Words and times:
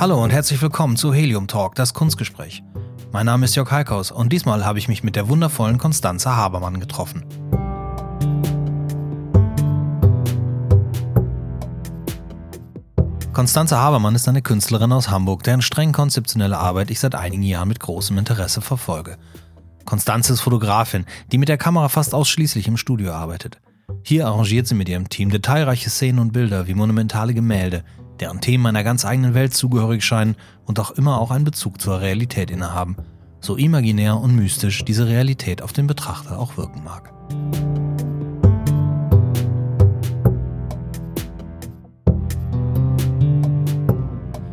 Hallo 0.00 0.22
und 0.22 0.30
herzlich 0.30 0.62
willkommen 0.62 0.96
zu 0.96 1.12
Helium 1.12 1.46
Talk, 1.48 1.74
das 1.74 1.94
Kunstgespräch. 1.94 2.62
Mein 3.12 3.26
Name 3.26 3.44
ist 3.44 3.54
Jörg 3.54 3.70
Heikhaus 3.70 4.10
und 4.10 4.32
diesmal 4.32 4.64
habe 4.64 4.78
ich 4.78 4.88
mich 4.88 5.04
mit 5.04 5.16
der 5.16 5.28
wundervollen 5.28 5.78
Konstanze 5.78 6.34
Habermann 6.34 6.80
getroffen. 6.80 7.24
Konstanze 13.32 13.78
Habermann 13.78 14.16
ist 14.16 14.26
eine 14.26 14.42
Künstlerin 14.42 14.90
aus 14.90 15.10
Hamburg, 15.10 15.44
deren 15.44 15.62
streng 15.62 15.92
konzeptionelle 15.92 16.58
Arbeit 16.58 16.90
ich 16.90 16.98
seit 16.98 17.14
einigen 17.14 17.44
Jahren 17.44 17.68
mit 17.68 17.78
großem 17.78 18.18
Interesse 18.18 18.60
verfolge. 18.60 19.16
Konstanze 19.88 20.34
ist 20.34 20.42
Fotografin, 20.42 21.06
die 21.32 21.38
mit 21.38 21.48
der 21.48 21.56
Kamera 21.56 21.88
fast 21.88 22.12
ausschließlich 22.12 22.68
im 22.68 22.76
Studio 22.76 23.12
arbeitet. 23.12 23.58
Hier 24.02 24.26
arrangiert 24.26 24.66
sie 24.66 24.74
mit 24.74 24.86
ihrem 24.86 25.08
Team 25.08 25.30
detailreiche 25.30 25.88
Szenen 25.88 26.18
und 26.18 26.34
Bilder 26.34 26.66
wie 26.66 26.74
monumentale 26.74 27.32
Gemälde, 27.32 27.84
deren 28.20 28.42
Themen 28.42 28.66
einer 28.66 28.84
ganz 28.84 29.06
eigenen 29.06 29.32
Welt 29.32 29.54
zugehörig 29.54 30.04
scheinen 30.04 30.36
und 30.66 30.78
auch 30.78 30.90
immer 30.90 31.18
auch 31.18 31.30
einen 31.30 31.46
Bezug 31.46 31.80
zur 31.80 32.02
Realität 32.02 32.50
innehaben. 32.50 32.98
So 33.40 33.56
imaginär 33.56 34.18
und 34.18 34.36
mystisch 34.36 34.84
diese 34.84 35.06
Realität 35.06 35.62
auf 35.62 35.72
den 35.72 35.86
Betrachter 35.86 36.38
auch 36.38 36.58
wirken 36.58 36.84
mag. 36.84 37.10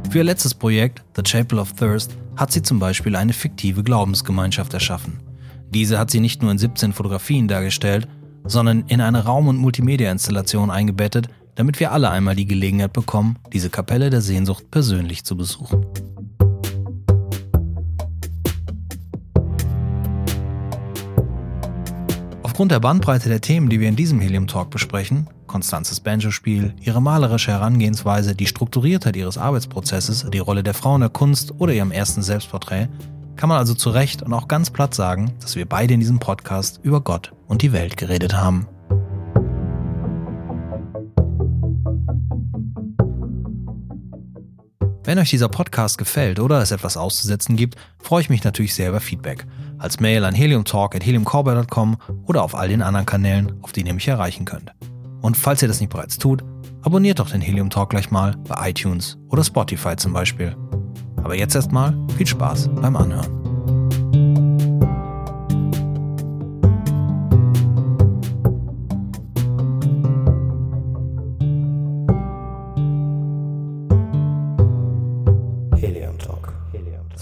Für 0.10 0.20
ihr 0.20 0.24
letztes 0.24 0.54
Projekt, 0.54 1.04
The 1.18 1.24
Chapel 1.24 1.60
of 1.60 1.74
Thirst, 1.74 2.16
hat 2.38 2.54
sie 2.54 2.62
zum 2.62 2.80
Beispiel 2.80 3.18
eine 3.18 3.34
fiktive 3.34 3.84
Glaubensgemeinschaft 3.84 4.74
erschaffen. 4.74 5.20
Diese 5.70 6.00
hat 6.00 6.12
sie 6.12 6.20
nicht 6.20 6.42
nur 6.42 6.52
in 6.52 6.58
17 6.58 6.94
Fotografien 6.94 7.48
dargestellt, 7.48 8.08
sondern 8.46 8.86
in 8.88 9.02
eine 9.02 9.26
Raum- 9.26 9.48
und 9.48 9.58
Multimedia-Installation 9.58 10.72
eingebettet, 10.72 11.28
damit 11.56 11.80
wir 11.80 11.92
alle 11.92 12.10
einmal 12.10 12.36
die 12.36 12.46
Gelegenheit 12.46 12.94
bekommen, 12.94 13.38
diese 13.54 13.70
Kapelle 13.70 14.10
der 14.10 14.22
Sehnsucht 14.22 14.70
persönlich 14.72 15.24
zu 15.24 15.36
besuchen. 15.36 15.86
Aufgrund 22.44 22.72
der 22.72 22.80
Bandbreite 22.80 23.28
der 23.28 23.42
Themen, 23.42 23.70
die 23.70 23.82
wir 23.82 23.90
in 23.90 23.98
diesem 23.98 24.22
Helium 24.22 24.48
Talk 24.48 24.70
besprechen, 24.70 25.28
Konstanzes 25.46 26.00
Banjo-Spiel, 26.00 26.74
ihre 26.82 27.02
malerische 27.02 27.52
Herangehensweise, 27.52 28.34
die 28.34 28.48
Strukturiertheit 28.48 29.16
ihres 29.16 29.38
Arbeitsprozesses, 29.38 30.28
die 30.32 30.40
Rolle 30.40 30.64
der 30.64 30.74
Frau 30.74 30.96
in 30.96 31.02
der 31.02 31.10
Kunst 31.10 31.54
oder 31.60 31.74
ihrem 31.74 31.92
ersten 31.92 32.22
Selbstporträt, 32.22 32.88
kann 33.36 33.50
man 33.50 33.58
also 33.58 33.74
zu 33.74 33.90
Recht 33.90 34.22
und 34.22 34.34
auch 34.34 34.48
ganz 34.48 34.70
platt 34.70 34.94
sagen, 34.94 35.34
dass 35.42 35.56
wir 35.56 35.66
beide 35.66 35.94
in 35.94 36.00
diesem 36.00 36.20
Podcast 36.20 36.80
über 36.84 37.02
Gott 37.02 37.34
und 37.48 37.62
die 37.62 37.72
Welt 37.72 37.98
geredet 37.98 38.34
haben. 38.36 38.68
Wenn 45.06 45.20
euch 45.20 45.30
dieser 45.30 45.50
Podcast 45.50 46.00
gefällt 46.00 46.40
oder 46.40 46.62
es 46.62 46.72
etwas 46.72 46.98
auszusetzen 46.98 47.56
gibt, 47.56 47.76
freue 48.00 48.22
ich 48.22 48.30
mich 48.32 48.44
natürlich 48.44 48.74
sehr 48.74 48.90
über 48.90 49.00
Feedback. 49.00 49.46
Als 49.78 50.00
Mail 50.00 50.26
an 50.26 50.34
heliumtalk.heliumcorber.com 50.34 51.98
oder 52.26 52.42
auf 52.44 52.56
all 52.56 52.70
den 52.70 52.82
anderen 52.82 53.06
Kanälen, 53.06 53.54
auf 53.62 53.72
denen 53.72 53.86
ihr 53.88 53.94
mich 53.94 54.08
erreichen 54.08 54.46
könnt. 54.46 54.72
Und 55.22 55.38
falls 55.38 55.62
ihr 55.62 55.68
das 55.68 55.80
nicht 55.80 55.92
bereits 55.92 56.18
tut, 56.18 56.44
abonniert 56.82 57.20
doch 57.20 57.30
den 57.30 57.42
Helium 57.42 57.70
Talk 57.70 57.92
gleich 57.92 58.10
mal 58.10 58.36
bei 58.48 58.72
iTunes 58.72 59.18
oder 59.30 59.44
Spotify 59.44 59.96
zum 59.96 60.12
Beispiel. 60.12 60.56
Aber 61.26 61.36
jetzt 61.36 61.56
erstmal 61.56 61.98
viel 62.18 62.28
Spaß 62.28 62.70
beim 62.76 62.96
Anhören. 62.96 63.55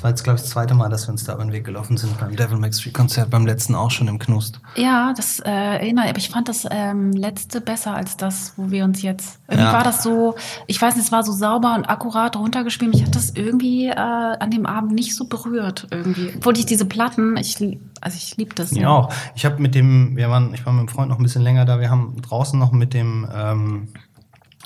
War 0.04 0.10
jetzt, 0.10 0.24
glaube 0.24 0.36
ich, 0.36 0.42
das 0.44 0.52
zweite 0.52 0.74
Mal, 0.74 0.90
dass 0.90 1.08
wir 1.08 1.12
uns 1.12 1.24
da 1.24 1.34
über 1.34 1.44
den 1.44 1.52
Weg 1.54 1.64
gelaufen 1.64 1.98
sind 1.98 2.20
beim 2.20 2.36
Devil 2.36 2.58
Max 2.58 2.80
Street 2.80 2.94
Konzert, 2.94 3.30
beim 3.30 3.46
letzten 3.46 3.74
auch 3.76 3.90
schon 3.92 4.08
im 4.08 4.20
Knust. 4.20 4.60
Ja, 4.76 5.14
das 5.16 5.40
äh, 5.40 5.50
erinnere 5.50 6.10
aber 6.10 6.18
ich 6.18 6.30
fand 6.30 6.50
das 6.50 6.68
ähm, 6.70 7.12
letzte 7.14 7.62
besser 7.62 7.96
als 7.96 8.18
das, 8.18 8.54
wo 8.58 8.70
wir 8.70 8.84
uns 8.84 9.02
jetzt. 9.02 9.40
Irgendwie 9.48 9.66
Ja. 9.68 9.74
war 9.74 9.84
das 9.84 10.04
so, 10.04 10.36
ich 10.68 10.82
weiß 10.82 10.96
nicht, 10.96 11.06
es 11.06 11.12
war 11.12 11.24
so 11.24 11.32
sauber 11.32 11.76
und 11.76 11.86
akkurat 11.86 12.36
runtergespielt. 12.36 12.94
Mich 12.94 13.04
hat 13.06 13.16
das 13.16 13.32
irgendwie 13.32 13.88
äh, 13.88 13.96
an 13.96 14.52
dem 14.52 14.66
Abend 14.66 14.92
nicht 14.92 15.16
so 15.16 15.26
berührt 15.26 15.88
irgendwie. 15.92 16.34
Obwohl 16.36 16.58
ich 16.58 16.66
diese 16.66 16.86
Platten, 16.86 17.38
ich 17.38 17.58
also 18.02 18.18
ich 18.18 18.36
liebe 18.36 18.54
das. 18.54 18.72
Ja, 18.72 18.90
auch. 18.90 19.14
Ich 19.36 19.46
habe 19.46 19.62
mit 19.62 19.76
dem, 19.76 20.18
wir 20.18 20.30
waren, 20.30 20.54
ich 20.54 20.66
war 20.66 20.74
mit 20.74 20.82
dem 20.82 20.88
Freund 20.90 21.10
noch 21.10 21.18
ein 21.20 21.24
bisschen 21.24 21.42
länger 21.42 21.64
da, 21.66 21.80
wir 21.80 21.90
haben 21.90 22.22
draußen 22.22 22.60
noch 22.60 22.74
mit 22.74 22.94
dem 22.94 23.28
ähm, 23.34 23.88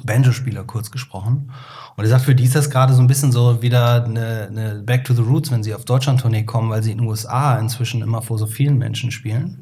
Banjo-Spieler 0.04 0.64
kurz 0.64 0.92
gesprochen. 0.92 1.52
Und 1.96 2.04
er 2.04 2.10
sagt, 2.10 2.26
für 2.26 2.36
die 2.36 2.44
ist 2.44 2.56
das 2.56 2.70
gerade 2.70 2.94
so 2.94 3.02
ein 3.02 3.08
bisschen 3.08 3.32
so 3.32 3.62
wieder 3.62 4.04
eine, 4.06 4.48
eine 4.50 4.76
Back 4.84 5.06
to 5.06 5.14
the 5.14 5.22
Roots, 5.22 5.52
wenn 5.52 5.64
sie 5.64 5.74
auf 5.74 5.86
Deutschland-Tournee 5.86 6.44
kommen, 6.44 6.70
weil 6.70 6.84
sie 6.84 6.92
in 6.92 7.00
den 7.00 7.08
USA 7.08 7.58
inzwischen 7.58 8.02
immer 8.02 8.22
vor 8.22 8.38
so 8.38 8.46
vielen 8.46 8.78
Menschen 8.78 9.12
spielen. 9.12 9.60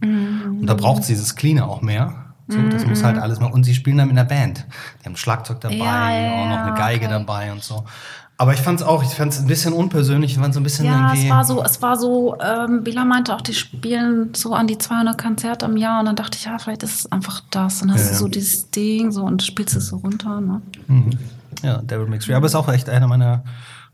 Und 0.60 0.68
da 0.68 0.74
braucht 0.74 1.04
sie 1.04 1.14
dieses 1.14 1.36
Cleane 1.36 1.66
auch 1.66 1.82
mehr. 1.82 2.26
So, 2.48 2.62
das 2.70 2.86
muss 2.86 3.04
halt 3.04 3.18
alles 3.18 3.40
mal. 3.40 3.52
Und 3.52 3.64
sie 3.64 3.74
spielen 3.74 3.98
dann 3.98 4.10
in 4.10 4.16
der 4.16 4.24
Band. 4.24 4.68
Die 5.02 5.06
haben 5.06 5.16
Schlagzeug 5.16 5.62
dabei, 5.62 5.76
Ja, 5.78 6.12
ja, 6.12 6.34
auch 6.34 6.50
noch 6.50 6.58
eine 6.68 6.78
Geige 6.78 7.06
okay. 7.06 7.14
dabei 7.14 7.52
und 7.52 7.64
so. 7.64 7.86
Aber 8.38 8.54
ich 8.54 8.60
fand 8.60 8.82
es 8.82 8.86
auch, 8.86 9.02
ich 9.02 9.10
fand 9.12 9.32
es 9.32 9.40
ein 9.40 9.48
bisschen 9.48 9.72
unpersönlich, 9.72 10.34
ich 10.34 10.38
fand 10.38 10.54
so 10.54 10.60
ein 10.60 10.64
bisschen 10.64 10.86
Ja, 10.86 11.14
es 11.14 11.30
war 11.30 11.46
so, 11.46 11.64
es 11.64 11.82
war 11.82 11.98
so, 11.98 12.36
ähm, 12.42 12.84
Bela 12.84 13.06
meinte 13.06 13.34
auch, 13.34 13.40
die 13.40 13.54
spielen 13.54 14.34
so 14.36 14.54
an 14.54 14.68
die 14.68 14.78
200 14.78 15.18
Konzerte 15.18 15.66
im 15.66 15.78
Jahr 15.78 16.02
und 16.02 16.06
dann 16.08 16.18
dachte 16.18 16.38
ich, 16.38 16.44
ja, 16.46 16.58
vielleicht 16.60 16.84
ist 16.84 17.00
es 17.00 17.12
einfach 17.12 17.42
das. 17.50 17.80
Dann 17.80 17.94
hast 17.94 18.06
Ja, 18.06 18.12
du 18.12 18.16
so 18.18 18.28
dieses 18.28 18.70
Ding 18.72 19.12
so 19.14 19.24
und 19.24 19.42
spielst 19.42 19.78
es 19.78 19.88
so 19.88 19.98
runter. 19.98 20.42
Ne? 20.42 20.62
Mhm. 20.88 21.12
Ja, 21.64 21.78
Devil 21.78 22.08
Mix 22.08 22.30
Aber 22.30 22.46
ist 22.46 22.56
auch 22.56 22.68
echt 22.68 22.90
eine 22.90 23.08
meiner 23.08 23.44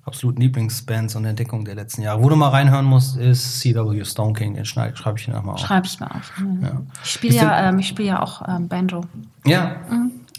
absoluten 0.03 0.41
Lieblingsbands 0.41 1.15
und 1.15 1.25
Entdeckungen 1.25 1.63
der 1.63 1.75
letzten 1.75 2.01
Jahre. 2.01 2.23
Wo 2.23 2.27
du 2.29 2.35
mal 2.35 2.49
reinhören 2.49 2.85
musst, 2.85 3.17
ist 3.17 3.59
CW 3.61 4.03
Stone 4.03 4.33
King. 4.33 4.55
Den 4.55 4.65
schneid- 4.65 4.97
schreibe 4.97 5.19
ich 5.19 5.25
dir 5.25 5.33
nochmal 5.33 5.53
auf. 5.53 5.61
Schreibe 5.61 5.85
ich 5.85 5.99
mal 5.99 6.07
auf. 6.07 6.33
Ja. 6.63 6.81
Ich 7.03 7.11
spiele 7.11 7.35
ja, 7.35 7.69
ähm, 7.69 7.77
ich 7.77 7.87
spiele 7.87 8.07
ja 8.09 8.23
auch 8.23 8.41
ähm, 8.47 8.67
Banjo. 8.67 9.05
Ja. 9.45 9.75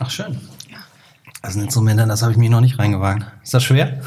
Ach, 0.01 0.11
schön. 0.11 0.37
Das 1.43 1.53
ist 1.53 1.57
ein 1.57 1.65
Instrument, 1.65 1.99
das 2.01 2.23
habe 2.23 2.33
ich 2.33 2.39
mich 2.39 2.51
noch 2.51 2.61
nicht 2.61 2.79
reingewagt. 2.79 3.27
Ist 3.43 3.53
das 3.53 3.65
schwer? 3.65 4.01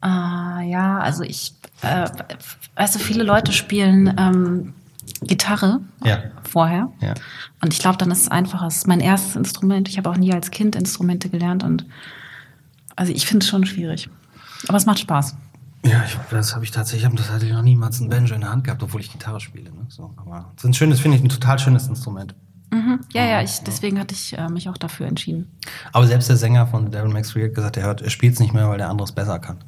Ah, 0.00 0.60
ja, 0.62 0.98
also 0.98 1.22
ich, 1.22 1.54
äh, 1.82 2.08
weißt 2.74 2.94
du, 2.96 2.98
viele 2.98 3.22
Leute 3.22 3.52
spielen 3.52 4.14
ähm, 4.18 4.74
Gitarre 5.22 5.80
Ja. 6.04 6.18
vorher. 6.48 6.90
Ja. 7.00 7.14
Und 7.62 7.72
ich 7.72 7.78
glaube, 7.78 7.98
dann 7.98 8.10
ist 8.10 8.22
es 8.22 8.28
einfacher. 8.28 8.66
Es 8.66 8.78
ist 8.78 8.86
mein 8.88 9.00
erstes 9.00 9.36
Instrument. 9.36 9.88
Ich 9.88 9.98
habe 9.98 10.08
auch 10.10 10.16
nie 10.16 10.32
als 10.32 10.50
Kind 10.50 10.74
Instrumente 10.74 11.28
gelernt 11.28 11.62
und 11.62 11.84
also 12.96 13.12
ich 13.12 13.26
finde 13.26 13.44
es 13.44 13.48
schon 13.50 13.64
schwierig. 13.66 14.08
Aber 14.68 14.76
es 14.76 14.86
macht 14.86 14.98
Spaß. 14.98 15.36
Ja, 15.84 16.02
ich, 16.04 16.18
das 16.30 16.54
habe 16.54 16.64
ich 16.64 16.70
tatsächlich, 16.70 17.02
ich 17.02 17.06
habe 17.06 17.16
tatsächlich 17.16 17.52
noch 17.52 17.62
niemals 17.62 18.00
ein 18.00 18.08
Banjo 18.10 18.34
in 18.34 18.42
der 18.42 18.50
Hand 18.50 18.64
gehabt, 18.64 18.82
obwohl 18.82 19.00
ich 19.00 19.10
Gitarre 19.12 19.40
spiele. 19.40 19.70
Ne? 19.70 19.86
So, 19.88 20.12
aber 20.16 20.52
es 20.56 20.64
ist 20.64 20.68
ein 20.68 20.74
schönes, 20.74 21.00
finde 21.00 21.16
ich, 21.16 21.22
ein 21.22 21.28
total 21.30 21.58
schönes 21.58 21.86
Instrument. 21.86 22.34
Mhm. 22.70 23.00
Ja, 23.12 23.24
ja, 23.24 23.42
ich, 23.42 23.60
deswegen 23.60 23.98
hatte 23.98 24.14
ich 24.14 24.36
äh, 24.38 24.48
mich 24.48 24.68
auch 24.68 24.78
dafür 24.78 25.06
entschieden. 25.06 25.50
Aber 25.92 26.06
selbst 26.06 26.28
der 26.28 26.36
Sänger 26.36 26.66
von 26.66 26.90
Devil 26.90 27.12
Max 27.12 27.32
Free 27.32 27.44
hat 27.44 27.54
gesagt, 27.54 27.76
er, 27.76 27.84
hört, 27.84 28.02
er 28.02 28.10
spielt 28.10 28.34
es 28.34 28.40
nicht 28.40 28.54
mehr, 28.54 28.68
weil 28.68 28.78
der 28.78 28.88
andere 28.88 29.06
es 29.06 29.12
besser 29.12 29.38
kann. 29.38 29.58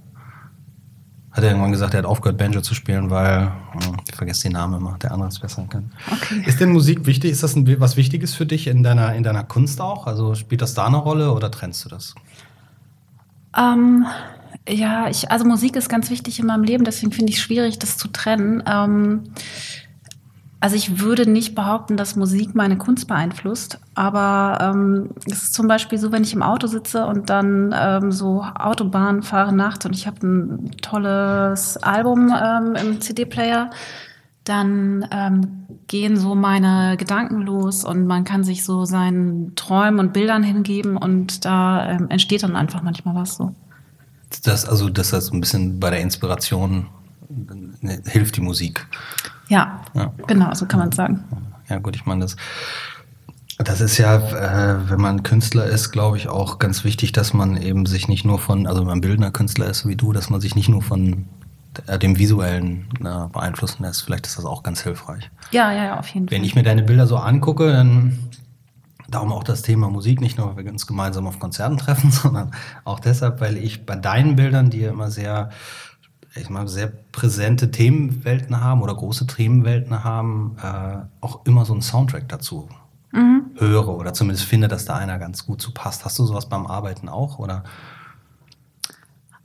Hat 1.33 1.43
er 1.43 1.51
irgendwann 1.51 1.73
gesagt, 1.73 1.95
er 1.95 1.99
hat 1.99 2.07
aufgehört, 2.07 2.39
Banjo 2.39 2.61
zu 2.61 2.75
spielen, 2.75 3.09
weil, 3.11 3.51
hm, 3.73 3.97
ich 4.09 4.15
vergesse 4.15 4.43
den 4.45 4.53
Namen 4.53 4.75
immer, 4.75 4.99
der 4.99 5.13
andere 5.13 5.31
es 5.31 5.39
besser 5.39 5.67
kann. 5.69 5.91
Okay. 6.11 6.43
Ist 6.47 6.61
denn 6.61 6.71
Musik 6.71 7.07
wichtig? 7.07 7.33
Ist 7.33 7.43
das 7.43 7.57
ein, 7.57 7.81
was 7.81 7.97
Wichtiges 7.97 8.35
für 8.35 8.47
dich 8.47 8.67
in 8.67 8.83
deiner, 8.83 9.15
in 9.15 9.23
deiner 9.23 9.43
Kunst 9.43 9.81
auch? 9.81 10.07
Also 10.07 10.35
spielt 10.35 10.61
das 10.61 10.75
da 10.75 10.87
eine 10.87 10.99
Rolle 10.99 11.33
oder 11.33 11.51
trennst 11.51 11.85
du 11.85 11.89
das? 11.89 12.15
Ähm, 13.57 14.07
ja, 14.69 15.09
ich, 15.09 15.31
also 15.31 15.45
Musik 15.45 15.75
ist 15.77 15.89
ganz 15.89 16.11
wichtig 16.11 16.39
in 16.39 16.47
meinem 16.47 16.65
Leben, 16.65 16.85
deswegen 16.85 17.13
finde 17.13 17.31
ich 17.31 17.39
es 17.39 17.43
schwierig, 17.43 17.79
das 17.79 17.97
zu 17.97 18.09
trennen. 18.09 18.63
Ähm, 18.67 19.25
also 20.63 20.77
ich 20.77 21.01
würde 21.01 21.29
nicht 21.29 21.57
behaupten, 21.57 21.97
dass 21.97 22.15
Musik 22.15 22.55
meine 22.55 22.79
Kunst 22.79 23.09
beeinflusst, 23.09 23.81
aber 23.97 24.59
ähm, 24.61 25.11
es 25.27 25.43
ist 25.43 25.55
zum 25.55 25.67
Beispiel 25.67 25.99
so, 25.99 26.13
wenn 26.13 26.23
ich 26.23 26.35
im 26.35 26.43
Auto 26.45 26.69
sitze 26.69 27.05
und 27.05 27.31
dann 27.31 27.75
ähm, 27.77 28.13
so 28.13 28.45
Autobahn 28.45 29.25
fahre 29.25 29.53
nachts 29.53 29.85
und 29.87 29.97
ich 29.97 30.07
habe 30.07 30.25
ein 30.25 30.71
tolles 30.81 31.79
Album 31.79 32.33
ähm, 32.33 32.77
im 32.77 33.01
CD-Player, 33.01 33.71
dann 34.45 35.05
ähm, 35.11 35.67
gehen 35.89 36.17
so 36.17 36.37
meine 36.37 36.97
Gedanken 36.97 37.43
los 37.43 37.85
und 37.85 38.07
man 38.07 38.23
kann 38.23 38.45
sich 38.45 38.63
so 38.63 38.85
seinen 38.85 39.57
Träumen 39.57 39.99
und 39.99 40.13
Bildern 40.13 40.45
hingeben 40.45 40.97
und 40.97 41.45
da 41.45 41.91
ähm, 41.91 42.07
entsteht 42.09 42.45
dann 42.45 42.55
einfach 42.55 42.83
manchmal 42.83 43.17
was 43.17 43.35
so. 43.35 43.53
Das, 44.45 44.65
also, 44.65 44.89
dass 44.89 45.11
das 45.11 45.27
so 45.27 45.35
ein 45.35 45.41
bisschen 45.41 45.81
bei 45.81 45.91
der 45.91 46.01
Inspiration 46.01 46.87
äh, 47.83 47.99
hilft 48.09 48.37
die 48.37 48.43
Musik. 48.43 48.87
Ja, 49.53 49.81
Ja. 49.95 50.13
genau, 50.27 50.53
so 50.55 50.67
kann 50.67 50.81
man 50.81 50.93
sagen. 50.93 51.23
Ja, 51.69 51.79
gut, 51.79 51.95
ich 51.97 52.07
meine, 52.07 52.21
das, 52.23 52.37
das 53.59 53.81
ist 53.81 53.99
ja, 53.99 54.17
äh, 54.17 54.91
wenn 54.91 55.01
man 55.01 55.23
Künstler 55.23 55.67
ist, 55.67 55.91
glaube 55.93 56.17
ich, 56.17 56.29
auch 56.29 56.59
ganz 56.59 56.85
wichtig, 56.85 57.13
dass 57.13 57.33
man 57.35 57.57
eben 57.57 57.87
sich 57.87 58.09
nicht 58.09 58.25
nur 58.25 58.39
von, 58.39 58.67
also 58.67 58.81
wenn 58.81 58.89
man 58.89 59.01
bildender 59.01 59.31
Künstler 59.31 59.67
ist, 59.67 59.87
wie 59.87 59.97
du, 59.97 60.13
dass 60.13 60.31
man 60.31 60.41
sich 60.41 60.55
nicht 60.57 60.69
nur 60.69 60.83
von 60.83 61.27
äh, 61.87 61.99
dem 61.99 62.19
Visuellen 62.19 62.89
äh, 63.01 63.29
beeinflussen 63.33 63.83
lässt. 63.85 64.03
Vielleicht 64.03 64.27
ist 64.27 64.37
das 64.39 64.45
auch 64.45 64.63
ganz 64.63 64.83
hilfreich. 64.83 65.31
Ja, 65.53 65.71
ja, 65.73 65.85
ja, 65.85 65.99
auf 65.99 66.09
jeden 66.09 66.31
Wenn 66.31 66.39
Fall. 66.39 66.47
ich 66.47 66.55
mir 66.55 66.63
deine 66.63 66.83
Bilder 66.83 67.07
so 67.07 67.17
angucke, 67.17 67.71
dann 67.73 68.19
darum 69.09 69.33
auch 69.33 69.45
das 69.45 69.63
Thema 69.63 69.91
Musik, 69.91 70.21
nicht 70.21 70.39
nur, 70.39 70.57
weil 70.57 70.65
wir 70.65 70.73
uns 70.73 70.87
gemeinsam 70.87 71.27
auf 71.27 71.39
Konzerten 71.39 71.77
treffen, 71.85 72.11
sondern 72.11 72.51
auch 72.85 73.01
deshalb, 73.01 73.41
weil 73.41 73.57
ich 73.59 73.87
bei 73.87 73.97
deinen 73.97 74.37
Bildern, 74.37 74.71
die 74.71 74.81
ja 74.81 74.91
immer 74.91 75.11
sehr, 75.11 75.51
ich 76.35 76.51
mal, 76.51 76.67
sehr 76.69 76.87
präsente 76.87 77.71
Themenwelten 77.71 78.61
haben 78.61 78.83
oder 78.83 78.95
große 78.95 79.27
Themenwelten 79.27 80.03
haben, 80.03 80.57
äh, 80.63 80.99
auch 81.21 81.45
immer 81.45 81.65
so 81.65 81.73
einen 81.73 81.83
Soundtrack 81.83 82.29
dazu 82.29 82.69
Mhm. 83.13 83.51
höre 83.57 83.89
oder 83.89 84.15
zumindest 84.15 84.47
finde, 84.47 84.69
dass 84.69 84.87
da 84.87 84.97
einer 84.97 85.19
ganz 85.19 85.45
gut 85.45 85.61
zu 85.61 85.73
passt. 85.73 86.05
Hast 86.05 86.19
du 86.19 86.25
sowas 86.25 86.49
beim 86.49 86.67
Arbeiten 86.67 87.11
auch 87.11 87.39
oder? 87.39 87.63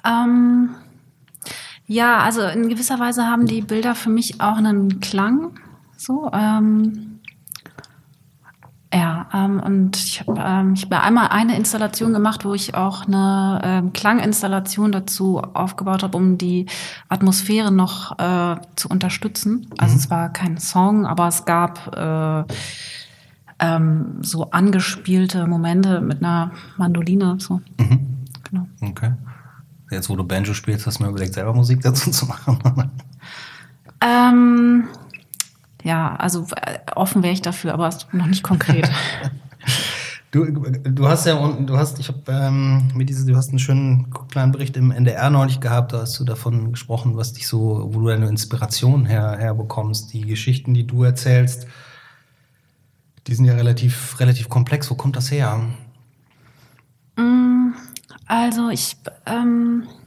Ähm, 0.06 0.70
ja, 1.86 2.20
also 2.20 2.44
in 2.44 2.70
gewisser 2.70 3.00
Weise 3.00 3.26
haben 3.26 3.46
die 3.46 3.62
Bilder 3.62 3.94
für 3.94 4.10
mich 4.10 4.40
auch 4.40 4.58
einen 4.58 5.02
Klang. 5.02 5.52
So, 5.98 6.30
ähm, 6.34 7.17
ja, 8.94 9.28
ähm, 9.34 9.60
und 9.60 9.98
ich 9.98 10.22
habe 10.22 10.42
ähm, 10.44 10.74
ich 10.74 10.86
hab 10.90 11.04
einmal 11.04 11.28
eine 11.28 11.58
Installation 11.58 12.14
gemacht, 12.14 12.46
wo 12.46 12.54
ich 12.54 12.74
auch 12.76 13.06
eine 13.06 13.60
ähm, 13.64 13.94
Klanginstallation 13.94 14.92
dazu 14.94 15.40
aufgebaut 15.40 16.04
habe, 16.04 16.18
um 16.18 16.38
die 16.38 16.68
Atmosphäre 17.10 17.72
noch 17.72 18.18
äh, 18.18 18.56
zu 18.76 18.88
unterstützen. 18.88 19.68
Also 19.78 19.94
Mhm. 19.96 20.00
es 20.00 20.10
war 20.10 20.30
kein 20.30 20.58
Song, 20.58 21.06
aber 21.06 21.28
es 21.28 21.44
gab 21.44 21.96
äh, 21.98 22.44
ähm, 23.60 24.20
so 24.22 24.52
angespielte 24.52 25.48
Momente 25.48 26.00
mit 26.00 26.24
einer 26.24 26.52
Mandoline. 26.78 27.36
So. 27.40 27.62
Mhm. 27.78 28.26
Genau. 28.50 28.68
Okay. 28.82 29.12
Jetzt, 29.92 30.10
wo 30.10 30.16
du 30.16 30.24
Banjo 30.24 30.54
spielst, 30.54 30.86
hast 30.88 31.00
du 31.00 31.04
mir 31.04 31.10
überlegt, 31.10 31.34
selber 31.34 31.54
Musik 31.54 31.82
dazu 31.82 32.12
zu 32.12 32.26
machen. 32.26 32.60
Ähm, 34.02 34.88
ja, 35.84 36.16
also 36.16 36.48
äh, 36.56 36.80
offen 36.96 37.24
wäre 37.24 37.34
ich 37.34 37.42
dafür, 37.42 37.74
aber 37.74 37.90
noch 38.12 38.28
nicht 38.28 38.44
konkret. 38.44 38.90
Du, 40.30 40.44
du 40.46 41.08
hast 41.08 41.26
ja 41.26 41.36
unten, 41.36 41.68
du 41.68 41.78
hast, 41.78 42.00
ich 42.00 42.10
habe 42.10 42.20
ähm, 42.28 42.90
mit 42.94 43.08
diese, 43.08 43.26
du 43.26 43.38
hast 43.38 43.50
einen 43.50 43.60
schönen 43.60 44.12
kleinen 44.30 44.52
Bericht 44.52 44.76
im 44.76 44.92
NDR 44.92 45.30
neulich 45.30 45.62
gehabt, 45.62 45.94
da 45.94 46.02
hast 46.02 46.20
du 46.20 46.26
davon 46.26 46.74
gesprochen, 46.74 47.16
was 47.16 47.32
dich 47.32 47.48
so, 47.48 47.90
wo 47.94 48.02
du 48.02 48.08
deine 48.08 48.28
Inspiration 48.28 49.06
her, 49.06 49.38
herbekommst, 49.40 50.12
die 50.12 50.22
Geschichten, 50.22 50.74
die 50.74 50.86
du 50.86 51.04
erzählst, 51.04 51.66
die 53.26 53.36
sind 53.36 53.46
ja 53.46 53.54
relativ, 53.54 54.20
relativ 54.20 54.50
komplex. 54.50 54.90
Wo 54.92 54.96
kommt 54.96 55.16
das 55.16 55.32
her? 55.32 55.62
Mm, 57.16 57.74
also 58.26 58.70
ich, 58.70 58.98
ähm, 59.26 59.84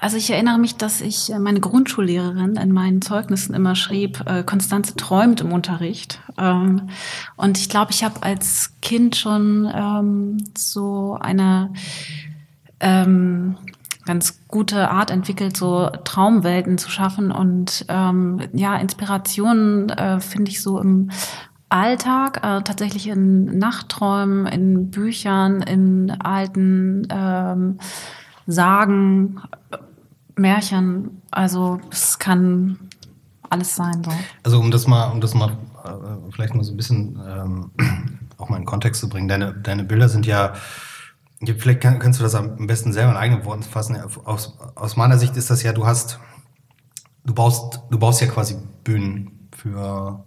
also 0.00 0.16
ich 0.16 0.30
erinnere 0.30 0.58
mich, 0.58 0.76
dass 0.76 1.00
ich 1.00 1.32
äh, 1.32 1.38
meine 1.38 1.60
Grundschullehrerin 1.60 2.56
in 2.56 2.72
meinen 2.72 3.02
Zeugnissen 3.02 3.54
immer 3.54 3.74
schrieb, 3.74 4.22
äh, 4.26 4.42
Konstanze 4.42 4.96
träumt 4.96 5.40
im 5.40 5.52
Unterricht. 5.52 6.20
Ähm, 6.38 6.88
und 7.36 7.58
ich 7.58 7.68
glaube, 7.68 7.92
ich 7.92 8.04
habe 8.04 8.22
als 8.22 8.74
Kind 8.82 9.16
schon 9.16 9.70
ähm, 9.72 10.38
so 10.56 11.18
eine 11.20 11.72
ähm, 12.80 13.56
ganz 14.04 14.40
gute 14.48 14.90
Art 14.90 15.10
entwickelt, 15.10 15.56
so 15.56 15.90
Traumwelten 16.04 16.78
zu 16.78 16.90
schaffen 16.90 17.30
und 17.30 17.84
ja, 17.88 18.76
Inspirationen 18.76 19.90
äh, 19.90 20.20
finde 20.20 20.50
ich 20.50 20.62
so 20.62 20.80
im 20.80 21.10
Alltag, 21.68 22.38
äh, 22.38 22.62
tatsächlich 22.62 23.08
in 23.08 23.58
Nachtträumen, 23.58 24.46
in 24.46 24.90
Büchern, 24.90 25.60
in 25.62 26.10
alten 26.10 27.06
ähm, 27.10 27.78
Sagen, 28.46 29.42
Märchen. 30.38 31.22
Also 31.30 31.80
es 31.90 32.18
kann 32.18 32.78
alles 33.50 33.74
sein. 33.74 34.02
So. 34.04 34.10
Also 34.42 34.60
um 34.60 34.70
das 34.70 34.86
mal, 34.86 35.10
um 35.10 35.20
das 35.20 35.34
mal 35.34 35.50
äh, 35.84 36.30
vielleicht 36.32 36.54
mal 36.54 36.64
so 36.64 36.72
ein 36.72 36.76
bisschen 36.76 37.20
ähm, 37.26 37.70
auch 38.38 38.48
mal 38.48 38.56
in 38.58 38.64
Kontext 38.64 39.00
zu 39.00 39.08
bringen. 39.08 39.28
Deine, 39.28 39.54
deine 39.54 39.84
Bilder 39.84 40.08
sind 40.08 40.26
ja, 40.26 40.54
vielleicht 41.40 41.80
kann, 41.80 41.98
kannst 41.98 42.20
du 42.20 42.24
das 42.24 42.34
am 42.34 42.66
besten 42.66 42.92
selber 42.92 43.12
in 43.12 43.16
eigenen 43.16 43.44
Worten 43.44 43.62
fassen. 43.62 43.96
Aus, 44.24 44.58
aus 44.74 44.96
meiner 44.96 45.18
Sicht 45.18 45.36
ist 45.36 45.50
das 45.50 45.62
ja, 45.62 45.72
du 45.72 45.86
hast, 45.86 46.18
du 47.24 47.34
baust, 47.34 47.80
du 47.90 47.98
baust 47.98 48.20
ja 48.20 48.26
quasi 48.26 48.56
Bühnen 48.84 49.48
für, 49.52 50.24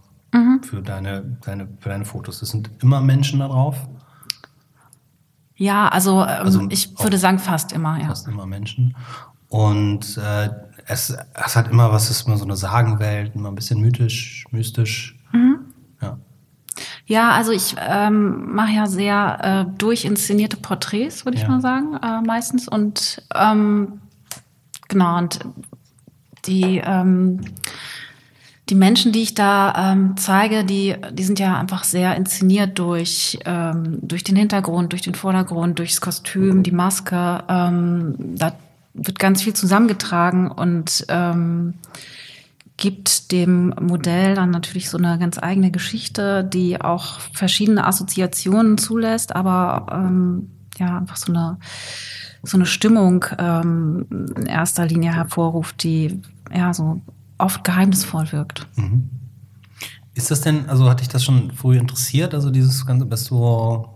für 0.64 0.82
deine, 0.82 1.38
deine, 1.42 1.68
für 1.80 1.90
deine 1.90 2.06
Fotos. 2.06 2.40
Das 2.40 2.50
sind 2.50 2.72
immer 2.82 3.02
Menschen 3.02 3.40
da 3.40 3.48
drauf, 3.48 3.76
Ja, 5.56 5.88
also, 5.90 6.22
ähm, 6.22 6.28
Also 6.28 6.68
ich 6.70 6.98
würde 7.00 7.18
sagen 7.18 7.40
fast 7.40 7.72
immer, 7.72 8.00
ja. 8.00 8.08
fast 8.08 8.28
immer 8.28 8.46
Menschen. 8.46 8.96
Und 9.52 10.18
äh, 10.18 10.50
es, 10.88 11.14
es 11.34 11.56
hat 11.58 11.70
immer 11.70 11.92
was, 11.92 12.06
es 12.10 12.22
ist 12.22 12.28
immer 12.28 12.38
so 12.38 12.46
eine 12.46 12.56
Sagenwelt, 12.56 13.36
immer 13.36 13.50
ein 13.50 13.56
bisschen 13.56 13.82
mythisch, 13.82 14.46
mystisch. 14.52 15.18
Ja. 16.02 16.18
Ja, 17.06 17.32
also 17.32 17.52
ich 17.52 17.76
ähm, 17.78 18.56
mache 18.56 18.72
ja 18.72 18.88
sehr 18.88 19.66
äh, 19.68 19.78
durchinszenierte 19.78 20.56
Porträts, 20.56 21.26
würde 21.26 21.36
ich 21.38 21.44
Ja. 21.44 21.50
mal 21.50 21.60
sagen, 21.60 21.98
äh, 22.02 22.22
meistens. 22.26 22.70
Und 22.70 23.22
ähm, 23.36 24.00
genau, 24.88 25.18
und 25.18 25.40
die, 26.46 26.82
ähm, 26.84 27.42
die 28.70 28.76
Menschen, 28.76 29.12
die 29.12 29.22
ich 29.24 29.36
da 29.36 29.92
ähm, 29.92 30.16
zeige, 30.16 30.64
die, 30.64 30.96
die 31.12 31.24
sind 31.24 31.40
ja 31.40 31.60
einfach 31.60 31.84
sehr 31.84 32.16
inszeniert 32.16 32.80
durch, 32.80 33.38
ähm, 33.44 34.00
durch 34.02 34.24
den 34.24 34.38
Hintergrund, 34.38 34.94
durch 34.94 35.02
den 35.02 35.14
Vordergrund, 35.16 35.78
durchs 35.78 36.00
Kostüm, 36.00 36.64
die 36.64 36.72
Maske. 36.72 37.44
Ähm, 37.50 38.16
da 38.18 38.54
wird 38.94 39.20
ganz 39.20 39.42
viel 39.42 39.54
zusammengetragen 39.54 40.52
und 40.52 41.06
ähm, 41.08 41.76
gibt 42.78 43.32
dem 43.32 43.74
Modell 43.80 44.36
dann 44.36 44.50
natürlich 44.50 44.90
so 44.90 44.98
eine 44.98 45.20
ganz 45.20 45.38
eigene 45.38 45.72
Geschichte, 45.72 46.44
die 46.44 46.82
auch 46.82 47.20
verschiedene 47.34 47.86
Assoziationen 47.86 48.78
zulässt, 48.78 49.36
aber 49.36 49.86
ähm, 49.92 50.50
ja, 50.78 50.98
einfach 50.98 51.18
so 51.18 51.32
eine, 51.32 51.58
so 52.44 52.58
eine 52.58 52.66
Stimmung 52.66 53.26
ähm, 53.38 54.08
in 54.36 54.48
erster 54.48 54.86
Linie 54.86 55.14
hervorruft, 55.14 55.84
die 55.84 56.22
ja 56.54 56.74
so 56.74 57.02
oft 57.38 57.64
geheimnisvoll 57.64 58.32
wirkt. 58.32 58.68
Mhm. 58.76 59.10
Ist 60.14 60.32
das 60.32 60.42
denn, 60.42 60.68
also 60.68 60.90
hat 60.90 61.00
dich 61.00 61.08
das 61.08 61.24
schon 61.24 61.52
früh 61.52 61.78
interessiert? 61.78 62.34
Also 62.34 62.50
dieses 62.50 62.86
ganze, 62.86 63.06
bist 63.06 63.30
du, 63.30 63.88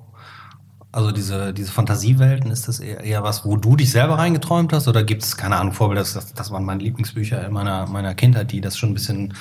also 0.96 1.12
diese, 1.12 1.54
diese 1.54 1.72
Fantasiewelten, 1.72 2.50
ist 2.52 2.68
das 2.68 2.80
eher, 2.80 3.02
eher 3.02 3.22
was, 3.24 3.44
wo 3.46 3.58
du 3.58 3.76
dich 3.76 3.92
selber 3.92 4.18
reingeträumt 4.18 4.72
hast? 4.74 4.88
Oder 4.88 5.04
gibt 5.04 5.24
es, 5.24 5.36
keine 5.38 5.58
Ahnung, 5.58 5.74
Vorbilder, 5.74 6.02
das, 6.02 6.34
das 6.34 6.52
waren 6.52 6.64
meine 6.66 6.82
Lieblingsbücher 6.82 7.46
in 7.46 7.54
meiner, 7.54 7.86
meiner 7.88 8.16
Kindheit, 8.16 8.52
die 8.52 8.62
das 8.62 8.78
schon 8.78 8.90
ein 8.92 8.94
bisschen, 8.94 9.34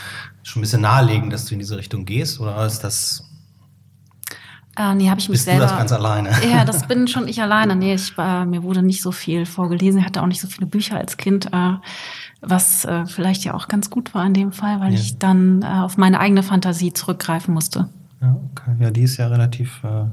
schon 0.43 0.61
ein 0.61 0.63
bisschen 0.63 0.83
nahelegen, 0.83 1.31
dass 1.31 1.45
du 1.47 1.55
in 1.55 1.61
diese 1.61 1.77
Richtung 1.77 2.05
gehst? 2.05 2.41
Oder 2.41 2.67
ist 2.67 2.81
das, 2.81 3.25
Äh, 4.77 4.95
nee, 4.97 5.09
habe 5.09 5.21
ich 5.21 5.29
mich 5.29 5.37
bist 5.37 5.47
du 5.47 5.51
selber. 5.53 5.67
das 5.67 5.77
ganz 5.77 5.93
alleine? 5.93 6.31
Ja, 6.51 6.65
das 6.65 6.87
bin 6.89 7.07
schon 7.07 7.29
ich 7.29 7.41
alleine. 7.41 7.77
Nee, 7.77 7.95
ich, 7.95 8.13
äh, 8.19 8.45
mir 8.45 8.63
wurde 8.65 8.83
nicht 8.83 9.01
so 9.03 9.13
viel 9.13 9.47
vorgelesen. 9.47 10.01
Ich 10.01 10.07
hatte 10.07 10.21
auch 10.23 10.27
nicht 10.27 10.41
so 10.41 10.49
viele 10.49 10.67
Bücher 10.67 10.97
als 10.97 11.17
Kind, 11.17 11.47
äh, 11.53 11.75
was 12.41 12.85
äh, 12.85 13.07
vielleicht 13.07 13.45
ja 13.45 13.55
auch 13.55 13.69
ganz 13.69 13.89
gut 13.91 14.13
war 14.15 14.27
in 14.27 14.35
dem 14.35 14.51
Fall, 14.53 14.81
weil 14.81 14.93
Ja. 14.93 14.99
ich 14.99 15.19
dann 15.19 15.63
äh, 15.63 15.67
auf 15.67 15.97
meine 15.97 16.19
eigene 16.19 16.43
Fantasie 16.43 16.93
zurückgreifen 16.93 17.55
musste. 17.55 17.89
Ja, 18.21 18.37
okay. 18.51 18.75
ja, 18.81 18.91
die 18.91 19.03
ist 19.03 19.17
ja 19.19 19.29
relativ, 19.29 19.83
äh, 19.85 20.07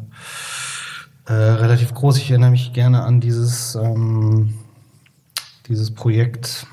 äh, 1.25 1.33
relativ 1.33 1.93
groß. 1.93 2.17
Ich 2.17 2.29
erinnere 2.29 2.51
mich 2.51 2.73
gerne 2.73 3.03
an 3.03 3.19
dieses, 3.19 3.75
ähm, 3.75 4.53
dieses 5.67 5.93
Projekt, 5.93 6.65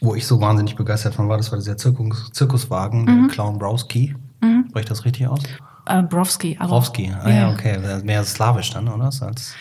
wo 0.00 0.14
ich 0.14 0.26
so 0.26 0.40
wahnsinnig 0.40 0.76
begeistert 0.76 1.14
von 1.14 1.28
war. 1.28 1.36
Das 1.36 1.50
war 1.50 1.58
dieser 1.58 1.76
Zirkus, 1.76 2.30
Zirkuswagen, 2.32 3.06
der 3.06 3.28
Clown 3.28 3.58
Browski. 3.58 4.14
Mhm. 4.40 4.66
Spreche 4.68 4.84
ich 4.84 4.88
das 4.88 5.04
richtig 5.04 5.26
aus? 5.28 5.40
Äh, 5.86 6.02
Browski. 6.02 6.56
Browski, 6.60 7.12
ah 7.22 7.30
ja, 7.30 7.50
okay. 7.50 7.78
Mehr 8.02 8.24
slawisch 8.24 8.70
dann, 8.70 8.88
oder? 8.88 9.04
Als, 9.04 9.54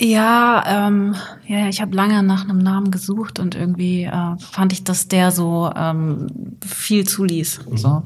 Ja, 0.00 0.64
ähm, 0.66 1.14
ja, 1.46 1.58
ja, 1.58 1.68
ich 1.68 1.80
habe 1.80 1.94
lange 1.94 2.22
nach 2.22 2.44
einem 2.44 2.58
Namen 2.58 2.90
gesucht 2.90 3.38
und 3.38 3.54
irgendwie 3.54 4.04
äh, 4.04 4.36
fand 4.38 4.72
ich, 4.72 4.84
dass 4.84 5.08
der 5.08 5.30
so 5.30 5.70
ähm, 5.76 6.28
viel 6.64 7.06
zuließ. 7.06 7.60
So. 7.74 8.02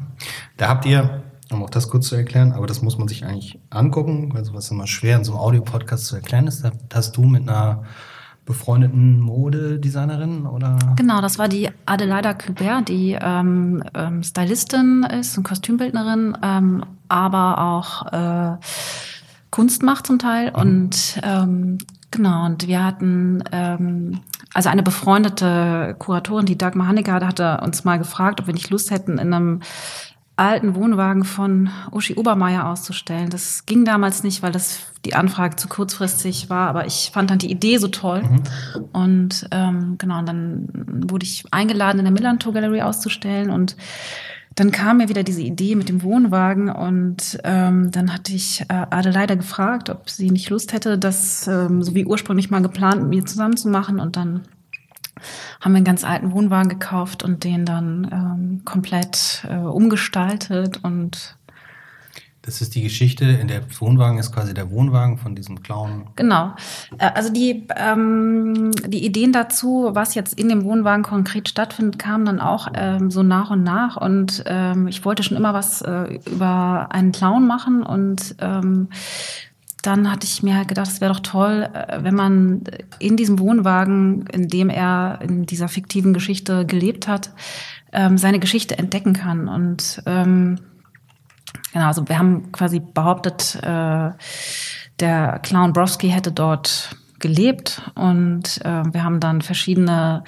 da 0.56 0.68
habt 0.68 0.86
ihr, 0.86 1.22
um 1.52 1.62
auch 1.62 1.70
das 1.70 1.88
kurz 1.88 2.08
zu 2.08 2.16
erklären, 2.16 2.52
aber 2.52 2.66
das 2.66 2.82
muss 2.82 2.98
man 2.98 3.08
sich 3.08 3.24
eigentlich 3.24 3.58
angucken, 3.70 4.32
also 4.36 4.54
was 4.54 4.70
immer 4.70 4.86
schwer 4.86 5.16
in 5.16 5.24
so 5.24 5.32
einem 5.32 5.40
Audio-Podcast 5.40 6.06
zu 6.06 6.16
erklären 6.16 6.46
ist, 6.46 6.64
da 6.64 6.72
hast 6.92 7.16
du 7.16 7.24
mit 7.24 7.48
einer 7.48 7.84
befreundeten 8.44 9.20
Modedesignerin 9.20 10.46
oder? 10.46 10.76
Genau, 10.96 11.20
das 11.20 11.38
war 11.38 11.48
die 11.48 11.70
Adelaida 11.86 12.34
Kubert, 12.34 12.88
die 12.88 13.16
ähm, 13.20 13.84
ähm, 13.94 14.22
Stylistin 14.22 15.04
ist 15.04 15.38
und 15.38 15.44
Kostümbildnerin, 15.44 16.36
ähm, 16.42 16.84
aber 17.08 17.58
auch 17.58 18.12
äh, 18.12 18.56
Kunst 19.50 19.82
macht 19.82 20.06
zum 20.06 20.18
Teil. 20.18 20.50
Und 20.50 21.20
ähm, 21.22 21.78
genau, 22.10 22.46
und 22.46 22.66
wir 22.66 22.84
hatten 22.84 23.44
ähm, 23.52 24.20
also 24.54 24.68
eine 24.68 24.82
befreundete 24.82 25.94
Kuratorin, 25.98 26.46
die 26.46 26.58
Dagmar 26.58 26.88
Hannegar, 26.88 27.24
hatte 27.24 27.60
uns 27.62 27.84
mal 27.84 27.98
gefragt, 27.98 28.40
ob 28.40 28.46
wir 28.46 28.54
nicht 28.54 28.70
Lust 28.70 28.90
hätten, 28.90 29.18
in 29.18 29.32
einem 29.32 29.60
alten 30.36 30.74
Wohnwagen 30.74 31.24
von 31.24 31.70
Uschi 31.90 32.14
Obermeier 32.14 32.66
auszustellen. 32.66 33.30
Das 33.30 33.66
ging 33.66 33.84
damals 33.84 34.22
nicht, 34.24 34.42
weil 34.42 34.52
das 34.52 34.80
die 35.04 35.14
Anfrage 35.14 35.56
zu 35.56 35.68
kurzfristig 35.68 36.48
war, 36.48 36.68
aber 36.68 36.86
ich 36.86 37.10
fand 37.12 37.30
dann 37.30 37.38
die 37.38 37.50
Idee 37.50 37.78
so 37.78 37.88
toll. 37.88 38.22
Mhm. 38.22 38.42
Und 38.92 39.48
ähm, 39.50 39.96
genau, 39.98 40.20
und 40.20 40.26
dann 40.26 40.68
wurde 41.08 41.24
ich 41.24 41.44
eingeladen, 41.50 41.98
in 41.98 42.04
der 42.04 42.12
Millantor 42.12 42.52
Gallery 42.52 42.82
auszustellen 42.82 43.50
und 43.50 43.76
dann 44.54 44.70
kam 44.70 44.98
mir 44.98 45.08
wieder 45.08 45.22
diese 45.22 45.40
Idee 45.40 45.74
mit 45.76 45.88
dem 45.88 46.02
Wohnwagen 46.02 46.68
und 46.68 47.38
ähm, 47.42 47.90
dann 47.90 48.12
hatte 48.12 48.34
ich 48.34 48.60
äh, 48.62 48.86
Adelaide 48.90 49.36
gefragt, 49.36 49.88
ob 49.88 50.10
sie 50.10 50.30
nicht 50.30 50.50
Lust 50.50 50.72
hätte, 50.74 50.98
das 50.98 51.46
ähm, 51.48 51.82
so 51.82 51.94
wie 51.94 52.04
ursprünglich 52.04 52.50
mal 52.50 52.60
geplant 52.60 53.00
mit 53.02 53.08
mir 53.08 53.24
zusammen 53.24 53.56
zu 53.56 53.68
machen 53.68 53.98
und 53.98 54.16
dann 54.16 54.42
haben 55.60 55.72
wir 55.72 55.76
einen 55.76 55.84
ganz 55.84 56.04
alten 56.04 56.32
Wohnwagen 56.32 56.68
gekauft 56.68 57.22
und 57.22 57.44
den 57.44 57.64
dann 57.64 58.08
ähm, 58.12 58.64
komplett 58.64 59.46
äh, 59.48 59.56
umgestaltet 59.56 60.80
und 60.82 61.36
das 62.42 62.60
ist 62.60 62.74
die 62.74 62.82
Geschichte, 62.82 63.24
in 63.24 63.46
der 63.46 63.62
Wohnwagen 63.80 64.18
ist 64.18 64.32
quasi 64.32 64.52
der 64.52 64.68
Wohnwagen 64.72 65.16
von 65.16 65.36
diesem 65.36 65.62
Clown. 65.62 66.08
Genau. 66.16 66.54
Äh, 66.98 67.10
also 67.14 67.32
die, 67.32 67.68
ähm, 67.76 68.72
die 68.86 69.04
Ideen 69.06 69.32
dazu, 69.32 69.90
was 69.92 70.16
jetzt 70.16 70.34
in 70.38 70.48
dem 70.48 70.64
Wohnwagen 70.64 71.04
konkret 71.04 71.48
stattfindet, 71.48 72.00
kamen 72.00 72.24
dann 72.24 72.40
auch 72.40 72.66
ähm, 72.74 73.12
so 73.12 73.22
nach 73.22 73.50
und 73.50 73.62
nach. 73.62 73.96
Und 73.96 74.42
ähm, 74.46 74.88
ich 74.88 75.04
wollte 75.04 75.22
schon 75.22 75.36
immer 75.36 75.54
was 75.54 75.82
äh, 75.82 76.18
über 76.26 76.88
einen 76.90 77.12
Clown 77.12 77.46
machen 77.46 77.84
und 77.84 78.34
ähm, 78.40 78.88
dann 79.82 80.10
hatte 80.10 80.26
ich 80.26 80.42
mir 80.42 80.56
halt 80.56 80.68
gedacht, 80.68 80.88
es 80.88 81.00
wäre 81.00 81.12
doch 81.12 81.20
toll, 81.20 81.68
äh, 81.72 82.02
wenn 82.02 82.14
man 82.14 82.62
in 82.98 83.16
diesem 83.16 83.38
Wohnwagen, 83.38 84.26
in 84.28 84.48
dem 84.48 84.70
er 84.70 85.18
in 85.22 85.44
dieser 85.44 85.68
fiktiven 85.68 86.12
Geschichte 86.12 86.64
gelebt 86.64 87.08
hat, 87.08 87.30
ähm, 87.92 88.16
seine 88.16 88.38
Geschichte 88.38 88.78
entdecken 88.78 89.12
kann. 89.12 89.48
Und 89.48 90.02
ähm, 90.06 90.58
genau, 91.72 91.86
also 91.86 92.08
wir 92.08 92.18
haben 92.18 92.52
quasi 92.52 92.80
behauptet, 92.80 93.58
äh, 93.62 94.10
der 95.00 95.40
Clown 95.42 95.72
Browski 95.72 96.08
hätte 96.10 96.30
dort 96.30 96.96
gelebt 97.22 97.80
und 97.94 98.60
äh, 98.64 98.82
wir 98.92 99.02
haben 99.02 99.20
dann 99.20 99.40
verschiedene 99.40 100.24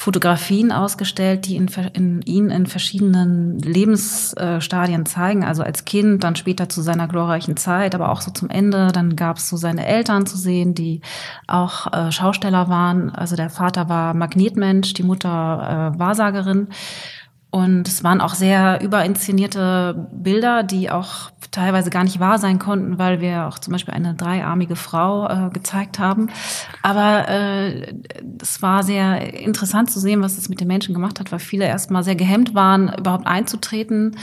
Fotografien 0.00 0.72
ausgestellt, 0.72 1.46
die 1.46 1.56
in, 1.56 1.68
in, 1.92 2.22
ihn 2.22 2.48
in 2.48 2.64
verschiedenen 2.64 3.58
Lebensstadien 3.58 5.04
zeigen. 5.04 5.44
Also 5.44 5.62
als 5.62 5.84
Kind, 5.84 6.24
dann 6.24 6.36
später 6.36 6.70
zu 6.70 6.80
seiner 6.80 7.06
glorreichen 7.06 7.58
Zeit, 7.58 7.94
aber 7.94 8.10
auch 8.10 8.22
so 8.22 8.30
zum 8.30 8.48
Ende. 8.48 8.92
Dann 8.92 9.14
gab 9.14 9.36
es 9.36 9.50
so 9.50 9.58
seine 9.58 9.86
Eltern 9.86 10.24
zu 10.24 10.38
sehen, 10.38 10.74
die 10.74 11.02
auch 11.46 11.92
äh, 11.92 12.10
Schausteller 12.10 12.70
waren. 12.70 13.10
Also 13.10 13.36
der 13.36 13.50
Vater 13.50 13.90
war 13.90 14.14
Magnetmensch, 14.14 14.94
die 14.94 15.02
Mutter 15.02 15.92
äh, 15.94 15.98
Wahrsagerin. 15.98 16.68
Und 17.50 17.88
es 17.88 18.04
waren 18.04 18.20
auch 18.20 18.34
sehr 18.34 18.80
überinszenierte 18.80 20.08
Bilder, 20.12 20.62
die 20.62 20.88
auch 20.88 21.30
teilweise 21.50 21.90
gar 21.90 22.04
nicht 22.04 22.20
wahr 22.20 22.38
sein 22.38 22.60
konnten, 22.60 22.98
weil 22.98 23.20
wir 23.20 23.48
auch 23.48 23.58
zum 23.58 23.72
Beispiel 23.72 23.92
eine 23.92 24.14
dreiarmige 24.14 24.76
Frau 24.76 25.28
äh, 25.28 25.50
gezeigt 25.50 25.98
haben. 25.98 26.30
Aber 26.82 27.28
äh, 27.28 27.92
es 28.40 28.62
war 28.62 28.84
sehr 28.84 29.34
interessant 29.34 29.90
zu 29.90 29.98
sehen, 29.98 30.22
was 30.22 30.38
es 30.38 30.48
mit 30.48 30.60
den 30.60 30.68
Menschen 30.68 30.94
gemacht 30.94 31.18
hat, 31.18 31.32
weil 31.32 31.40
viele 31.40 31.64
erstmal 31.64 32.04
sehr 32.04 32.14
gehemmt 32.14 32.54
waren, 32.54 32.92
überhaupt 32.96 33.26
einzutreten, 33.26 34.16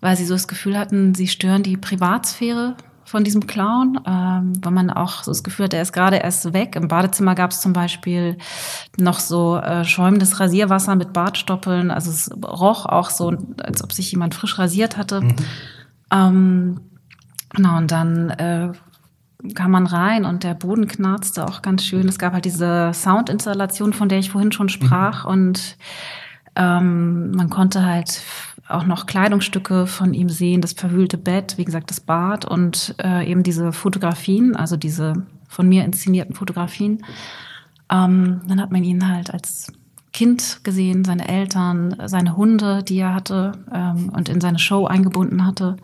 weil 0.00 0.16
sie 0.16 0.24
so 0.24 0.34
das 0.34 0.46
Gefühl 0.46 0.78
hatten, 0.78 1.14
sie 1.16 1.26
stören 1.26 1.64
die 1.64 1.76
Privatsphäre 1.76 2.76
von 3.04 3.24
diesem 3.24 3.46
Clown, 3.46 4.00
ähm, 4.06 4.52
weil 4.62 4.72
man 4.72 4.90
auch 4.90 5.22
so 5.22 5.30
das 5.30 5.44
Gefühl 5.44 5.64
hat, 5.64 5.74
er 5.74 5.82
ist 5.82 5.92
gerade 5.92 6.16
erst 6.16 6.52
weg. 6.52 6.76
Im 6.76 6.88
Badezimmer 6.88 7.34
gab 7.34 7.50
es 7.50 7.60
zum 7.60 7.72
Beispiel 7.72 8.38
noch 8.96 9.20
so 9.20 9.58
äh, 9.58 9.84
schäumendes 9.84 10.40
Rasierwasser 10.40 10.96
mit 10.96 11.12
Bartstoppeln. 11.12 11.90
Also 11.90 12.10
es 12.10 12.30
roch 12.44 12.86
auch 12.86 13.10
so, 13.10 13.36
als 13.62 13.84
ob 13.84 13.92
sich 13.92 14.10
jemand 14.10 14.34
frisch 14.34 14.58
rasiert 14.58 14.96
hatte. 14.96 15.20
Mhm. 15.20 15.36
Ähm, 16.10 16.80
genau, 17.50 17.76
und 17.76 17.90
dann 17.90 18.30
äh, 18.30 18.72
kam 19.54 19.72
man 19.72 19.86
rein 19.86 20.24
und 20.24 20.42
der 20.42 20.54
Boden 20.54 20.88
knarzte 20.88 21.46
auch 21.46 21.60
ganz 21.60 21.84
schön. 21.84 22.08
Es 22.08 22.18
gab 22.18 22.32
halt 22.32 22.46
diese 22.46 22.92
Soundinstallation, 22.94 23.92
von 23.92 24.08
der 24.08 24.18
ich 24.18 24.30
vorhin 24.30 24.52
schon 24.52 24.70
sprach. 24.70 25.24
Mhm. 25.24 25.30
Und 25.30 25.76
ähm, 26.56 27.32
man 27.32 27.50
konnte 27.50 27.84
halt 27.84 28.22
auch 28.68 28.84
noch 28.84 29.06
Kleidungsstücke 29.06 29.86
von 29.86 30.14
ihm 30.14 30.28
sehen, 30.28 30.60
das 30.60 30.72
verwühlte 30.72 31.18
Bett, 31.18 31.58
wie 31.58 31.64
gesagt, 31.64 31.90
das 31.90 32.00
Bad 32.00 32.44
und 32.44 32.94
äh, 33.02 33.30
eben 33.30 33.42
diese 33.42 33.72
Fotografien, 33.72 34.56
also 34.56 34.76
diese 34.76 35.14
von 35.48 35.68
mir 35.68 35.84
inszenierten 35.84 36.34
Fotografien. 36.34 37.04
Ähm, 37.90 38.40
dann 38.46 38.60
hat 38.60 38.72
man 38.72 38.82
ihn 38.84 39.06
halt 39.08 39.32
als 39.32 39.72
Kind 40.12 40.60
gesehen, 40.62 41.04
seine 41.04 41.28
Eltern, 41.28 41.96
seine 42.06 42.36
Hunde, 42.36 42.82
die 42.82 42.98
er 42.98 43.14
hatte 43.14 43.52
ähm, 43.72 44.10
und 44.10 44.28
in 44.28 44.40
seine 44.40 44.58
Show 44.58 44.86
eingebunden 44.86 45.44
hatte. 45.44 45.76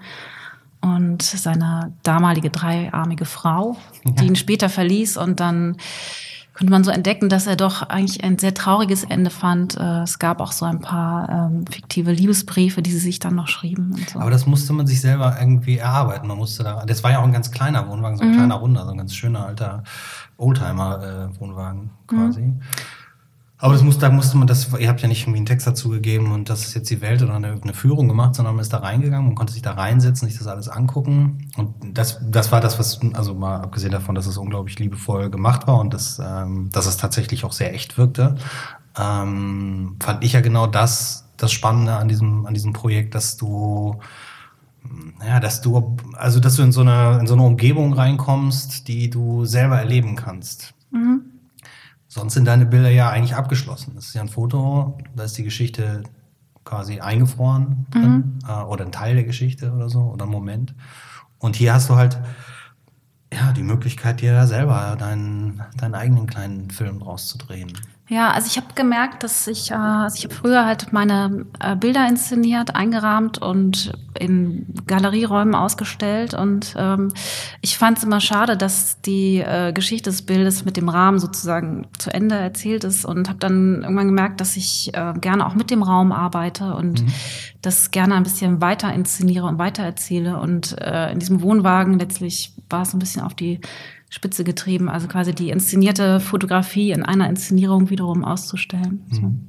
Und 0.83 1.23
seine 1.23 1.93
damalige 2.03 2.49
dreiarmige 2.49 3.27
Frau, 3.27 3.77
die 4.05 4.25
ihn 4.25 4.37
später 4.37 4.71
verließ 4.71 5.19
und 5.19 5.39
dann 5.39 5.77
konnte 6.61 6.73
man 6.73 6.85
so 6.85 6.91
entdecken, 6.91 7.31
dass 7.31 7.47
er 7.47 7.57
doch 7.57 7.81
eigentlich 7.89 8.23
ein 8.23 8.39
sehr 8.39 8.53
trauriges 8.53 9.05
Ende 9.05 9.31
fand. 9.31 9.79
Äh, 9.79 10.03
es 10.03 10.19
gab 10.19 10.43
auch 10.43 10.53
so 10.53 10.67
ein 10.67 10.81
paar 10.81 11.51
ähm, 11.51 11.65
fiktive 11.67 12.13
Liebesbriefe, 12.13 12.83
die 12.83 12.91
sie 12.91 12.99
sich 12.99 13.19
dann 13.19 13.35
noch 13.35 13.49
schrieben. 13.49 13.97
So. 14.13 14.21
Aber 14.21 14.31
das 14.31 14.45
musste 14.45 14.75
man 14.75 14.87
sich 14.87 15.01
selber 15.01 15.39
irgendwie 15.41 15.79
erarbeiten. 15.79 16.29
Man 16.29 16.37
musste 16.37 16.63
da, 16.63 16.85
das 16.85 17.03
war 17.03 17.13
ja 17.13 17.21
auch 17.21 17.25
ein 17.25 17.33
ganz 17.33 17.51
kleiner 17.51 17.89
Wohnwagen, 17.89 18.19
so 18.19 18.25
ein 18.25 18.33
mhm. 18.33 18.37
kleiner 18.37 18.57
Runder, 18.57 18.85
so 18.85 18.91
ein 18.91 18.99
ganz 18.99 19.15
schöner 19.15 19.47
alter 19.47 19.85
Oldtimer-Wohnwagen 20.37 21.85
äh, 21.85 22.15
quasi. 22.15 22.43
Mhm. 22.43 22.61
Aber 23.61 23.75
das 23.75 23.83
muss, 23.83 23.99
da 23.99 24.09
musste 24.09 24.39
man 24.39 24.47
das, 24.47 24.69
ihr 24.79 24.89
habt 24.89 25.03
ja 25.03 25.09
nicht 25.09 25.23
irgendwie 25.23 25.39
einen 25.39 25.47
Text 25.47 25.67
dazu 25.67 25.91
gegeben 25.91 26.33
und 26.33 26.49
das 26.49 26.65
ist 26.65 26.75
jetzt 26.75 26.89
die 26.89 27.03
Welt 27.03 27.23
oder 27.23 27.35
eine, 27.35 27.61
eine 27.61 27.75
Führung 27.75 28.09
gemacht, 28.09 28.35
sondern 28.35 28.55
man 28.55 28.63
ist 28.63 28.73
da 28.73 28.79
reingegangen 28.79 29.29
und 29.29 29.35
konnte 29.35 29.53
sich 29.53 29.61
da 29.61 29.73
reinsetzen, 29.73 30.27
sich 30.27 30.39
das 30.39 30.47
alles 30.47 30.69
angucken. 30.69 31.51
Und 31.59 31.75
das, 31.93 32.19
das 32.23 32.53
war 32.53 32.63
das, 32.63 32.79
was, 32.79 33.01
also 33.13 33.35
mal 33.35 33.61
abgesehen 33.61 33.93
davon, 33.93 34.15
dass 34.15 34.27
es 34.27 34.39
unglaublich 34.39 34.79
liebevoll 34.79 35.29
gemacht 35.29 35.67
war 35.67 35.79
und 35.79 35.93
dass, 35.93 36.19
ähm, 36.25 36.71
dass 36.73 36.87
es 36.87 36.97
tatsächlich 36.97 37.45
auch 37.45 37.53
sehr 37.53 37.75
echt 37.75 37.99
wirkte, 37.99 38.37
ähm, 38.99 39.97
fand 40.01 40.25
ich 40.25 40.33
ja 40.33 40.41
genau 40.41 40.67
das, 40.67 41.27
das 41.37 41.53
Spannende 41.53 41.97
an 41.97 42.09
diesem, 42.09 42.47
an 42.47 42.55
diesem 42.55 42.73
Projekt, 42.73 43.15
dass 43.15 43.37
du, 43.37 43.99
ja, 45.27 45.39
dass 45.39 45.61
du, 45.61 45.99
also 46.15 46.41
dass 46.41 46.57
du 46.57 46.63
in 46.63 46.73
so 46.73 46.81
eine, 46.81 47.19
in 47.21 47.27
so 47.27 47.35
eine 47.35 47.43
Umgebung 47.43 47.93
reinkommst, 47.93 48.89
die 48.89 49.11
du 49.11 49.45
selber 49.45 49.79
erleben 49.79 50.17
kannst. 50.17 50.73
Mhm. 50.93 51.40
Sonst 52.13 52.35
sind 52.35 52.47
deine 52.47 52.67
Bilder 52.67 52.91
ja 52.91 53.09
eigentlich 53.09 53.37
abgeschlossen. 53.37 53.93
Das 53.95 54.07
ist 54.07 54.15
ja 54.15 54.21
ein 54.21 54.29
Foto, 54.29 54.99
da 55.15 55.23
ist 55.23 55.39
die 55.39 55.45
Geschichte 55.45 56.03
quasi 56.65 56.99
eingefroren 56.99 57.87
mhm. 57.95 58.39
äh, 58.49 58.63
oder 58.65 58.85
ein 58.85 58.91
Teil 58.91 59.15
der 59.15 59.23
Geschichte 59.23 59.71
oder 59.71 59.89
so 59.89 60.01
oder 60.01 60.25
ein 60.25 60.31
Moment. 60.31 60.75
Und 61.39 61.55
hier 61.55 61.73
hast 61.73 61.89
du 61.89 61.95
halt 61.95 62.21
ja 63.33 63.53
die 63.53 63.63
Möglichkeit, 63.63 64.23
dir 64.23 64.33
da 64.33 64.49
selber 64.49 64.97
deinen, 64.99 65.63
deinen 65.77 65.95
eigenen 65.95 66.27
kleinen 66.27 66.71
Film 66.71 66.99
draus 66.99 67.29
zu 67.29 67.39
drehen. 67.39 67.73
Ja, 68.11 68.33
also 68.33 68.49
ich 68.49 68.57
habe 68.57 68.75
gemerkt, 68.75 69.23
dass 69.23 69.47
ich, 69.47 69.71
äh, 69.71 69.75
also 69.75 70.17
ich 70.17 70.25
habe 70.25 70.35
früher 70.35 70.67
halt 70.67 70.93
meine 70.93 71.47
äh, 71.61 71.77
Bilder 71.77 72.09
inszeniert, 72.09 72.75
eingerahmt 72.75 73.41
und 73.41 73.93
in 74.19 74.67
Galerieräumen 74.89 75.55
ausgestellt. 75.55 76.35
Und 76.35 76.75
ähm, 76.77 77.13
ich 77.61 77.79
fand 77.79 77.99
es 77.99 78.05
immer 78.05 78.21
schade, 78.21 78.57
dass 78.57 79.01
die 79.01 79.39
äh, 79.39 79.73
Geschichte 79.73 80.11
des 80.11 80.23
Bildes 80.23 80.65
mit 80.65 80.77
dem 80.77 80.89
Rahmen 80.89 81.21
sozusagen 81.21 81.87
zu 81.99 82.13
Ende 82.13 82.35
erzählt 82.35 82.83
ist. 82.83 83.05
Und 83.05 83.29
habe 83.29 83.39
dann 83.39 83.83
irgendwann 83.83 84.09
gemerkt, 84.09 84.41
dass 84.41 84.57
ich 84.57 84.93
äh, 84.93 85.13
gerne 85.21 85.47
auch 85.47 85.55
mit 85.55 85.71
dem 85.71 85.85
Raum 85.85 86.11
arbeite 86.11 86.75
und 86.75 87.03
mhm. 87.03 87.13
das 87.63 87.93
gerne 87.93 88.17
ein 88.17 88.25
bisschen 88.25 88.61
weiter 88.61 88.93
inszeniere 88.93 89.47
und 89.47 89.59
weiter 89.59 89.85
erzähle. 89.85 90.41
Und 90.41 90.77
äh, 90.81 91.13
in 91.13 91.21
diesem 91.21 91.43
Wohnwagen 91.43 91.97
letztlich 92.01 92.55
war 92.69 92.83
es 92.83 92.93
ein 92.93 92.99
bisschen 92.99 93.23
auf 93.23 93.35
die 93.35 93.61
Spitze 94.11 94.43
getrieben, 94.45 94.89
also 94.89 95.07
quasi 95.07 95.35
die 95.35 95.51
inszenierte 95.51 96.21
Fotografie 96.21 96.91
in 96.91 97.05
einer 97.05 97.29
Inszenierung 97.29 97.91
wiederum 97.91 98.25
auszustellen. 98.25 99.05
Mhm. 99.09 99.49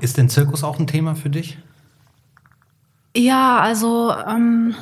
Ist 0.00 0.18
denn 0.18 0.28
Zirkus 0.28 0.62
auch 0.62 0.78
ein 0.78 0.86
Thema 0.86 1.14
für 1.14 1.30
dich? 1.30 1.58
Ja, 3.16 3.58
also 3.60 4.12
ähm, 4.28 4.74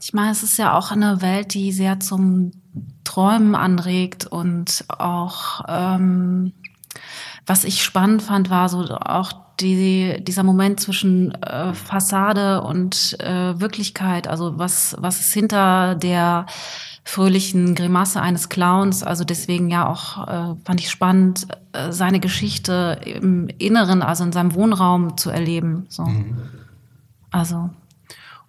ich 0.00 0.12
meine, 0.12 0.32
es 0.32 0.42
ist 0.42 0.58
ja 0.58 0.76
auch 0.76 0.92
eine 0.92 1.22
Welt, 1.22 1.54
die 1.54 1.72
sehr 1.72 1.98
zum 1.98 2.52
Träumen 3.04 3.54
anregt 3.54 4.26
und 4.26 4.84
auch 4.88 5.62
ähm, 5.66 6.52
was 7.46 7.64
ich 7.64 7.82
spannend 7.82 8.22
fand, 8.22 8.50
war 8.50 8.68
so 8.68 8.84
auch 8.84 9.32
die, 9.60 10.22
dieser 10.22 10.42
Moment 10.42 10.78
zwischen 10.78 11.32
äh, 11.42 11.72
Fassade 11.74 12.62
und 12.62 13.18
äh, 13.20 13.58
Wirklichkeit. 13.60 14.28
Also 14.28 14.58
was 14.58 14.94
was 14.98 15.20
ist 15.20 15.32
hinter 15.32 15.94
der 15.94 16.46
fröhlichen 17.04 17.74
Grimasse 17.74 18.20
eines 18.20 18.48
Clowns. 18.48 19.02
Also 19.02 19.24
deswegen 19.24 19.70
ja 19.70 19.88
auch 19.88 20.26
äh, 20.28 20.54
fand 20.64 20.80
ich 20.80 20.90
spannend, 20.90 21.48
äh, 21.72 21.92
seine 21.92 22.20
Geschichte 22.20 23.00
im 23.04 23.48
Inneren, 23.58 24.02
also 24.02 24.24
in 24.24 24.32
seinem 24.32 24.54
Wohnraum 24.54 25.16
zu 25.16 25.30
erleben. 25.30 25.86
So. 25.88 26.04
Mhm. 26.04 26.36
Also. 27.30 27.70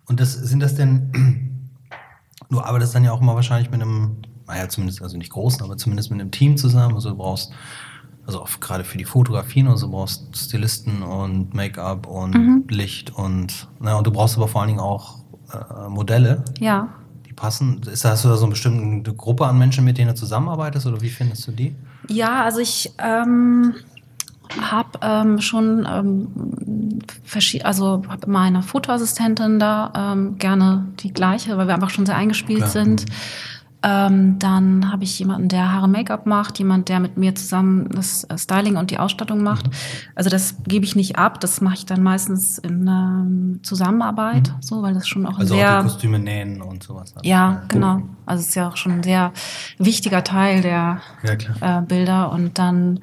Und 0.06 0.20
das 0.20 0.34
sind 0.34 0.60
das 0.60 0.76
denn, 0.76 1.60
du 2.50 2.62
arbeitest 2.62 2.94
dann 2.96 3.04
ja 3.04 3.12
auch 3.12 3.22
immer 3.22 3.36
wahrscheinlich 3.36 3.72
mit 3.72 3.82
einem, 3.82 4.18
naja, 4.48 4.68
zumindest, 4.68 5.02
also 5.02 5.18
nicht 5.18 5.32
großen, 5.32 5.64
aber 5.64 5.78
zumindest 5.78 6.12
mit 6.12 6.20
einem 6.20 6.32
Team 6.32 6.58
zusammen. 6.58 6.94
Also 6.96 7.10
du 7.12 7.16
brauchst 7.18 7.54
also 8.28 8.42
auch 8.42 8.50
gerade 8.60 8.84
für 8.84 8.98
die 8.98 9.06
Fotografien 9.06 9.68
und 9.68 9.78
so 9.78 9.90
brauchst 9.90 10.38
Stilisten 10.38 11.02
und 11.02 11.54
Make-up 11.54 12.06
und 12.06 12.36
Mhm. 12.36 12.64
Licht 12.70 13.10
und, 13.10 13.68
na, 13.80 13.96
und 13.96 14.06
du 14.06 14.12
brauchst 14.12 14.38
aber 14.38 14.48
vor 14.48 14.62
allen 14.62 14.68
Dingen 14.68 14.80
auch 14.80 15.20
äh, 15.52 15.90
Modelle, 15.90 16.46
Ja. 16.60 16.90
Passen. 17.42 17.82
Ist, 17.92 18.06
hast 18.06 18.24
du 18.24 18.30
da 18.30 18.38
so 18.38 18.46
eine 18.46 18.52
bestimmte 18.52 19.14
Gruppe 19.14 19.48
an 19.48 19.58
Menschen, 19.58 19.84
mit 19.84 19.98
denen 19.98 20.10
du 20.10 20.16
zusammenarbeitest 20.16 20.86
oder 20.86 21.02
wie 21.02 21.10
findest 21.10 21.48
du 21.48 21.52
die? 21.52 21.76
Ja, 22.08 22.44
also 22.44 22.60
ich 22.60 22.92
ähm, 23.00 23.74
habe 24.62 25.00
ähm, 25.02 25.42
schon 25.42 25.88
ähm, 25.90 27.00
also 27.64 28.04
habe 28.08 28.28
immer 28.28 28.42
eine 28.42 28.62
Fotoassistentin 28.62 29.58
da, 29.58 29.92
ähm, 29.96 30.38
gerne 30.38 30.86
die 31.00 31.12
gleiche, 31.12 31.58
weil 31.58 31.68
wir 31.68 31.74
einfach 31.74 31.90
schon 31.90 32.06
sehr 32.06 32.16
eingespielt 32.16 32.60
Klar. 32.60 32.70
sind. 32.70 33.06
Ähm, 33.84 34.38
dann 34.38 34.92
habe 34.92 35.04
ich 35.04 35.18
jemanden, 35.18 35.50
der 35.50 35.72
Haare 35.72 35.88
Make-up 35.90 36.28
macht, 36.28 36.60
jemand, 36.60 36.88
der 36.88 37.00
mit 37.00 37.18
mir 37.18 37.34
zusammen 37.34 37.90
das 37.90 38.26
äh, 38.26 38.38
Styling 38.38 38.78
und 38.78 38.92
die 38.92 39.00
Ausstattung 39.00 39.42
macht. 39.42 39.68
Mhm. 39.68 39.72
Also 40.14 40.30
das 40.30 40.56
gebe 40.68 40.86
ich 40.86 40.96
nicht 40.96 41.18
ab, 41.18 41.40
das 41.40 41.62
mache 41.62 41.74
ich 41.74 41.86
dann 41.88 42.04
meistens 42.04 42.60
in 42.60 42.86
ähm, 42.88 43.60
Zusammenarbeit, 43.64 44.54
so, 44.60 44.84
weil 44.84 44.94
das 44.94 45.08
schon 45.08 45.26
auch 45.26 45.40
Also 45.40 45.56
sehr 45.56 45.78
auch 45.80 45.84
die 45.84 45.90
Kostüme 45.90 46.20
nähen 46.20 46.62
und 46.62 46.84
sowas. 46.84 47.12
ja, 47.24 47.64
genau. 47.70 48.04
Also 48.28 48.42
es 48.42 48.50
ist 48.50 48.56
ja 48.56 48.68
auch 48.68 48.78
schon 48.78 48.92
ein 48.94 49.04
sehr 49.04 49.32
wichtiger 49.80 50.24
Teil 50.24 50.62
der 50.62 51.02
Ja, 51.24 51.80
äh, 51.80 51.82
Bilder. 51.82 52.32
Und 52.32 52.60
dann 52.60 53.00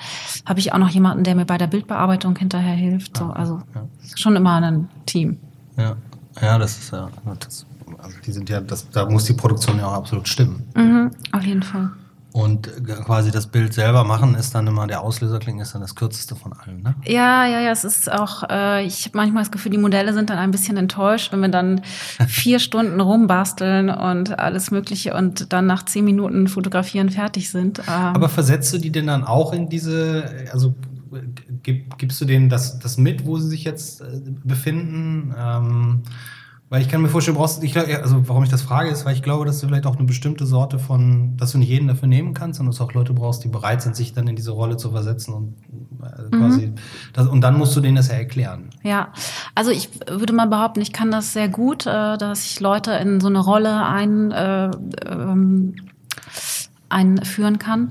habe 0.47 0.61
ich 0.61 0.73
auch 0.73 0.78
noch 0.78 0.90
jemanden, 0.90 1.25
der 1.25 1.35
mir 1.35 1.44
bei 1.44 1.58
der 1.58 1.66
Bildbearbeitung 1.66 2.37
hinterher 2.37 2.75
hilft. 2.75 3.16
So, 3.16 3.26
also 3.26 3.62
Ja. 3.75 3.82
schon 4.14 4.37
immer 4.37 4.61
ein 4.61 4.88
Team. 5.06 5.38
Ja, 5.76 5.97
ja 6.40 6.56
das 6.56 6.78
ist 6.78 6.92
ja. 6.92 7.08
Das, 7.40 7.66
also 7.99 8.17
die 8.25 8.33
sind 8.33 8.49
ja, 8.49 8.61
das, 8.61 8.88
da 8.90 9.09
muss 9.09 9.25
die 9.25 9.35
Produktion 9.35 9.78
ja 9.78 9.87
auch 9.87 9.95
absolut 9.95 10.28
stimmen. 10.28 10.64
Mhm, 10.75 11.11
auf 11.33 11.43
jeden 11.43 11.62
Fall. 11.62 11.90
Und 12.33 12.69
äh, 12.69 12.81
quasi 13.05 13.31
das 13.31 13.47
Bild 13.47 13.73
selber 13.73 14.05
machen 14.05 14.35
ist 14.35 14.55
dann 14.55 14.67
immer, 14.67 14.87
der 14.87 15.00
Auslöserkling 15.00 15.61
ist 15.61 15.75
dann 15.75 15.81
das 15.81 15.95
kürzeste 15.95 16.37
von 16.37 16.52
allen, 16.52 16.83
ne? 16.83 16.95
Ja, 17.07 17.47
ja, 17.47 17.61
ja, 17.61 17.71
es 17.71 17.85
ist 17.85 18.12
auch, 18.12 18.45
äh, 18.49 18.85
ich 18.85 19.07
habe 19.07 19.17
manchmal 19.17 19.43
das 19.43 19.50
Gefühl, 19.50 19.73
die 19.73 19.78
Modelle 19.78 20.12
sind 20.12 20.28
dann 20.28 20.38
ein 20.38 20.50
bisschen 20.50 20.76
enttäuscht, 20.76 21.33
wenn 21.33 21.40
wir 21.40 21.49
dann 21.49 21.81
vier 22.28 22.59
Stunden 22.59 23.00
rumbasteln 23.00 23.88
und 23.88 24.38
alles 24.38 24.71
Mögliche 24.71 25.14
und 25.14 25.52
dann 25.52 25.67
nach 25.67 25.85
zehn 25.85 26.05
Minuten 26.05 26.49
fotografieren 26.49 27.09
fertig 27.09 27.50
sind. 27.50 27.78
Ähm, 27.81 27.85
Aber 27.88 28.28
versetzt 28.28 28.73
du 28.75 28.78
die 28.78 28.90
denn 28.90 29.07
dann 29.07 29.25
auch 29.25 29.52
in 29.55 29.71
diese, 29.71 30.47
also 30.52 30.75
äh, 31.14 31.23
gib, 31.62 31.97
gibst 31.97 32.21
du 32.21 32.26
denen 32.26 32.50
das, 32.50 32.78
das 32.78 32.99
mit, 32.99 33.25
wo 33.25 33.38
sie 33.38 33.49
sich 33.49 33.64
jetzt 33.64 34.02
äh, 34.02 34.21
befinden? 34.45 35.35
Ähm, 35.37 36.02
weil 36.71 36.83
ich 36.83 36.89
kann 36.89 37.01
mir 37.01 37.09
vorstellen, 37.09 37.37
du 37.37 37.41
brauchst, 37.41 37.65
ich, 37.65 37.73
glaub, 37.73 37.89
also 37.89 38.29
warum 38.29 38.45
ich 38.45 38.51
das 38.51 38.61
frage, 38.61 38.91
ist, 38.91 39.07
weil 39.07 39.15
ich 39.15 39.23
glaube, 39.23 39.47
dass 39.47 39.61
du 39.61 39.67
vielleicht 39.67 39.87
auch 39.87 39.97
eine 39.97 40.05
bestimmte 40.05 40.45
Sorte 40.45 40.79
von, 40.79 41.37
dass 41.37 41.53
du 41.53 41.59
nicht 41.59 41.69
jeden 41.69 41.89
dafür 41.89 42.09
nehmen 42.09 42.35
kannst, 42.35 42.59
sondern 42.59 42.73
dass 42.73 42.79
du 42.79 42.85
auch 42.85 42.93
Leute 42.93 43.15
brauchst, 43.15 43.43
die 43.43 43.49
bereit 43.49 43.81
sind, 43.81 43.97
sich 43.97 44.13
dann 44.13 44.29
in 44.29 44.37
diese 44.37 44.51
Rolle 44.51 44.77
zu 44.77 44.91
versetzen 44.91 45.33
und 45.33 45.55
äh, 46.03 46.37
quasi, 46.37 46.75
das, 47.15 47.27
und 47.27 47.41
dann 47.41 47.57
musst 47.57 47.75
du 47.75 47.81
denen 47.81 47.97
das 47.97 48.09
ja 48.09 48.15
erklären. 48.15 48.71
Ja, 48.83 49.13
also 49.55 49.71
ich 49.71 49.89
würde 50.09 50.35
mal 50.35 50.47
behaupten, 50.47 50.81
ich 50.83 50.93
kann 50.93 51.11
das 51.11 51.33
sehr 51.33 51.49
gut, 51.49 51.87
äh, 51.87 52.19
dass 52.19 52.45
ich 52.45 52.61
Leute 52.61 52.93
in 52.93 53.21
so 53.21 53.29
eine 53.29 53.41
Rolle 53.41 53.87
ein, 53.87 54.31
äh, 54.31 54.71
ähm, 55.07 55.75
einführen 56.91 57.59
kann. 57.59 57.91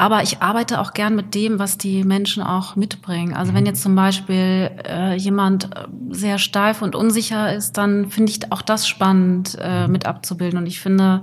Aber 0.00 0.22
ich 0.22 0.40
arbeite 0.40 0.80
auch 0.80 0.94
gern 0.94 1.14
mit 1.14 1.34
dem, 1.34 1.58
was 1.58 1.76
die 1.76 2.04
Menschen 2.04 2.42
auch 2.42 2.74
mitbringen. 2.74 3.34
Also 3.34 3.52
wenn 3.52 3.66
jetzt 3.66 3.82
zum 3.82 3.94
Beispiel 3.94 4.70
äh, 4.88 5.14
jemand 5.14 5.64
äh, 5.76 5.88
sehr 6.08 6.38
steif 6.38 6.80
und 6.80 6.94
unsicher 6.94 7.54
ist, 7.54 7.76
dann 7.76 8.08
finde 8.08 8.32
ich 8.32 8.50
auch 8.50 8.62
das 8.62 8.88
spannend 8.88 9.58
äh, 9.60 9.88
mit 9.88 10.06
abzubilden. 10.06 10.58
Und 10.58 10.64
ich 10.64 10.80
finde, 10.80 11.20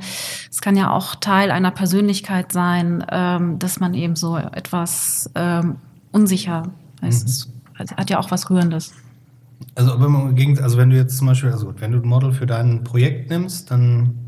es 0.51 0.61
kann 0.61 0.77
ja 0.77 0.91
auch 0.91 1.15
Teil 1.15 1.49
einer 1.49 1.71
Persönlichkeit 1.71 2.51
sein, 2.51 3.03
ähm, 3.09 3.57
dass 3.57 3.79
man 3.79 3.95
eben 3.95 4.15
so 4.15 4.37
etwas 4.37 5.31
ähm, 5.33 5.77
unsicher 6.11 6.69
ist. 7.01 7.49
Es 7.79 7.91
hat 7.95 8.11
ja 8.11 8.19
auch 8.19 8.29
was 8.29 8.47
Rührendes. 8.51 8.93
Also, 9.73 9.99
wenn 9.99 10.11
man 10.11 10.57
also 10.61 10.77
wenn 10.77 10.91
du 10.91 10.97
jetzt 10.97 11.17
zum 11.17 11.25
Beispiel, 11.25 11.49
also 11.49 11.73
wenn 11.79 11.93
du 11.93 11.97
ein 11.97 12.07
Model 12.07 12.31
für 12.31 12.45
dein 12.45 12.83
Projekt 12.83 13.31
nimmst, 13.31 13.71
dann 13.71 14.26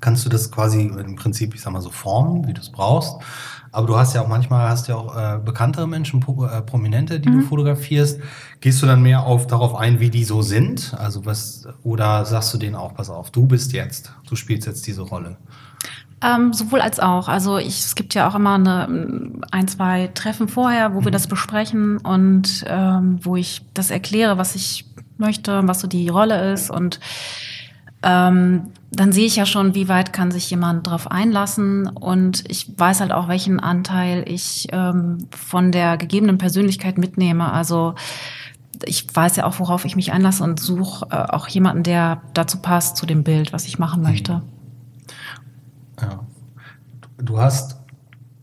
kannst 0.00 0.24
du 0.24 0.28
das 0.28 0.50
quasi 0.50 0.82
im 0.82 1.16
Prinzip, 1.16 1.54
ich 1.54 1.60
sag 1.60 1.72
mal 1.72 1.80
so 1.80 1.90
formen, 1.90 2.46
wie 2.46 2.54
du 2.54 2.60
es 2.60 2.70
brauchst. 2.70 3.16
Aber 3.72 3.86
du 3.86 3.96
hast 3.96 4.14
ja 4.14 4.22
auch 4.22 4.28
manchmal 4.28 4.68
hast 4.68 4.88
ja 4.88 4.96
auch 4.96 5.16
äh, 5.16 5.38
bekanntere 5.38 5.86
Menschen, 5.86 6.20
äh, 6.20 6.62
Prominente, 6.62 7.20
die 7.20 7.30
du 7.30 7.40
fotografierst. 7.42 8.18
Gehst 8.60 8.82
du 8.82 8.86
dann 8.86 9.00
mehr 9.00 9.22
auf 9.22 9.46
darauf 9.46 9.76
ein, 9.76 10.00
wie 10.00 10.10
die 10.10 10.24
so 10.24 10.42
sind? 10.42 10.94
Also 10.98 11.24
was 11.24 11.68
oder 11.84 12.24
sagst 12.24 12.52
du 12.52 12.58
denen 12.58 12.74
auch, 12.74 12.94
pass 12.94 13.10
auf, 13.10 13.30
du 13.30 13.46
bist 13.46 13.72
jetzt, 13.72 14.12
du 14.28 14.34
spielst 14.34 14.66
jetzt 14.66 14.86
diese 14.88 15.02
Rolle. 15.02 15.36
Ähm, 16.22 16.52
sowohl 16.52 16.80
als 16.80 17.00
auch. 17.00 17.28
Also 17.28 17.58
ich, 17.58 17.78
es 17.78 17.94
gibt 17.94 18.14
ja 18.14 18.28
auch 18.28 18.34
immer 18.34 18.54
eine, 18.54 19.30
ein, 19.52 19.68
zwei 19.68 20.08
Treffen 20.08 20.48
vorher, 20.48 20.94
wo 20.94 21.04
wir 21.04 21.12
das 21.12 21.28
besprechen 21.28 21.98
und 21.98 22.64
ähm, 22.66 23.20
wo 23.22 23.36
ich 23.36 23.62
das 23.72 23.90
erkläre, 23.90 24.36
was 24.36 24.54
ich 24.54 24.84
möchte, 25.16 25.62
was 25.66 25.80
so 25.80 25.86
die 25.86 26.08
Rolle 26.08 26.52
ist. 26.52 26.70
Und 26.70 27.00
ähm, 28.02 28.68
dann 28.92 29.12
sehe 29.12 29.26
ich 29.26 29.36
ja 29.36 29.46
schon, 29.46 29.74
wie 29.74 29.88
weit 29.88 30.12
kann 30.12 30.30
sich 30.30 30.50
jemand 30.50 30.86
darauf 30.86 31.10
einlassen. 31.10 31.86
Und 31.86 32.44
ich 32.48 32.72
weiß 32.76 33.00
halt 33.00 33.12
auch, 33.12 33.28
welchen 33.28 33.60
Anteil 33.60 34.24
ich 34.26 34.66
ähm, 34.72 35.28
von 35.30 35.70
der 35.70 35.96
gegebenen 35.96 36.38
Persönlichkeit 36.38 36.98
mitnehme. 36.98 37.52
Also 37.52 37.94
ich 38.84 39.06
weiß 39.14 39.36
ja 39.36 39.44
auch, 39.44 39.58
worauf 39.60 39.84
ich 39.84 39.94
mich 39.94 40.12
einlasse 40.12 40.42
und 40.42 40.58
suche 40.58 41.06
äh, 41.10 41.14
auch 41.16 41.46
jemanden, 41.48 41.82
der 41.82 42.22
dazu 42.34 42.58
passt, 42.58 42.96
zu 42.96 43.06
dem 43.06 43.22
Bild, 43.22 43.52
was 43.52 43.66
ich 43.66 43.78
machen 43.78 44.02
möchte. 44.02 44.42
Ja. 46.00 46.20
Du 47.18 47.38
hast 47.38 47.76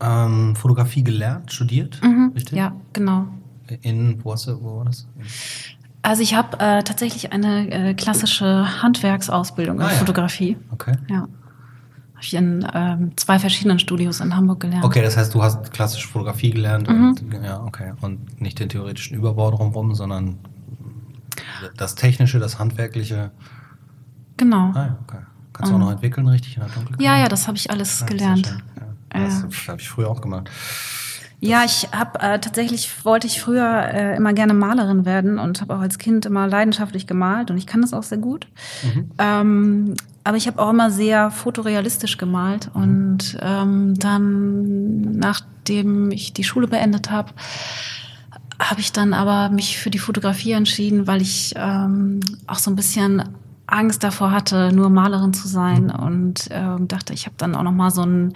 ähm, 0.00 0.54
Fotografie 0.54 1.02
gelernt, 1.02 1.52
studiert, 1.52 2.00
Mhm, 2.02 2.32
richtig? 2.34 2.56
ja, 2.56 2.72
genau. 2.92 3.24
In, 3.82 4.24
wo, 4.24 4.32
hast 4.32 4.46
du, 4.46 4.62
wo 4.62 4.78
war 4.78 4.84
das? 4.86 5.06
Also 6.02 6.22
ich 6.22 6.34
habe 6.34 6.58
äh, 6.60 6.82
tatsächlich 6.82 7.32
eine 7.32 7.70
äh, 7.70 7.94
klassische 7.94 8.82
Handwerksausbildung 8.82 9.76
in 9.76 9.82
Ah, 9.82 9.90
ja. 9.90 9.96
Fotografie. 9.96 10.56
Okay. 10.70 10.92
Ja. 11.08 11.16
Habe 11.22 12.22
ich 12.22 12.34
in 12.34 12.66
ähm, 12.74 13.12
zwei 13.16 13.38
verschiedenen 13.38 13.78
Studios 13.78 14.20
in 14.20 14.34
Hamburg 14.34 14.60
gelernt. 14.60 14.84
Okay, 14.84 15.02
das 15.02 15.16
heißt, 15.16 15.34
du 15.34 15.42
hast 15.42 15.70
klassisch 15.72 16.06
Fotografie 16.06 16.50
gelernt 16.50 16.88
Mhm. 16.88 17.08
und 17.10 17.44
ja, 17.44 17.60
okay. 17.62 17.92
Und 18.00 18.40
nicht 18.40 18.58
den 18.58 18.68
theoretischen 18.68 19.16
Überbau 19.16 19.50
drumherum, 19.50 19.94
sondern 19.94 20.38
das 21.76 21.94
Technische, 21.94 22.38
das 22.38 22.58
Handwerkliche. 22.58 23.30
Genau. 24.36 24.70
Ah, 24.74 24.86
ja, 24.86 24.98
okay. 25.06 25.18
Kannst 25.52 25.72
du 25.72 25.76
auch 25.76 25.80
noch 25.80 25.90
entwickeln, 25.90 26.28
richtig 26.28 26.56
in 26.56 26.62
der 26.62 26.70
Dunkelkammer? 26.70 27.02
Ja, 27.02 27.18
ja, 27.18 27.28
das 27.28 27.46
habe 27.48 27.56
ich 27.56 27.70
alles 27.70 28.00
Ja, 28.00 28.06
sehr 28.06 28.16
gelernt. 28.16 28.56
Ja, 29.12 29.20
das 29.24 29.44
habe 29.68 29.80
ich 29.80 29.88
früher 29.88 30.08
auch 30.08 30.20
gemacht. 30.20 30.48
Ja, 31.40 31.64
ich 31.64 31.88
habe 31.92 32.18
äh, 32.20 32.40
tatsächlich 32.40 33.04
wollte 33.04 33.28
ich 33.28 33.40
früher 33.40 33.88
äh, 33.92 34.16
immer 34.16 34.32
gerne 34.32 34.54
Malerin 34.54 35.04
werden 35.04 35.38
und 35.38 35.60
habe 35.60 35.76
auch 35.76 35.80
als 35.80 35.98
Kind 35.98 36.26
immer 36.26 36.48
leidenschaftlich 36.48 37.06
gemalt 37.06 37.50
und 37.50 37.58
ich 37.58 37.66
kann 37.66 37.80
das 37.80 37.92
auch 37.92 38.02
sehr 38.02 38.18
gut. 38.18 38.48
Mhm. 38.82 39.10
Ähm, 39.18 39.94
aber 40.24 40.36
ich 40.36 40.48
habe 40.48 40.60
auch 40.60 40.70
immer 40.70 40.90
sehr 40.90 41.30
fotorealistisch 41.30 42.18
gemalt 42.18 42.70
und 42.74 43.38
ähm, 43.40 43.94
dann, 43.98 45.12
nachdem 45.12 46.10
ich 46.10 46.32
die 46.32 46.44
Schule 46.44 46.66
beendet 46.66 47.10
habe, 47.10 47.32
habe 48.58 48.80
ich 48.80 48.92
dann 48.92 49.14
aber 49.14 49.48
mich 49.50 49.78
für 49.78 49.90
die 49.90 50.00
Fotografie 50.00 50.52
entschieden, 50.52 51.06
weil 51.06 51.22
ich 51.22 51.54
ähm, 51.56 52.18
auch 52.48 52.58
so 52.58 52.70
ein 52.70 52.76
bisschen 52.76 53.22
Angst 53.68 54.02
davor 54.02 54.32
hatte, 54.32 54.72
nur 54.72 54.90
Malerin 54.90 55.34
zu 55.34 55.46
sein 55.46 55.90
und 55.90 56.48
ähm, 56.50 56.88
dachte, 56.88 57.12
ich 57.12 57.26
habe 57.26 57.36
dann 57.38 57.54
auch 57.54 57.62
noch 57.62 57.72
mal 57.72 57.90
so 57.90 58.02
einen 58.02 58.32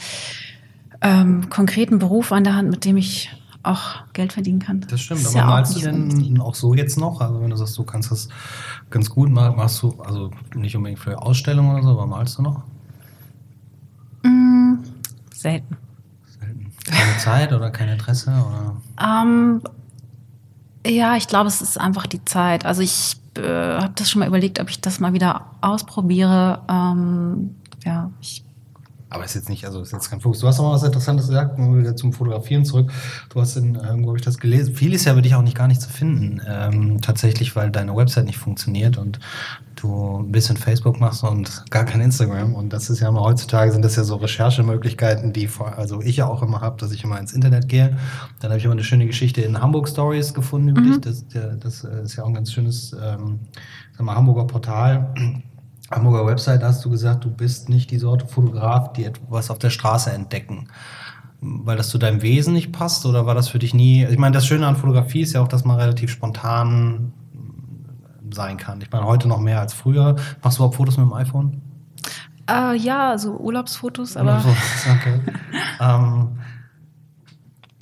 ähm, 1.03 1.49
konkreten 1.51 1.99
Beruf 1.99 2.33
an 2.33 2.45
der 2.45 2.55
Hand, 2.55 2.71
mit 2.71 2.85
dem 2.85 2.97
ich 2.97 3.31
auch 3.65 4.03
Geld 4.12 4.33
verdienen 4.33 4.59
kann. 4.59 4.85
Das 4.88 5.01
stimmt, 5.01 5.21
ist 5.21 5.29
aber 5.29 5.37
ja 5.38 5.47
malst 5.47 5.77
du 5.77 5.81
denn 5.81 6.41
auch 6.41 6.55
so 6.55 6.75
jetzt 6.75 6.99
noch? 6.99 7.21
Also 7.21 7.41
wenn 7.41 7.51
du 7.51 7.57
sagst, 7.57 7.79
du 7.79 7.85
kannst 7.85 8.11
das 8.11 8.29
ganz 8.91 9.09
gut, 9.09 9.31
mal- 9.31 9.53
machst 9.53 9.83
du, 9.83 10.01
also 10.05 10.31
nicht 10.55 10.77
unbedingt 10.77 10.99
für 10.99 11.21
Ausstellungen 11.21 11.75
oder 11.75 11.83
so, 11.85 11.91
aber 11.91 12.07
malst 12.07 12.38
du 12.38 12.43
noch? 12.43 12.62
Mm, 14.25 14.75
selten. 15.33 15.77
Selten. 16.41 16.73
Keine 16.87 17.17
Zeit 17.19 17.53
oder 17.53 17.71
kein 17.71 17.88
Interesse? 17.88 18.31
Oder? 18.31 18.77
Ähm, 19.01 19.62
ja, 20.87 21.17
ich 21.17 21.29
glaube, 21.29 21.47
es 21.49 21.62
ist 21.62 21.79
einfach 21.79 22.07
die 22.07 22.25
Zeit. 22.25 22.65
Also 22.67 22.83
ich 22.83 23.17
äh, 23.37 23.43
habe 23.43 23.93
das 23.95 24.11
schon 24.11 24.21
mal 24.21 24.29
überlegt, 24.29 24.61
ob 24.61 24.71
ich 24.71 24.81
das 24.81 24.99
mal 24.99 25.12
wieder 25.12 25.47
ausprobiere. 25.61 26.62
Ähm, 26.69 27.55
ja, 27.85 28.11
ich, 28.21 28.45
Aber 29.12 29.25
ist 29.25 29.35
jetzt 29.35 29.48
nicht, 29.48 29.66
also 29.66 29.81
ist 29.81 29.92
jetzt 29.92 30.11
kein 30.11 30.20
Fokus. 30.20 30.40
Du 30.40 30.46
hast 30.46 30.59
noch 30.59 30.64
mal 30.64 30.72
was 30.72 30.83
Interessantes 30.83 31.29
gesagt, 31.29 31.59
wieder 31.59 31.94
zum 31.96 32.12
Fotografieren 32.12 32.64
zurück. 32.64 32.90
Du 33.29 33.40
hast 33.40 33.57
in, 33.57 33.75
irgendwo 33.75 34.09
habe 34.09 34.18
ich 34.18 34.25
das 34.25 34.38
gelesen. 34.38 34.75
Viel 34.75 34.94
ist 34.94 35.05
ja 35.05 35.12
über 35.12 35.22
dich 35.22 35.35
auch 35.35 35.42
nicht 35.42 35.57
gar 35.57 35.68
nicht 35.68 35.83
zu 35.83 35.90
finden. 35.90 36.40
Ähm, 36.48 37.01
tatsächlich, 37.03 37.55
weil 37.55 37.70
deine 37.70 37.94
Website 37.94 38.25
nicht 38.25 38.38
funktioniert 38.38 38.96
und 38.96 39.20
du 39.77 40.20
ein 40.20 40.33
bisschen 40.33 40.57
Facebook 40.57 41.01
machst 41.01 41.25
und 41.25 41.64
gar 41.70 41.85
kein 41.85 42.01
Instagram. 42.01 42.55
Und 42.55 42.72
das 42.72 42.88
ist 42.88 43.01
ja 43.01 43.09
immer 43.09 43.20
heutzutage 43.20 43.72
sind 43.72 43.85
das 43.85 43.96
ja 43.96 44.05
so 44.05 44.16
Recherchemöglichkeiten, 44.16 45.33
die 45.33 45.46
vor, 45.46 45.77
also 45.77 46.01
ich 46.01 46.16
ja 46.16 46.27
auch 46.27 46.42
immer 46.42 46.61
habe, 46.61 46.79
dass 46.79 46.92
ich 46.92 47.05
immer 47.05 47.18
ins 47.18 47.33
Internet 47.33 47.68
gehe. 47.68 47.96
Dann 48.40 48.51
habe 48.51 48.59
ich 48.59 48.64
immer 48.64 48.72
eine 48.72 48.85
schöne 48.85 49.07
Geschichte 49.07 49.42
in 49.42 49.61
Hamburg 49.61 49.88
Stories 49.88 50.33
gefunden 50.33 50.68
über 50.68 50.81
dich. 50.81 51.01
Das, 51.01 51.25
das 51.61 51.85
äh, 51.85 52.03
ist 52.03 52.16
ja 52.16 52.25
auch 52.25 52.29
ein 52.29 52.35
ganz 52.35 52.53
schönes, 52.53 52.92
ähm, 52.92 53.40
sag 53.92 54.07
mal, 54.07 54.14
Hamburger 54.14 54.46
Portal. 54.46 55.14
Hamburger 55.92 56.26
Website 56.26 56.62
hast 56.62 56.85
du 56.85 56.90
gesagt, 56.90 57.24
du 57.24 57.31
bist 57.31 57.68
nicht 57.68 57.90
die 57.90 57.98
Sorte 57.98 58.26
Fotograf, 58.26 58.92
die 58.92 59.05
etwas 59.05 59.50
auf 59.50 59.59
der 59.59 59.70
Straße 59.70 60.11
entdecken. 60.11 60.68
weil 61.44 61.76
das 61.76 61.88
zu 61.88 61.98
deinem 61.98 62.22
Wesen 62.22 62.52
nicht 62.55 62.70
passt 62.70 63.05
oder 63.05 63.26
war 63.26 63.35
das 63.35 63.48
für 63.48 63.59
dich 63.59 63.74
nie? 63.74 64.05
Ich 64.05 64.18
meine, 64.18 64.33
das 64.33 64.46
Schöne 64.46 64.64
an 64.66 64.76
Fotografie 64.76 65.22
ist 65.22 65.33
ja 65.33 65.42
auch, 65.42 65.48
dass 65.48 65.64
man 65.64 65.76
relativ 65.76 66.11
spontan 66.11 67.12
sein 68.31 68.57
kann. 68.57 68.81
Ich 68.81 68.90
meine, 68.90 69.07
heute 69.07 69.28
noch 69.28 69.40
mehr 69.40 69.61
als 69.61 69.74
früher. 69.74 70.16
Machst 70.42 70.59
du 70.59 70.62
überhaupt 70.62 70.76
Fotos 70.76 70.96
mit 70.96 71.07
dem 71.07 71.12
iPhone? 71.12 71.61
Äh, 72.48 72.76
ja, 72.76 73.18
so 73.18 73.37
Urlaubsfotos, 73.37 74.16
aber. 74.16 74.42
okay. 74.90 75.20
ähm, 75.81 76.38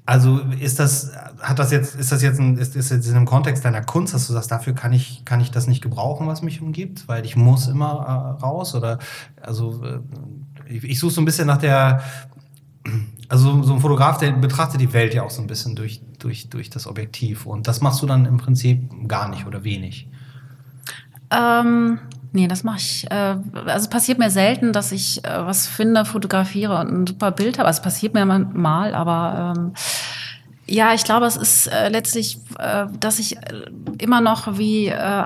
also 0.07 0.39
ist 0.59 0.79
das, 0.79 1.13
hat 1.41 1.59
das 1.59 1.71
jetzt, 1.71 1.95
ist 1.95 2.13
das 2.13 2.23
jetzt, 2.23 2.39
ein, 2.39 2.57
ist, 2.57 2.77
ist 2.77 2.91
jetzt 2.91 3.09
in 3.09 3.17
einem 3.17 3.27
Kontext 3.27 3.65
deiner 3.65 3.83
Kunst, 3.83 4.15
dass 4.15 4.27
du 4.27 4.33
sagst, 4.33 4.51
dafür 4.51 4.75
kann 4.75 4.93
ich, 4.93 5.25
kann 5.25 5.41
ich 5.41 5.51
das 5.51 5.67
nicht 5.67 5.83
gebrauchen, 5.83 6.27
was 6.27 6.43
mich 6.43 6.61
umgibt, 6.61 7.09
weil 7.09 7.25
ich 7.25 7.37
muss 7.37 7.69
immer 7.69 8.37
äh, 8.39 8.43
raus 8.43 8.75
oder, 8.75 8.99
also 9.41 9.83
äh, 9.85 10.01
ich, 10.67 10.85
ich 10.85 10.99
suche 10.99 11.13
so 11.13 11.21
ein 11.21 11.25
bisschen 11.25 11.47
nach 11.47 11.59
der, 11.59 12.03
also 13.29 13.63
so 13.63 13.75
ein 13.75 13.81
Fotograf, 13.81 14.19
der 14.19 14.33
betrachtet 14.33 14.81
die 14.81 14.93
Welt 14.93 15.15
ja 15.15 15.23
auch 15.23 15.31
so 15.31 15.41
ein 15.41 15.47
bisschen 15.47 15.77
durch, 15.77 16.03
durch, 16.19 16.49
durch 16.49 16.71
das 16.71 16.87
Objektiv 16.87 17.47
und 17.47 17.69
das 17.69 17.81
machst 17.81 18.03
du 18.03 18.07
dann 18.07 18.27
im 18.27 18.37
Prinzip 18.37 18.91
gar 19.09 19.29
nicht 19.29 19.47
oder 19.47 19.65
wenig. 19.65 20.09
Ähm, 21.31 21.99
Nee, 22.33 22.47
das 22.47 22.63
mache 22.63 22.79
ich. 22.79 23.11
Äh, 23.11 23.37
also 23.67 23.91
passiert 23.91 24.19
mir 24.19 24.31
selten, 24.31 24.73
dass 24.73 24.93
ich 24.93 25.25
äh, 25.25 25.47
was 25.47 25.67
finde, 25.67 26.05
fotografiere 26.05 26.79
und 26.79 26.89
ein 26.89 27.07
super 27.07 27.33
Bild 27.33 27.59
habe. 27.59 27.67
Also 27.67 27.79
es 27.79 27.83
passiert 27.83 28.15
mir 28.15 28.25
mal, 28.25 28.95
aber 28.95 29.55
ähm, 29.57 29.73
ja, 30.71 30.95
ich 30.95 31.05
glaube, 31.05 31.27
es 31.27 31.37
ist 31.37 31.67
äh, 31.67 31.89
letztlich, 31.89 32.39
äh, 32.59 32.87
dass 32.99 33.19
ich 33.19 33.37
äh, 33.37 33.41
immer 33.99 34.21
noch 34.21 34.57
wie 34.59 34.87
äh, 34.87 35.25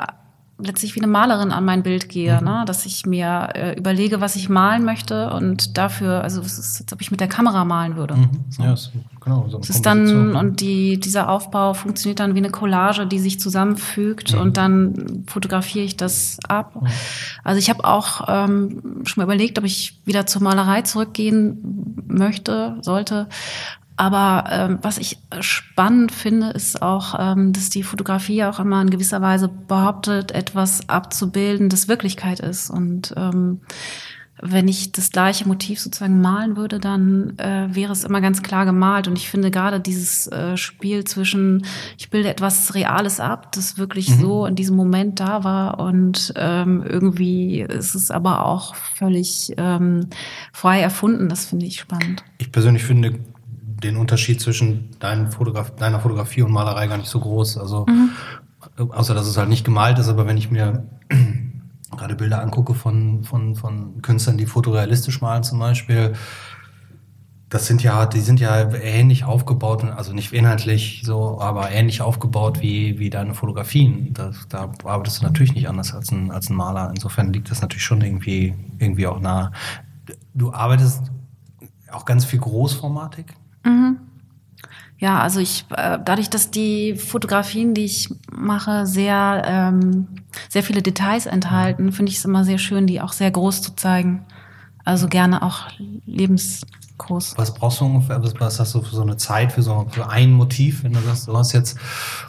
letztlich 0.58 0.94
wie 0.94 1.00
eine 1.00 1.08
Malerin 1.08 1.50
an 1.50 1.64
mein 1.64 1.82
Bild 1.82 2.08
gehe, 2.08 2.38
mhm. 2.38 2.44
ne? 2.44 2.64
dass 2.66 2.86
ich 2.86 3.06
mir 3.06 3.48
äh, 3.54 3.76
überlege, 3.76 4.20
was 4.20 4.36
ich 4.36 4.48
malen 4.48 4.84
möchte 4.84 5.30
und 5.30 5.76
dafür, 5.76 6.22
also 6.22 6.40
es 6.40 6.58
ist, 6.58 6.80
als 6.80 6.92
ob 6.92 7.00
ich 7.00 7.10
mit 7.10 7.20
der 7.20 7.28
Kamera 7.28 7.64
malen 7.64 7.96
würde. 7.96 8.14
Mhm. 8.14 8.30
So. 8.50 8.62
Ja, 8.62 8.72
ist, 8.72 8.92
genau. 9.20 9.46
So 9.48 9.58
es 9.58 9.70
ist 9.70 9.86
dann 9.86 10.36
und 10.36 10.60
die 10.60 11.00
dieser 11.00 11.28
Aufbau 11.28 11.74
funktioniert 11.74 12.20
dann 12.20 12.34
wie 12.34 12.38
eine 12.38 12.50
Collage, 12.50 13.06
die 13.06 13.18
sich 13.18 13.40
zusammenfügt 13.40 14.32
mhm. 14.32 14.40
und 14.40 14.56
dann 14.56 15.24
fotografiere 15.26 15.84
ich 15.84 15.96
das 15.96 16.38
ab. 16.48 16.80
Mhm. 16.80 16.88
Also 17.42 17.58
ich 17.58 17.68
habe 17.68 17.84
auch 17.84 18.24
ähm, 18.28 19.02
schon 19.04 19.20
mal 19.20 19.24
überlegt, 19.24 19.58
ob 19.58 19.64
ich 19.64 20.00
wieder 20.04 20.26
zur 20.26 20.42
Malerei 20.42 20.82
zurückgehen 20.82 21.96
möchte, 22.06 22.78
sollte. 22.82 23.28
Aber 23.96 24.44
ähm, 24.50 24.78
was 24.82 24.98
ich 24.98 25.18
spannend 25.40 26.10
finde, 26.10 26.50
ist 26.50 26.82
auch, 26.82 27.14
ähm, 27.18 27.52
dass 27.52 27.70
die 27.70 27.84
Fotografie 27.84 28.44
auch 28.44 28.58
immer 28.58 28.82
in 28.82 28.90
gewisser 28.90 29.22
Weise 29.22 29.48
behauptet, 29.48 30.32
etwas 30.32 30.88
abzubilden, 30.88 31.68
das 31.68 31.86
Wirklichkeit 31.86 32.40
ist. 32.40 32.70
Und 32.70 33.14
ähm, 33.16 33.60
wenn 34.42 34.66
ich 34.66 34.90
das 34.90 35.10
gleiche 35.10 35.46
Motiv 35.46 35.80
sozusagen 35.80 36.20
malen 36.20 36.56
würde, 36.56 36.80
dann 36.80 37.38
äh, 37.38 37.68
wäre 37.70 37.92
es 37.92 38.02
immer 38.02 38.20
ganz 38.20 38.42
klar 38.42 38.64
gemalt. 38.64 39.06
Und 39.06 39.16
ich 39.16 39.30
finde 39.30 39.52
gerade 39.52 39.78
dieses 39.78 40.26
äh, 40.26 40.56
Spiel 40.56 41.04
zwischen, 41.04 41.64
ich 41.96 42.10
bilde 42.10 42.28
etwas 42.28 42.74
Reales 42.74 43.20
ab, 43.20 43.52
das 43.52 43.78
wirklich 43.78 44.10
mhm. 44.10 44.20
so 44.20 44.46
in 44.46 44.56
diesem 44.56 44.74
Moment 44.74 45.20
da 45.20 45.44
war 45.44 45.78
und 45.78 46.34
ähm, 46.36 46.84
irgendwie 46.86 47.60
ist 47.60 47.94
es 47.94 48.10
aber 48.10 48.44
auch 48.44 48.74
völlig 48.74 49.54
ähm, 49.56 50.08
frei 50.52 50.80
erfunden. 50.80 51.28
Das 51.28 51.46
finde 51.46 51.66
ich 51.66 51.78
spannend. 51.78 52.24
Ich 52.38 52.50
persönlich 52.50 52.82
finde 52.82 53.20
den 53.84 53.96
Unterschied 53.96 54.40
zwischen 54.40 54.90
Fotograf 55.30 55.74
deiner 55.76 56.00
Fotografie 56.00 56.42
und 56.42 56.52
Malerei 56.52 56.86
gar 56.86 56.98
nicht 56.98 57.10
so 57.10 57.20
groß. 57.20 57.58
Also 57.58 57.86
mhm. 57.86 58.10
außer 58.90 59.14
dass 59.14 59.26
es 59.26 59.36
halt 59.36 59.48
nicht 59.48 59.64
gemalt 59.64 59.98
ist, 59.98 60.08
aber 60.08 60.26
wenn 60.26 60.36
ich 60.36 60.50
mir 60.50 60.84
gerade 61.96 62.16
Bilder 62.16 62.42
angucke 62.42 62.74
von, 62.74 63.22
von, 63.24 63.54
von 63.54 64.02
Künstlern, 64.02 64.38
die 64.38 64.46
fotorealistisch 64.46 65.20
malen 65.20 65.44
zum 65.44 65.58
Beispiel, 65.58 66.14
das 67.54 67.68
sind 67.68 67.84
ja, 67.84 68.06
die 68.06 68.20
sind 68.20 68.40
ja 68.40 68.72
ähnlich 68.72 69.22
aufgebaut, 69.22 69.84
also 69.84 70.12
nicht 70.12 70.32
inhaltlich 70.32 71.02
so, 71.04 71.40
aber 71.40 71.70
ähnlich 71.70 72.02
aufgebaut 72.02 72.60
wie, 72.62 72.98
wie 72.98 73.10
deine 73.10 73.32
Fotografien. 73.32 74.12
Das, 74.12 74.48
da 74.48 74.72
arbeitest 74.82 75.20
du 75.20 75.24
natürlich 75.24 75.54
nicht 75.54 75.68
anders 75.68 75.94
als 75.94 76.10
ein, 76.10 76.32
als 76.32 76.50
ein 76.50 76.56
Maler. 76.56 76.90
Insofern 76.90 77.32
liegt 77.32 77.52
das 77.52 77.60
natürlich 77.60 77.84
schon 77.84 78.00
irgendwie, 78.00 78.54
irgendwie 78.80 79.06
auch 79.06 79.20
nah. 79.20 79.52
Du 80.34 80.52
arbeitest 80.52 81.12
auch 81.92 82.04
ganz 82.04 82.24
viel 82.24 82.40
großformatig. 82.40 83.26
Mhm. 83.64 83.98
Ja, 84.98 85.20
also 85.20 85.40
ich, 85.40 85.66
äh, 85.76 85.98
dadurch, 86.02 86.30
dass 86.30 86.50
die 86.50 86.94
Fotografien, 86.96 87.74
die 87.74 87.84
ich 87.84 88.08
mache, 88.32 88.86
sehr, 88.86 89.42
ähm, 89.44 90.06
sehr 90.48 90.62
viele 90.62 90.82
Details 90.82 91.26
enthalten, 91.26 91.92
finde 91.92 92.10
ich 92.10 92.18
es 92.18 92.24
immer 92.24 92.44
sehr 92.44 92.58
schön, 92.58 92.86
die 92.86 93.00
auch 93.00 93.12
sehr 93.12 93.30
groß 93.30 93.60
zu 93.60 93.76
zeigen. 93.76 94.24
Also 94.84 95.08
gerne 95.08 95.42
auch 95.42 95.68
lebensgroß. 96.06 97.34
Was 97.36 97.54
brauchst 97.54 97.80
du 97.80 97.86
ungefähr, 97.86 98.22
was, 98.22 98.60
hast 98.60 98.74
du 98.74 98.82
für 98.82 98.94
so 98.94 99.02
eine 99.02 99.16
Zeit, 99.16 99.52
für 99.52 99.62
so 99.62 99.86
ein 100.08 100.32
Motiv, 100.32 100.84
wenn 100.84 100.92
du 100.92 101.00
sagst, 101.00 101.26
du 101.26 101.36
hast 101.36 101.52
jetzt 101.52 101.78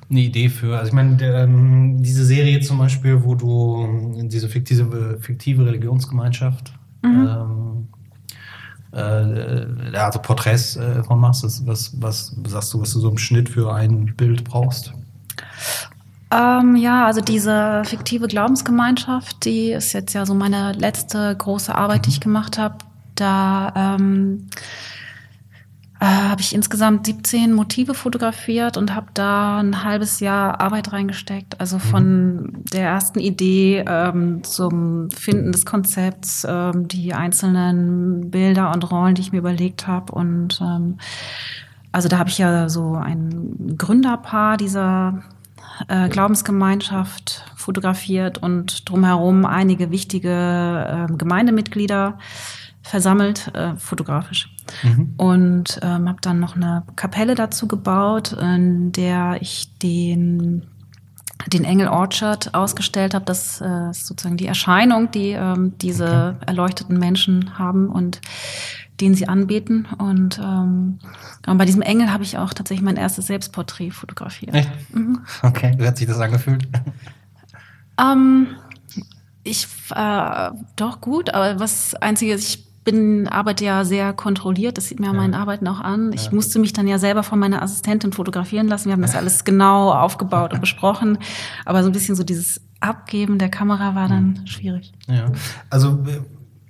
eine 0.10 0.22
Idee 0.22 0.50
für, 0.50 0.78
also 0.78 0.88
ich 0.88 0.94
meine, 0.94 1.22
ähm, 1.22 2.02
diese 2.02 2.26
Serie 2.26 2.62
zum 2.62 2.78
Beispiel, 2.78 3.24
wo 3.24 3.36
du 3.36 4.24
diese 4.24 4.50
fiktive, 4.50 5.18
fiktive 5.20 5.66
Religionsgemeinschaft 5.66 6.74
mhm. 7.04 7.28
ähm, 7.30 7.88
äh, 8.96 9.98
also 9.98 10.20
Porträts 10.20 10.78
äh, 10.78 11.04
von 11.04 11.20
machst. 11.20 11.44
Was, 11.68 11.94
was 12.00 12.36
sagst 12.48 12.74
du, 12.74 12.82
was 12.82 12.94
du 12.94 13.00
so 13.00 13.10
im 13.10 13.18
Schnitt 13.18 13.50
für 13.50 13.74
ein 13.74 14.16
Bild 14.16 14.44
brauchst? 14.44 14.94
Ähm, 16.32 16.76
ja, 16.76 17.06
also 17.06 17.22
diese 17.22 17.84
fiktive 17.86 18.28
Glaubensgemeinschaft, 18.28 19.46
die 19.46 19.72
ist 19.72 19.94
jetzt 19.94 20.14
ja 20.14 20.26
so 20.26 20.34
meine 20.34 20.74
letzte 20.74 21.36
große 21.36 21.74
Arbeit, 21.76 22.00
mhm. 22.00 22.02
die 22.04 22.10
ich 22.10 22.22
gemacht 22.22 22.58
habe. 22.58 22.78
Da 23.16 23.98
ähm, 23.98 24.48
äh, 26.00 26.06
habe 26.06 26.42
ich 26.42 26.54
insgesamt 26.54 27.06
17 27.06 27.54
Motive 27.54 27.94
fotografiert 27.94 28.76
und 28.76 28.94
habe 28.94 29.08
da 29.14 29.60
ein 29.60 29.84
halbes 29.84 30.20
Jahr 30.20 30.60
Arbeit 30.60 30.92
reingesteckt. 30.92 31.62
Also 31.62 31.80
von 31.80 32.36
mhm. 32.36 32.66
der 32.74 32.84
ersten 32.84 33.20
Idee 33.20 33.86
ähm, 33.88 34.44
zum 34.44 35.10
Finden 35.12 35.54
des 35.54 35.66
Konzepts, 35.66 36.46
ähm, 36.48 36.90
die 36.90 37.14
einzelnen 37.14 38.30
Bilder 38.30 38.74
und 38.74 38.92
Rollen, 38.92 39.16
die 39.16 39.22
ich 39.22 39.32
mir 39.32 39.38
überlegt 39.38 39.88
habe. 39.88 40.12
Und 40.12 40.60
ähm, 40.62 40.98
also 41.94 42.10
da 42.10 42.18
habe 42.18 42.30
ich 42.30 42.40
ja 42.40 42.68
so 42.68 42.96
ein 42.96 43.76
Gründerpaar 43.78 44.58
dieser 44.58 45.24
äh, 45.88 46.10
Glaubensgemeinschaft 46.10 47.46
fotografiert 47.56 48.38
und 48.38 48.90
drumherum 48.90 49.46
einige 49.46 49.92
wichtige 49.92 51.08
äh, 51.10 51.14
Gemeindemitglieder 51.14 52.18
versammelt, 52.86 53.54
äh, 53.56 53.76
fotografisch. 53.78 54.50
Mhm. 54.84 55.14
Und 55.18 55.80
ähm, 55.82 56.08
habe 56.08 56.22
dann 56.22 56.40
noch 56.40 56.56
eine 56.56 56.84
Kapelle 56.96 57.34
dazu 57.34 57.68
gebaut, 57.68 58.34
in 58.34 58.92
der 58.92 59.42
ich 59.42 59.76
den 59.80 60.68
den 61.48 61.64
Engel 61.64 61.90
Orchard 61.90 62.56
ausgestellt 62.56 63.14
habe. 63.14 63.26
Das 63.26 63.62
äh, 63.62 63.90
ist 63.92 64.08
sozusagen 64.08 64.38
die 64.38 64.48
Erscheinung, 64.48 65.12
die 65.12 65.32
ähm, 65.32 65.74
diese 65.80 66.36
okay. 66.38 66.46
erleuchteten 66.48 66.98
Menschen 66.98 67.60
haben 67.60 67.90
und 67.90 68.22
den 69.00 69.14
sie 69.14 69.28
anbeten. 69.28 69.86
Und, 69.98 70.40
ähm, 70.40 71.00
und 71.46 71.58
bei 71.58 71.66
diesem 71.66 71.82
Engel 71.82 72.12
habe 72.12 72.24
ich 72.24 72.38
auch 72.38 72.54
tatsächlich 72.54 72.84
mein 72.84 72.98
erstes 72.98 73.28
Selbstporträt 73.28 73.92
fotografiert. 73.92 74.56
Echt? 74.56 74.72
Mhm. 74.96 75.20
Okay, 75.44 75.76
wie 75.78 75.86
hat 75.86 75.98
sich 75.98 76.08
das 76.08 76.20
angefühlt? 76.20 76.68
Ähm, 78.00 78.48
ich 79.44 79.68
äh, 79.94 80.50
doch 80.76 81.00
gut, 81.02 81.30
aber 81.30 81.60
was 81.60 81.94
einzige, 81.96 82.34
ich 82.36 82.65
bin, 82.86 83.28
arbeite 83.28 83.66
ja 83.66 83.84
sehr 83.84 84.14
kontrolliert, 84.14 84.78
das 84.78 84.88
sieht 84.88 85.00
mir 85.00 85.08
ja. 85.08 85.14
meinen 85.14 85.34
Arbeiten 85.34 85.68
auch 85.68 85.82
an. 85.82 86.14
Ich 86.14 86.28
ja. 86.28 86.32
musste 86.34 86.60
mich 86.60 86.72
dann 86.72 86.88
ja 86.88 86.98
selber 87.00 87.24
von 87.24 87.38
meiner 87.40 87.62
Assistentin 87.62 88.14
fotografieren 88.14 88.68
lassen. 88.68 88.86
Wir 88.86 88.94
haben 88.94 89.02
das 89.02 89.16
alles 89.16 89.44
genau 89.44 89.92
aufgebaut 89.92 90.54
und 90.54 90.62
besprochen. 90.62 91.18
Aber 91.66 91.84
so 91.84 91.90
ein 91.90 91.92
bisschen 91.92 92.16
so 92.16 92.24
dieses 92.24 92.62
Abgeben 92.80 93.40
der 93.40 93.50
Kamera 93.50 93.96
war 93.96 94.08
dann 94.08 94.38
mhm. 94.40 94.48
schwierig. 94.48 94.94
Ja, 95.08 95.32
also 95.70 96.04
äh, 96.08 96.22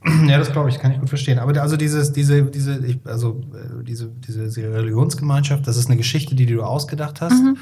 ja, 0.28 0.39
das 0.39 0.51
glaube 0.51 0.69
ich, 0.69 0.80
kann 0.80 0.91
ich 0.91 0.99
gut 0.99 1.10
verstehen. 1.10 1.38
Aber 1.38 1.60
also 1.62 1.78
dieses, 1.78 2.12
diese, 2.13 2.43
diese, 2.43 2.99
also 3.04 3.41
äh, 3.54 3.84
diese, 3.84 4.10
diese 4.10 4.73
Religionsgemeinschaft, 4.73 5.67
das 5.67 5.78
ist 5.78 5.88
eine 5.88 5.97
Geschichte, 5.97 6.34
die 6.34 6.45
du 6.45 6.63
ausgedacht 6.63 7.21
hast. 7.21 7.43
Mhm. 7.43 7.58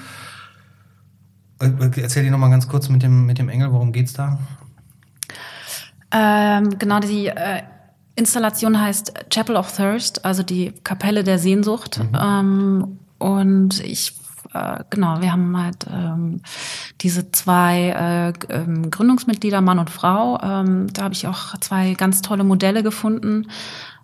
Äh, 1.60 2.02
erzähl 2.02 2.24
dir 2.24 2.32
noch 2.32 2.38
mal 2.38 2.50
ganz 2.50 2.68
kurz 2.68 2.90
mit 2.90 3.04
dem, 3.04 3.26
mit 3.26 3.40
dem 3.40 3.50
Engel, 3.50 3.72
worum 3.72 3.92
geht's 3.92 4.14
da? 4.14 4.40
Ähm, 6.12 6.78
genau, 6.78 7.00
die 7.00 7.28
äh, 7.28 7.64
Installation 8.16 8.80
heißt 8.80 9.14
Chapel 9.30 9.56
of 9.56 9.76
Thirst, 9.76 10.24
also 10.26 10.44
die 10.44 10.72
Kapelle 10.84 11.24
der 11.24 11.40
Sehnsucht. 11.40 12.00
Mhm. 12.00 12.18
Ähm, 12.20 13.00
und 13.18 13.80
ich, 13.84 14.16
äh, 14.54 14.84
genau, 14.90 15.22
wir 15.22 15.32
haben 15.32 15.58
halt 15.58 15.88
ähm, 15.92 16.42
diese 17.02 17.32
zwei 17.32 18.34
äh, 18.50 18.54
ähm, 18.54 18.92
Gründungsmitglieder, 18.92 19.62
Mann 19.62 19.80
und 19.80 19.90
Frau. 19.90 20.40
Ähm, 20.42 20.88
da 20.94 21.04
habe 21.04 21.14
ich 21.14 21.28
auch 21.28 21.58
zwei 21.60 21.94
ganz 21.94 22.22
tolle 22.22 22.44
Modelle 22.44 22.84
gefunden. 22.84 23.48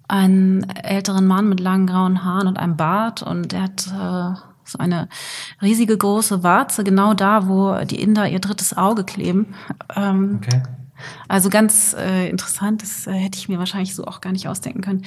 Einen 0.07 0.67
älteren 0.69 1.27
Mann 1.27 1.47
mit 1.47 1.59
langen 1.59 1.85
grauen 1.85 2.23
Haaren 2.23 2.47
und 2.47 2.57
einem 2.57 2.77
Bart. 2.77 3.21
Und 3.21 3.51
der 3.51 3.61
hat 3.61 3.87
äh, 3.87 4.39
so 4.63 4.79
eine 4.79 5.07
riesige 5.61 5.95
große 5.95 6.41
Warze, 6.41 6.83
genau 6.83 7.13
da, 7.13 7.47
wo 7.47 7.75
die 7.85 8.01
Inder 8.01 8.27
ihr 8.27 8.39
drittes 8.39 8.75
Auge 8.75 9.03
kleben. 9.03 9.53
Ähm, 9.95 10.39
okay. 10.41 10.63
Also 11.27 11.49
ganz 11.49 11.95
äh, 11.97 12.29
interessant, 12.29 12.81
das 12.81 13.07
äh, 13.07 13.13
hätte 13.13 13.37
ich 13.37 13.49
mir 13.49 13.59
wahrscheinlich 13.59 13.95
so 13.95 14.05
auch 14.05 14.21
gar 14.21 14.31
nicht 14.31 14.47
ausdenken 14.47 14.81
können. 14.81 15.03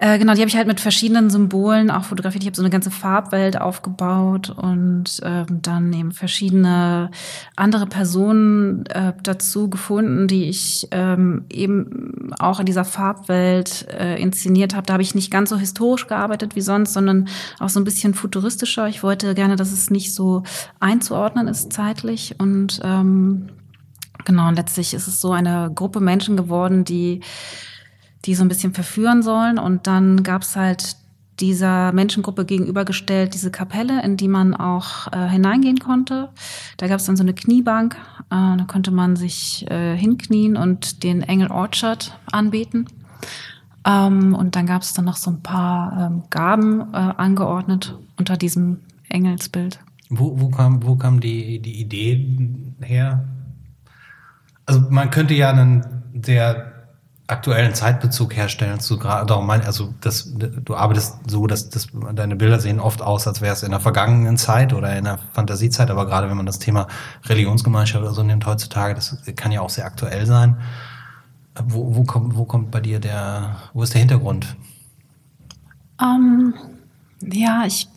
Äh, 0.00 0.18
genau, 0.20 0.34
die 0.34 0.40
habe 0.40 0.48
ich 0.48 0.56
halt 0.56 0.68
mit 0.68 0.78
verschiedenen 0.78 1.28
Symbolen 1.28 1.90
auch 1.90 2.04
fotografiert. 2.04 2.44
Ich 2.44 2.46
habe 2.46 2.56
so 2.56 2.62
eine 2.62 2.70
ganze 2.70 2.92
Farbwelt 2.92 3.60
aufgebaut 3.60 4.48
und 4.48 5.20
ähm, 5.24 5.46
dann 5.60 5.92
eben 5.92 6.12
verschiedene 6.12 7.10
andere 7.56 7.86
Personen 7.86 8.86
äh, 8.86 9.12
dazu 9.24 9.68
gefunden, 9.68 10.28
die 10.28 10.44
ich 10.44 10.86
ähm, 10.92 11.46
eben 11.50 12.32
auch 12.38 12.60
in 12.60 12.66
dieser 12.66 12.84
Farbwelt 12.84 13.88
äh, 13.88 14.22
inszeniert 14.22 14.76
habe. 14.76 14.86
Da 14.86 14.92
habe 14.92 15.02
ich 15.02 15.16
nicht 15.16 15.32
ganz 15.32 15.50
so 15.50 15.56
historisch 15.56 16.06
gearbeitet 16.06 16.54
wie 16.54 16.60
sonst, 16.60 16.92
sondern 16.92 17.28
auch 17.58 17.68
so 17.68 17.80
ein 17.80 17.84
bisschen 17.84 18.14
futuristischer. 18.14 18.86
Ich 18.86 19.02
wollte 19.02 19.34
gerne, 19.34 19.56
dass 19.56 19.72
es 19.72 19.90
nicht 19.90 20.14
so 20.14 20.44
einzuordnen 20.78 21.48
ist 21.48 21.72
zeitlich 21.72 22.36
und 22.38 22.80
ähm, 22.84 23.48
genau, 24.28 24.46
und 24.46 24.54
letztlich 24.54 24.94
ist 24.94 25.08
es 25.08 25.20
so 25.20 25.32
eine 25.32 25.72
Gruppe 25.74 25.98
Menschen 25.98 26.36
geworden, 26.36 26.84
die 26.84 27.20
die 28.24 28.34
so 28.34 28.42
ein 28.42 28.48
bisschen 28.48 28.74
verführen 28.74 29.22
sollen. 29.22 29.58
Und 29.58 29.86
dann 29.86 30.22
gab 30.22 30.42
es 30.42 30.56
halt 30.56 30.96
dieser 31.40 31.92
Menschengruppe 31.92 32.44
gegenübergestellt 32.44 33.32
diese 33.32 33.50
Kapelle, 33.50 34.02
in 34.02 34.16
die 34.16 34.28
man 34.28 34.54
auch 34.54 35.10
äh, 35.12 35.28
hineingehen 35.28 35.78
konnte. 35.78 36.30
Da 36.78 36.88
gab 36.88 36.98
es 36.98 37.06
dann 37.06 37.16
so 37.16 37.22
eine 37.22 37.34
Kniebank, 37.34 37.96
äh, 38.30 38.56
da 38.56 38.64
konnte 38.66 38.90
man 38.90 39.14
sich 39.14 39.64
äh, 39.70 39.96
hinknien 39.96 40.56
und 40.56 41.04
den 41.04 41.22
Engel 41.22 41.50
Orchard 41.50 42.18
anbeten. 42.32 42.86
Ähm, 43.86 44.34
und 44.34 44.56
dann 44.56 44.66
gab 44.66 44.82
es 44.82 44.94
dann 44.94 45.04
noch 45.04 45.16
so 45.16 45.30
ein 45.30 45.42
paar 45.42 46.10
ähm, 46.10 46.24
Gaben 46.28 46.80
äh, 46.92 46.96
angeordnet 46.96 47.96
unter 48.18 48.36
diesem 48.36 48.80
Engelsbild. 49.08 49.78
Wo, 50.10 50.40
wo, 50.40 50.48
kam, 50.48 50.84
wo 50.84 50.96
kam 50.96 51.20
die, 51.20 51.60
die 51.60 51.80
Idee 51.80 52.26
her? 52.80 53.24
Also 54.68 54.82
man 54.90 55.10
könnte 55.10 55.32
ja 55.32 55.48
einen 55.48 55.82
sehr 56.22 56.72
aktuellen 57.26 57.74
Zeitbezug 57.74 58.36
herstellen 58.36 58.80
zu 58.80 58.98
gerade 58.98 59.34
also 59.66 59.94
das 60.00 60.32
du 60.34 60.74
arbeitest 60.74 61.18
so 61.26 61.46
dass, 61.46 61.68
dass 61.70 61.88
deine 62.14 62.36
Bilder 62.36 62.58
sehen 62.58 62.78
oft 62.80 63.02
aus 63.02 63.26
als 63.26 63.40
wäre 63.40 63.52
es 63.52 63.62
in 63.62 63.70
der 63.70 63.80
vergangenen 63.80 64.36
Zeit 64.36 64.72
oder 64.72 64.96
in 64.96 65.04
der 65.04 65.18
Fantasiezeit 65.32 65.90
aber 65.90 66.06
gerade 66.06 66.28
wenn 66.28 66.36
man 66.36 66.46
das 66.46 66.58
Thema 66.58 66.86
Religionsgemeinschaft 67.26 68.02
oder 68.02 68.12
so 68.12 68.22
nimmt 68.22 68.44
heutzutage 68.46 68.94
das 68.94 69.16
kann 69.36 69.52
ja 69.52 69.62
auch 69.62 69.70
sehr 69.70 69.86
aktuell 69.86 70.26
sein. 70.26 70.56
Wo, 71.64 71.96
wo 71.96 72.04
kommt 72.04 72.36
wo 72.36 72.44
kommt 72.44 72.70
bei 72.70 72.80
dir 72.80 73.00
der 73.00 73.56
wo 73.72 73.82
ist 73.82 73.94
der 73.94 74.00
Hintergrund? 74.00 74.56
Um, 76.00 76.54
ähm, 77.22 77.32
ja 77.32 77.64
ich 77.66 77.88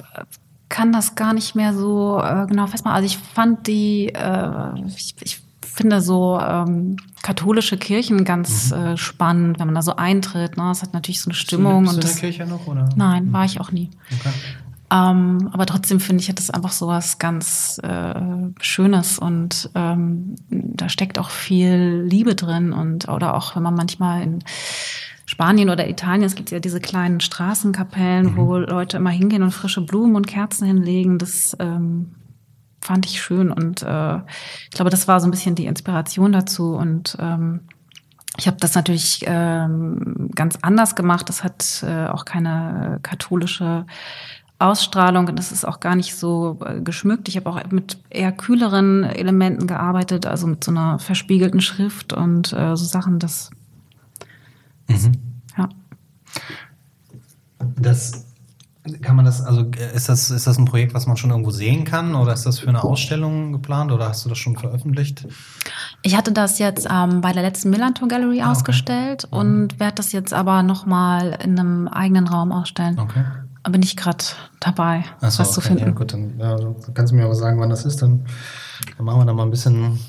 kann 0.67 0.93
das 0.93 1.15
gar 1.15 1.34
nicht 1.34 1.53
mehr 1.53 1.73
so 1.73 2.21
äh, 2.23 2.47
genau 2.47 2.65
festmachen. 2.67 2.95
Also 2.95 3.05
ich 3.05 3.17
fand 3.17 3.67
die 3.67 4.07
äh, 4.07 4.86
ich, 4.88 5.15
ich 5.21 5.41
finde 5.73 6.01
so 6.01 6.39
ähm, 6.39 6.97
katholische 7.21 7.77
Kirchen 7.77 8.23
ganz 8.23 8.71
mhm. 8.71 8.77
äh, 8.77 8.97
spannend, 8.97 9.60
wenn 9.60 9.67
man 9.67 9.75
da 9.75 9.81
so 9.81 9.95
eintritt. 9.95 10.57
Ne? 10.57 10.63
Das 10.63 10.81
hat 10.81 10.93
natürlich 10.93 11.21
so 11.21 11.29
eine 11.29 11.36
Stimmung. 11.36 11.84
Bist 11.84 11.95
du, 11.95 12.01
bist 12.01 12.13
und 12.15 12.21
du 12.21 12.27
in 12.27 12.34
der 12.34 12.45
Kirche 12.45 12.51
noch? 12.51 12.67
Oder? 12.67 12.89
Nein, 12.95 13.25
mhm. 13.25 13.34
war 13.34 13.45
ich 13.45 13.60
auch 13.60 13.71
nie. 13.71 13.89
Okay. 14.19 14.34
Ähm, 14.91 15.49
aber 15.53 15.65
trotzdem 15.65 16.01
finde 16.01 16.21
ich, 16.21 16.29
hat 16.29 16.38
das 16.38 16.49
einfach 16.49 16.73
so 16.73 16.88
was 16.88 17.17
ganz 17.17 17.79
äh, 17.81 18.13
Schönes 18.60 19.19
und 19.19 19.69
ähm, 19.73 20.36
da 20.49 20.89
steckt 20.89 21.17
auch 21.17 21.29
viel 21.29 22.03
Liebe 22.05 22.36
drin 22.36 22.73
und 22.73 23.07
oder 23.07 23.36
auch 23.36 23.55
wenn 23.55 23.63
man 23.63 23.75
manchmal 23.75 24.21
in 24.21 24.39
Spanien 25.25 25.69
oder 25.69 25.88
Italien, 25.88 26.23
es 26.23 26.36
gibt 26.36 26.51
ja 26.51 26.60
diese 26.60 26.81
kleinen 26.81 27.21
Straßenkapellen, 27.21 28.34
mhm. 28.34 28.36
wo 28.36 28.57
Leute 28.57 28.97
immer 28.97 29.12
hingehen 29.12 29.43
und 29.43 29.51
frische 29.51 29.79
Blumen 29.79 30.17
und 30.17 30.27
Kerzen 30.27 30.67
hinlegen. 30.67 31.19
Das 31.19 31.55
ähm, 31.57 32.12
fand 32.82 33.06
ich 33.06 33.22
schön 33.22 33.52
und 33.52 33.84
äh, 33.84 34.17
ich 34.17 34.72
glaube, 34.72 34.89
das 34.89 35.08
war 35.08 35.20
so 35.20 35.28
ein 35.28 35.32
bisschen 35.32 35.56
die 35.56 35.65
Inspiration 35.65 36.32
dazu 36.32 36.76
und 36.76 37.15
ähm, 37.20 37.62
ich 38.38 38.48
habe 38.48 38.58
das 38.60 38.76
natürlich 38.76 39.24
ähm, 39.28 40.30
ganz 40.34 40.58
anders 40.62 40.96
gemacht. 40.96 41.28
Das 41.30 41.44
hat 41.44 41.84
äh, 41.86 42.08
auch 42.08 42.26
keine 42.26 43.00
katholische 43.04 43.86
Ausstrahlung 44.58 45.28
und 45.28 45.38
das 45.38 45.52
ist 45.52 45.65
auch 45.65 45.80
gar 45.80 45.96
nicht 45.96 46.15
so 46.15 46.60
äh, 46.65 46.82
geschmückt. 46.82 47.28
Ich 47.28 47.36
habe 47.36 47.50
auch 47.50 47.60
mit 47.72 47.98
eher 48.10 48.32
kühleren 48.32 49.04
Elementen 49.04 49.67
gearbeitet, 49.67 50.26
also 50.26 50.48
mit 50.48 50.63
so 50.63 50.72
einer 50.72 51.00
verspiegelten 51.00 51.62
Schrift 51.62 52.13
und 52.13 52.54
äh, 52.54 52.76
so 52.76 52.86
Sachen, 52.86 53.20
das 53.20 53.50
mhm. 54.88 55.13
ja. 55.58 55.70
Das 57.76 58.31
kann 59.02 59.15
man 59.15 59.26
das, 59.26 59.41
also 59.41 59.65
ist 59.94 60.10
das, 60.10 60.32
ist 60.32 60.48
das 60.48 60.58
ein 60.58 60.65
Projekt, 60.65 60.94
was 60.94 61.06
man 61.06 61.15
schon 61.15 61.30
irgendwo 61.30 61.52
sehen 61.52 61.84
kann 61.84 62.15
oder 62.15 62.34
ist 62.34 62.46
das 62.46 62.60
für 62.60 62.67
eine 62.67 62.84
Ausstellung 62.84 63.52
geplant 63.52 63.91
oder 63.91 64.10
hast 64.10 64.26
du 64.26 64.30
das 64.30 64.39
schon 64.39 64.58
veröffentlicht? 64.58 65.28
Ich 66.02 66.17
hatte 66.17 66.32
das 66.32 66.58
jetzt 66.58 66.88
ähm, 66.91 67.22
bei 67.22 67.32
der 67.32 67.44
letzten 67.44 67.70
Millantor 67.70 68.08
Gallery 68.08 68.41
ah, 68.41 68.52
ausgestellt 68.52 69.28
okay. 69.30 69.39
und 69.39 69.80
werde 69.80 69.96
das 69.96 70.12
jetzt 70.12 70.34
aber 70.34 70.63
nochmal 70.63 71.38
in 71.44 71.60
einem 71.60 71.88
eigenen 71.88 72.28
Raum 72.28 72.52
ausstellen. 72.52 72.98
Okay. 72.98 73.24
Da 73.63 73.70
bin 73.70 73.84
ich 73.84 73.96
gerade 73.96 74.24
dabei, 74.60 75.06
so, 75.20 75.28
was 75.28 75.39
okay. 75.39 75.52
zu 75.52 75.62
finden. 75.62 75.86
Ja, 75.86 75.91
gut, 75.91 76.13
dann 76.13 76.39
ja, 76.39 76.58
kannst 76.96 77.12
du 77.12 77.15
mir 77.15 77.26
aber 77.26 77.36
sagen, 77.36 77.60
wann 77.60 77.70
das 77.70 77.86
ist, 77.86 78.02
dann, 78.02 78.26
dann 78.98 79.06
machen 79.06 79.22
wir 79.22 79.26
da 79.26 79.34
mal 79.34 79.44
ein 79.44 79.52
bisschen 79.52 80.00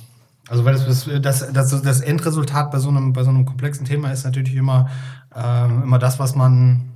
also 0.49 0.65
weil 0.65 0.75
das, 0.75 1.09
das, 1.23 1.53
das, 1.53 1.83
das 1.83 2.01
Endresultat 2.01 2.71
bei 2.73 2.79
so 2.79 2.89
einem, 2.89 3.13
bei 3.13 3.23
so 3.23 3.31
einem 3.31 3.47
komplexen 3.47 3.87
Thema 3.87 4.11
ist 4.11 4.25
natürlich 4.25 4.55
immer, 4.55 4.91
ähm, 5.35 5.85
immer 5.85 5.99
das, 5.99 6.19
was 6.19 6.35
man 6.35 6.92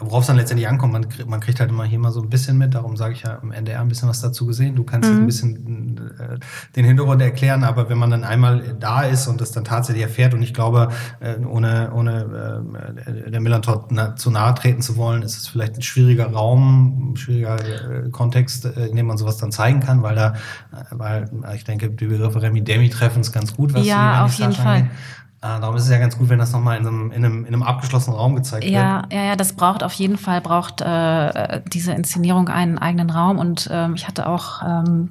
worauf 0.00 0.22
es 0.22 0.26
dann 0.26 0.36
letztendlich 0.36 0.68
ankommt, 0.68 0.92
man, 0.92 1.06
man, 1.26 1.40
kriegt 1.40 1.60
halt 1.60 1.70
immer 1.70 1.84
hier 1.84 1.98
mal 1.98 2.10
so 2.12 2.20
ein 2.20 2.28
bisschen 2.28 2.58
mit, 2.58 2.74
darum 2.74 2.96
sage 2.96 3.14
ich 3.14 3.22
ja 3.22 3.34
im 3.42 3.52
NDR 3.52 3.80
ein 3.80 3.88
bisschen 3.88 4.08
was 4.08 4.20
dazu 4.20 4.46
gesehen. 4.46 4.74
Du 4.76 4.84
kannst 4.84 5.10
mhm. 5.10 5.18
ein 5.18 5.26
bisschen 5.26 5.98
äh, 6.18 6.38
den 6.76 6.84
Hintergrund 6.84 7.22
erklären, 7.22 7.64
aber 7.64 7.88
wenn 7.88 7.98
man 7.98 8.10
dann 8.10 8.24
einmal 8.24 8.76
da 8.78 9.02
ist 9.02 9.26
und 9.26 9.40
das 9.40 9.52
dann 9.52 9.64
tatsächlich 9.64 10.02
erfährt 10.02 10.34
und 10.34 10.42
ich 10.42 10.54
glaube, 10.54 10.88
äh, 11.20 11.36
ohne, 11.44 11.92
ohne 11.94 12.62
äh, 13.06 13.30
der 13.30 13.40
Millantor 13.40 13.86
na, 13.90 14.16
zu 14.16 14.30
nahe 14.30 14.54
treten 14.54 14.82
zu 14.82 14.96
wollen, 14.96 15.22
ist 15.22 15.36
es 15.36 15.48
vielleicht 15.48 15.76
ein 15.76 15.82
schwieriger 15.82 16.32
Raum, 16.32 17.12
ein 17.12 17.16
schwieriger 17.16 17.56
äh, 17.56 18.10
Kontext, 18.10 18.64
äh, 18.64 18.86
in 18.86 18.96
dem 18.96 19.06
man 19.06 19.18
sowas 19.18 19.36
dann 19.36 19.52
zeigen 19.52 19.80
kann, 19.80 20.02
weil 20.02 20.14
da, 20.14 20.34
äh, 20.72 20.84
weil 20.90 21.30
ich 21.54 21.64
denke, 21.64 21.90
die 21.90 22.06
Begriffe 22.06 22.42
Remi 22.42 22.62
Demi 22.62 22.88
treffen 22.90 23.20
es 23.20 23.32
ganz 23.32 23.54
gut, 23.54 23.74
was 23.74 23.86
ja, 23.86 24.24
auf 24.24 24.34
jeden 24.34 24.52
Fall. 24.52 24.76
Angeht. 24.76 24.90
Ah, 25.40 25.60
darum 25.60 25.76
ist 25.76 25.84
es 25.84 25.90
ja 25.90 25.98
ganz 25.98 26.18
gut, 26.18 26.28
wenn 26.28 26.38
das 26.40 26.52
nochmal 26.52 26.78
in 26.78 26.86
einem, 26.86 27.12
in, 27.12 27.24
einem, 27.24 27.44
in 27.44 27.54
einem 27.54 27.62
abgeschlossenen 27.62 28.18
Raum 28.18 28.34
gezeigt 28.34 28.64
ja, 28.64 29.02
wird. 29.02 29.12
Ja, 29.12 29.22
ja, 29.22 29.36
das 29.36 29.52
braucht 29.52 29.84
auf 29.84 29.92
jeden 29.92 30.18
Fall, 30.18 30.40
braucht 30.40 30.80
äh, 30.80 31.60
diese 31.66 31.92
Inszenierung 31.92 32.48
einen 32.48 32.76
eigenen 32.78 33.10
Raum. 33.10 33.38
Und 33.38 33.68
ähm, 33.70 33.94
ich 33.94 34.08
hatte 34.08 34.26
auch 34.26 34.62
ähm, 34.62 35.10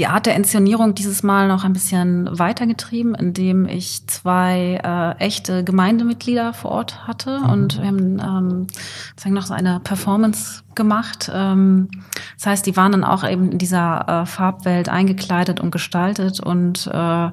die 0.00 0.06
Art 0.06 0.24
der 0.24 0.34
Inszenierung 0.34 0.94
dieses 0.94 1.22
Mal 1.22 1.46
noch 1.46 1.62
ein 1.62 1.74
bisschen 1.74 2.26
weitergetrieben, 2.38 3.14
indem 3.14 3.68
ich 3.68 4.06
zwei 4.06 4.80
äh, 4.82 5.22
echte 5.22 5.62
Gemeindemitglieder 5.62 6.54
vor 6.54 6.70
Ort 6.70 7.06
hatte 7.06 7.40
mhm. 7.40 7.50
und 7.50 7.78
wir 7.78 7.86
haben 7.86 8.18
ähm, 8.18 8.66
sozusagen 9.10 9.34
noch 9.34 9.44
so 9.44 9.52
eine 9.52 9.78
Performance 9.80 10.62
gemacht. 10.74 11.30
Ähm, 11.30 11.90
das 12.38 12.46
heißt, 12.46 12.66
die 12.66 12.78
waren 12.78 12.92
dann 12.92 13.04
auch 13.04 13.28
eben 13.28 13.52
in 13.52 13.58
dieser 13.58 14.22
äh, 14.22 14.24
Farbwelt 14.24 14.88
eingekleidet 14.88 15.60
und 15.60 15.70
gestaltet 15.70 16.40
und 16.40 16.86
äh, 16.86 16.92
wir 16.94 17.32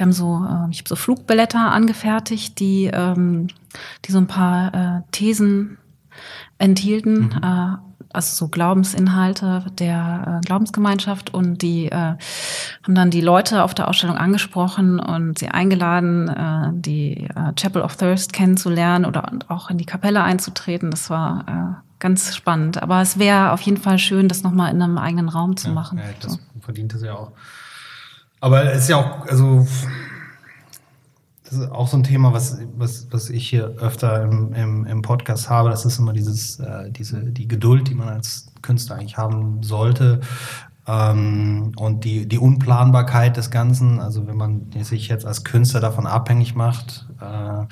haben 0.00 0.12
so, 0.12 0.36
äh, 0.36 0.70
ich 0.70 0.78
habe 0.78 0.88
so 0.88 0.96
Flugblätter 0.96 1.70
angefertigt, 1.70 2.58
die, 2.60 2.86
ähm, 2.94 3.48
die 4.06 4.12
so 4.12 4.16
ein 4.16 4.26
paar 4.26 4.74
äh, 4.74 5.02
Thesen 5.12 5.76
enthielten. 6.56 7.24
Mhm. 7.24 7.40
Äh, 7.42 7.85
also 8.16 8.34
so 8.34 8.48
Glaubensinhalte 8.48 9.64
der 9.78 10.40
äh, 10.42 10.46
Glaubensgemeinschaft 10.46 11.32
und 11.32 11.62
die 11.62 11.86
äh, 11.86 11.94
haben 11.94 12.94
dann 12.94 13.10
die 13.10 13.20
Leute 13.20 13.62
auf 13.62 13.74
der 13.74 13.88
Ausstellung 13.88 14.16
angesprochen 14.16 14.98
und 14.98 15.38
sie 15.38 15.48
eingeladen, 15.48 16.28
äh, 16.28 16.70
die 16.72 17.24
äh, 17.24 17.52
Chapel 17.54 17.82
of 17.82 17.96
Thirst 17.96 18.32
kennenzulernen 18.32 19.04
oder 19.04 19.30
auch 19.48 19.70
in 19.70 19.78
die 19.78 19.86
Kapelle 19.86 20.22
einzutreten. 20.22 20.90
Das 20.90 21.10
war 21.10 21.44
äh, 21.46 21.86
ganz 21.98 22.34
spannend. 22.34 22.82
Aber 22.82 23.00
es 23.00 23.18
wäre 23.18 23.52
auf 23.52 23.60
jeden 23.60 23.78
Fall 23.78 23.98
schön, 23.98 24.28
das 24.28 24.42
nochmal 24.42 24.72
in 24.72 24.82
einem 24.82 24.98
eigenen 24.98 25.28
Raum 25.28 25.56
zu 25.56 25.68
ja, 25.68 25.74
machen. 25.74 25.98
Ja, 25.98 26.04
das 26.20 26.32
so. 26.32 26.38
verdient 26.60 26.94
es 26.94 27.02
ja 27.02 27.14
auch. 27.14 27.32
Aber 28.40 28.72
es 28.72 28.82
ist 28.82 28.88
ja 28.88 28.96
auch, 28.96 29.26
also 29.26 29.66
das 31.48 31.60
ist 31.60 31.70
auch 31.70 31.86
so 31.86 31.96
ein 31.96 32.02
Thema, 32.02 32.32
was, 32.32 32.58
was, 32.76 33.06
was 33.10 33.30
ich 33.30 33.48
hier 33.48 33.66
öfter 33.78 34.22
im, 34.22 34.52
im, 34.52 34.84
im 34.84 35.02
Podcast 35.02 35.48
habe. 35.48 35.70
Das 35.70 35.84
ist 35.84 35.98
immer 35.98 36.12
dieses, 36.12 36.58
äh, 36.58 36.90
diese, 36.90 37.22
die 37.22 37.46
Geduld, 37.46 37.88
die 37.88 37.94
man 37.94 38.08
als 38.08 38.52
Künstler 38.62 38.96
eigentlich 38.96 39.16
haben 39.16 39.62
sollte. 39.62 40.20
Ähm, 40.88 41.72
und 41.76 42.04
die, 42.04 42.26
die 42.26 42.38
Unplanbarkeit 42.38 43.36
des 43.36 43.50
Ganzen. 43.50 44.00
Also 44.00 44.26
wenn 44.26 44.36
man 44.36 44.72
sich 44.82 45.06
jetzt 45.08 45.24
als 45.24 45.44
Künstler 45.44 45.80
davon 45.80 46.06
abhängig 46.06 46.56
macht, 46.56 47.06
äh, 47.20 47.64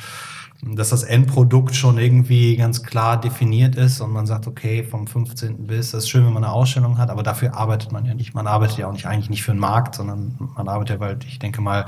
dass 0.63 0.91
das 0.91 1.03
Endprodukt 1.03 1.75
schon 1.75 1.99
irgendwie 1.99 2.57
ganz 2.57 2.83
klar 2.83 3.21
definiert 3.21 3.75
ist 3.75 4.01
und 4.01 4.13
man 4.13 4.27
sagt, 4.27 4.47
okay, 4.47 4.83
vom 4.85 5.07
15. 5.07 5.67
bis, 5.67 5.91
das 5.91 6.05
ist 6.05 6.11
schön, 6.11 6.25
wenn 6.25 6.33
man 6.33 6.45
eine 6.45 6.53
Ausstellung 6.53 6.97
hat, 6.97 7.11
aber 7.11 7.23
dafür 7.23 7.55
arbeitet 7.55 7.93
man 7.93 8.07
ja 8.07 8.15
nicht. 8.15 8.35
Man 8.35 8.47
arbeitet 8.47 8.79
ja 8.79 8.89
auch 8.89 8.93
nicht 8.93 9.07
eigentlich 9.07 9.31
nicht 9.31 9.43
für 9.43 9.53
den 9.53 9.61
Markt, 9.61 9.97
sondern 9.97 10.37
man 10.57 10.69
arbeitet 10.69 10.97
ja, 10.97 11.01
weil 11.01 11.19
ich 11.27 11.39
denke 11.39 11.61
mal, 11.61 11.85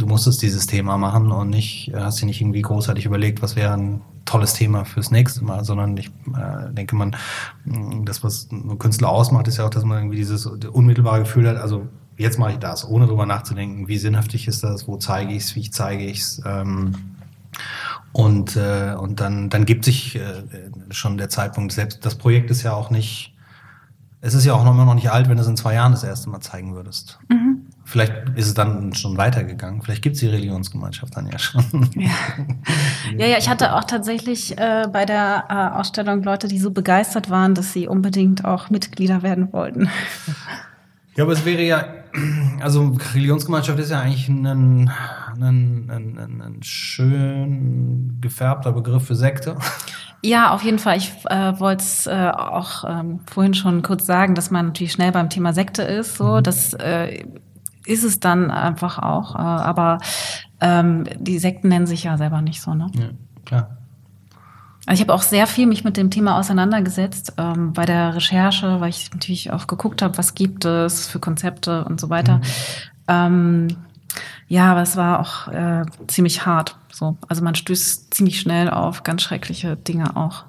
du 0.00 0.06
musstest 0.06 0.42
dieses 0.42 0.66
Thema 0.66 0.98
machen 0.98 1.30
und 1.30 1.50
nicht, 1.50 1.92
hast 1.94 2.20
dir 2.20 2.26
nicht 2.26 2.40
irgendwie 2.40 2.62
großartig 2.62 3.06
überlegt, 3.06 3.42
was 3.42 3.54
wäre 3.54 3.74
ein 3.74 4.00
tolles 4.24 4.54
Thema 4.54 4.84
fürs 4.84 5.10
nächste 5.10 5.44
Mal, 5.44 5.64
sondern 5.64 5.96
ich 5.96 6.08
äh, 6.08 6.72
denke, 6.72 6.96
man, 6.96 7.16
das, 8.04 8.24
was 8.24 8.48
ein 8.50 8.78
Künstler 8.78 9.10
ausmacht, 9.10 9.46
ist 9.48 9.58
ja 9.58 9.66
auch, 9.66 9.70
dass 9.70 9.84
man 9.84 9.98
irgendwie 9.98 10.16
dieses 10.16 10.46
unmittelbare 10.46 11.20
Gefühl 11.20 11.48
hat, 11.48 11.56
also 11.56 11.86
jetzt 12.16 12.38
mache 12.38 12.52
ich 12.52 12.58
das, 12.58 12.88
ohne 12.88 13.06
drüber 13.06 13.26
nachzudenken, 13.26 13.86
wie 13.86 13.98
sinnhaftig 13.98 14.48
ist 14.48 14.64
das, 14.64 14.88
wo 14.88 14.96
zeige 14.96 15.32
ich 15.32 15.44
es, 15.44 15.56
wie 15.56 15.70
zeige 15.70 16.04
ich 16.04 16.20
es. 16.20 16.42
Ähm, 16.44 16.94
Und, 18.12 18.56
äh, 18.56 18.96
und 18.98 19.20
dann, 19.20 19.50
dann 19.50 19.64
gibt 19.64 19.84
sich 19.84 20.16
äh, 20.16 20.42
schon 20.90 21.16
der 21.16 21.28
Zeitpunkt 21.28 21.70
selbst. 21.72 22.04
Das 22.04 22.16
Projekt 22.16 22.50
ist 22.50 22.64
ja 22.64 22.72
auch 22.72 22.90
nicht, 22.90 23.36
es 24.20 24.34
ist 24.34 24.44
ja 24.44 24.52
auch 24.54 24.64
noch, 24.64 24.74
noch 24.74 24.94
nicht 24.94 25.12
alt, 25.12 25.28
wenn 25.28 25.36
du 25.36 25.42
es 25.42 25.48
in 25.48 25.56
zwei 25.56 25.74
Jahren 25.74 25.92
das 25.92 26.02
erste 26.02 26.28
Mal 26.28 26.40
zeigen 26.40 26.74
würdest. 26.74 27.20
Mhm. 27.28 27.66
Vielleicht 27.90 28.12
ist 28.36 28.46
es 28.46 28.54
dann 28.54 28.94
schon 28.94 29.16
weitergegangen. 29.16 29.82
Vielleicht 29.82 30.02
gibt 30.02 30.14
es 30.14 30.20
die 30.20 30.28
Religionsgemeinschaft 30.28 31.16
dann 31.16 31.26
ja 31.26 31.40
schon. 31.40 31.90
Ja, 31.96 32.10
ja, 33.18 33.26
ja 33.26 33.36
ich 33.36 33.48
hatte 33.48 33.74
auch 33.74 33.82
tatsächlich 33.82 34.56
äh, 34.56 34.86
bei 34.92 35.04
der 35.04 35.46
äh, 35.48 35.76
Ausstellung 35.76 36.22
Leute, 36.22 36.46
die 36.46 36.60
so 36.60 36.70
begeistert 36.70 37.30
waren, 37.30 37.54
dass 37.56 37.72
sie 37.72 37.88
unbedingt 37.88 38.44
auch 38.44 38.70
Mitglieder 38.70 39.24
werden 39.24 39.52
wollten. 39.52 39.90
Ja, 41.16 41.24
aber 41.24 41.32
es 41.32 41.44
wäre 41.44 41.62
ja, 41.62 41.84
also 42.60 42.96
Religionsgemeinschaft 43.14 43.80
ist 43.80 43.90
ja 43.90 43.98
eigentlich 43.98 44.28
ein, 44.28 44.46
ein, 44.46 45.90
ein, 45.90 46.40
ein 46.40 46.62
schön 46.62 48.18
gefärbter 48.20 48.70
Begriff 48.70 49.06
für 49.06 49.16
Sekte. 49.16 49.56
Ja, 50.22 50.52
auf 50.52 50.62
jeden 50.62 50.78
Fall. 50.78 50.98
Ich 50.98 51.12
äh, 51.28 51.58
wollte 51.58 51.82
es 51.82 52.06
äh, 52.06 52.30
auch 52.32 52.84
ähm, 52.86 53.18
vorhin 53.28 53.54
schon 53.54 53.82
kurz 53.82 54.06
sagen, 54.06 54.36
dass 54.36 54.52
man 54.52 54.66
natürlich 54.66 54.92
schnell 54.92 55.10
beim 55.10 55.28
Thema 55.28 55.52
Sekte 55.52 55.82
ist. 55.82 56.16
So, 56.16 56.36
mhm. 56.36 56.42
das 56.44 56.74
äh, 56.74 57.24
ist 57.90 58.04
es 58.04 58.20
dann 58.20 58.50
einfach 58.50 58.98
auch. 58.98 59.34
Äh, 59.34 59.38
aber 59.38 59.98
ähm, 60.60 61.04
die 61.18 61.38
Sekten 61.38 61.68
nennen 61.68 61.86
sich 61.86 62.04
ja 62.04 62.16
selber 62.16 62.40
nicht 62.40 62.62
so, 62.62 62.74
ne? 62.74 62.90
Ja, 62.94 63.10
klar. 63.44 63.76
Also 64.86 65.02
ich 65.02 65.08
habe 65.08 65.14
auch 65.14 65.22
sehr 65.22 65.46
viel 65.46 65.66
mich 65.66 65.84
mit 65.84 65.96
dem 65.96 66.10
Thema 66.10 66.38
auseinandergesetzt 66.38 67.34
ähm, 67.36 67.72
bei 67.72 67.84
der 67.84 68.14
Recherche, 68.14 68.80
weil 68.80 68.88
ich 68.88 69.10
natürlich 69.12 69.52
auch 69.52 69.66
geguckt 69.66 70.02
habe, 70.02 70.16
was 70.16 70.34
gibt 70.34 70.64
es 70.64 71.06
für 71.06 71.18
Konzepte 71.18 71.84
und 71.84 72.00
so 72.00 72.08
weiter. 72.08 72.38
Mhm. 72.38 72.42
Ähm, 73.08 73.68
ja, 74.48 74.70
aber 74.72 74.82
es 74.82 74.96
war 74.96 75.20
auch 75.20 75.48
äh, 75.48 75.84
ziemlich 76.08 76.46
hart. 76.46 76.76
So, 76.92 77.16
also 77.28 77.44
man 77.44 77.54
stößt 77.54 78.12
ziemlich 78.12 78.40
schnell 78.40 78.70
auf 78.70 79.02
ganz 79.02 79.22
schreckliche 79.22 79.76
Dinge 79.76 80.16
auch. 80.16 80.44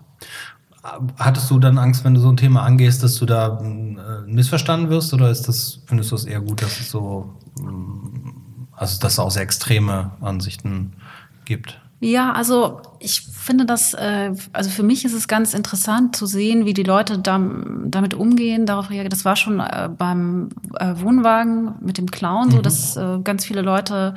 Hattest 1.18 1.52
du 1.52 1.60
dann 1.60 1.78
Angst, 1.78 2.04
wenn 2.04 2.16
du 2.16 2.20
so 2.20 2.30
ein 2.30 2.38
Thema 2.38 2.64
angehst, 2.64 3.04
dass 3.04 3.16
du 3.16 3.26
da 3.26 3.60
äh, 3.60 4.32
missverstanden 4.32 4.90
wirst, 4.90 5.14
oder 5.14 5.30
ist 5.30 5.48
das, 5.48 5.80
findest 5.86 6.12
du 6.12 6.16
es 6.16 6.26
eher 6.26 6.42
gut, 6.42 6.62
dass 6.64 6.80
es 6.80 6.90
so, 6.90 7.36
mm, 7.60 8.68
also 8.72 9.00
dass 9.00 9.14
es 9.14 9.20
auch 9.20 9.30
sehr 9.30 9.44
extreme 9.44 10.12
Ansichten 10.22 10.94
gibt? 11.46 11.80
Ja, 12.04 12.32
also 12.34 12.82
ich 12.98 13.22
finde 13.22 13.68
das, 13.68 13.94
äh, 13.94 14.34
also 14.54 14.72
für 14.72 14.82
mich 14.82 15.06
ist 15.06 15.14
es 15.14 15.28
ganz 15.28 15.54
interessant 15.54 16.16
zu 16.16 16.26
sehen, 16.26 16.66
wie 16.66 16.74
die 16.74 16.82
Leute 16.82 17.20
da, 17.20 17.40
damit 17.86 18.16
umgehen, 18.16 18.66
darauf 18.66 18.90
reagieren. 18.90 19.12
Das 19.12 19.24
war 19.24 19.36
schon 19.36 19.60
äh, 19.60 19.88
beim 19.96 20.50
äh, 20.80 20.96
Wohnwagen 20.96 21.76
mit 21.80 22.00
dem 22.00 22.10
Clown 22.10 22.48
mhm. 22.48 22.52
so, 22.54 22.62
dass 22.62 22.98
äh, 22.98 23.20
ganz 23.24 23.46
viele 23.46 23.62
Leute 23.62 24.16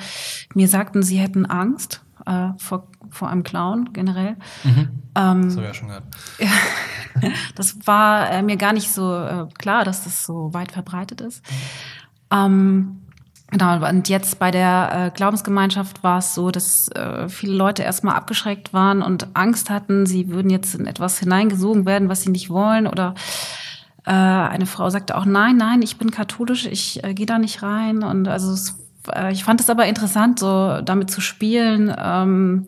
mir 0.54 0.66
sagten, 0.66 1.02
sie 1.02 1.18
hätten 1.18 1.44
Angst 1.44 2.00
äh, 2.24 2.48
vor, 2.56 2.88
vor 3.14 3.28
einem 3.28 3.42
Clown 3.42 3.92
generell. 3.92 4.36
Mhm. 4.64 4.88
Ähm, 5.14 5.42
das 5.44 5.56
habe 5.56 5.62
ich 5.62 5.68
ja 5.68 5.74
schon 5.74 5.88
gehört. 5.88 6.04
das 7.54 7.86
war 7.86 8.30
äh, 8.30 8.42
mir 8.42 8.56
gar 8.56 8.72
nicht 8.72 8.90
so 8.90 9.14
äh, 9.14 9.46
klar, 9.58 9.84
dass 9.84 10.04
das 10.04 10.24
so 10.24 10.52
weit 10.52 10.72
verbreitet 10.72 11.20
ist. 11.20 11.42
Ähm, 12.30 13.00
Genau, 13.50 13.86
und 13.88 14.08
jetzt 14.08 14.40
bei 14.40 14.50
der 14.50 14.90
äh, 14.92 15.16
Glaubensgemeinschaft 15.16 16.02
war 16.02 16.18
es 16.18 16.34
so, 16.34 16.50
dass 16.50 16.88
äh, 16.88 17.28
viele 17.28 17.54
Leute 17.54 17.84
erstmal 17.84 18.16
abgeschreckt 18.16 18.72
waren 18.72 19.00
und 19.00 19.28
Angst 19.34 19.70
hatten, 19.70 20.06
sie 20.06 20.28
würden 20.30 20.50
jetzt 20.50 20.74
in 20.74 20.86
etwas 20.86 21.20
hineingesogen 21.20 21.86
werden, 21.86 22.08
was 22.08 22.22
sie 22.22 22.30
nicht 22.30 22.50
wollen. 22.50 22.88
Oder 22.88 23.14
äh, 24.06 24.10
eine 24.10 24.66
Frau 24.66 24.90
sagte 24.90 25.16
auch, 25.16 25.24
nein, 25.24 25.56
nein, 25.56 25.82
ich 25.82 25.98
bin 25.98 26.10
katholisch, 26.10 26.66
ich 26.66 27.04
äh, 27.04 27.14
gehe 27.14 27.26
da 27.26 27.38
nicht 27.38 27.62
rein. 27.62 28.02
Und 28.02 28.26
also 28.26 28.50
es, 28.50 28.76
äh, 29.12 29.32
ich 29.32 29.44
fand 29.44 29.60
es 29.60 29.70
aber 29.70 29.86
interessant, 29.86 30.38
so 30.38 30.80
damit 30.82 31.10
zu 31.10 31.20
spielen. 31.20 31.94
Ähm, 31.98 32.66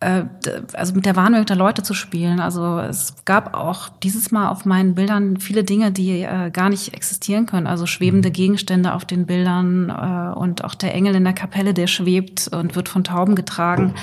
äh, 0.00 0.24
also 0.72 0.94
mit 0.94 1.04
der 1.04 1.14
Wahrnehmung 1.14 1.46
der 1.46 1.56
Leute 1.56 1.82
zu 1.82 1.94
spielen. 1.94 2.40
Also 2.40 2.78
es 2.78 3.14
gab 3.26 3.54
auch 3.54 3.90
dieses 4.02 4.30
Mal 4.30 4.48
auf 4.48 4.64
meinen 4.64 4.94
Bildern 4.94 5.36
viele 5.36 5.62
Dinge, 5.62 5.92
die 5.92 6.22
äh, 6.22 6.50
gar 6.50 6.70
nicht 6.70 6.94
existieren 6.94 7.46
können. 7.46 7.66
Also 7.66 7.86
schwebende 7.86 8.30
mhm. 8.30 8.32
Gegenstände 8.32 8.94
auf 8.94 9.04
den 9.04 9.26
Bildern 9.26 9.90
äh, 9.90 10.38
und 10.38 10.64
auch 10.64 10.74
der 10.74 10.94
Engel 10.94 11.14
in 11.14 11.24
der 11.24 11.34
Kapelle, 11.34 11.74
der 11.74 11.86
schwebt 11.86 12.48
und 12.48 12.74
wird 12.76 12.88
von 12.88 13.04
Tauben 13.04 13.34
getragen. 13.34 13.94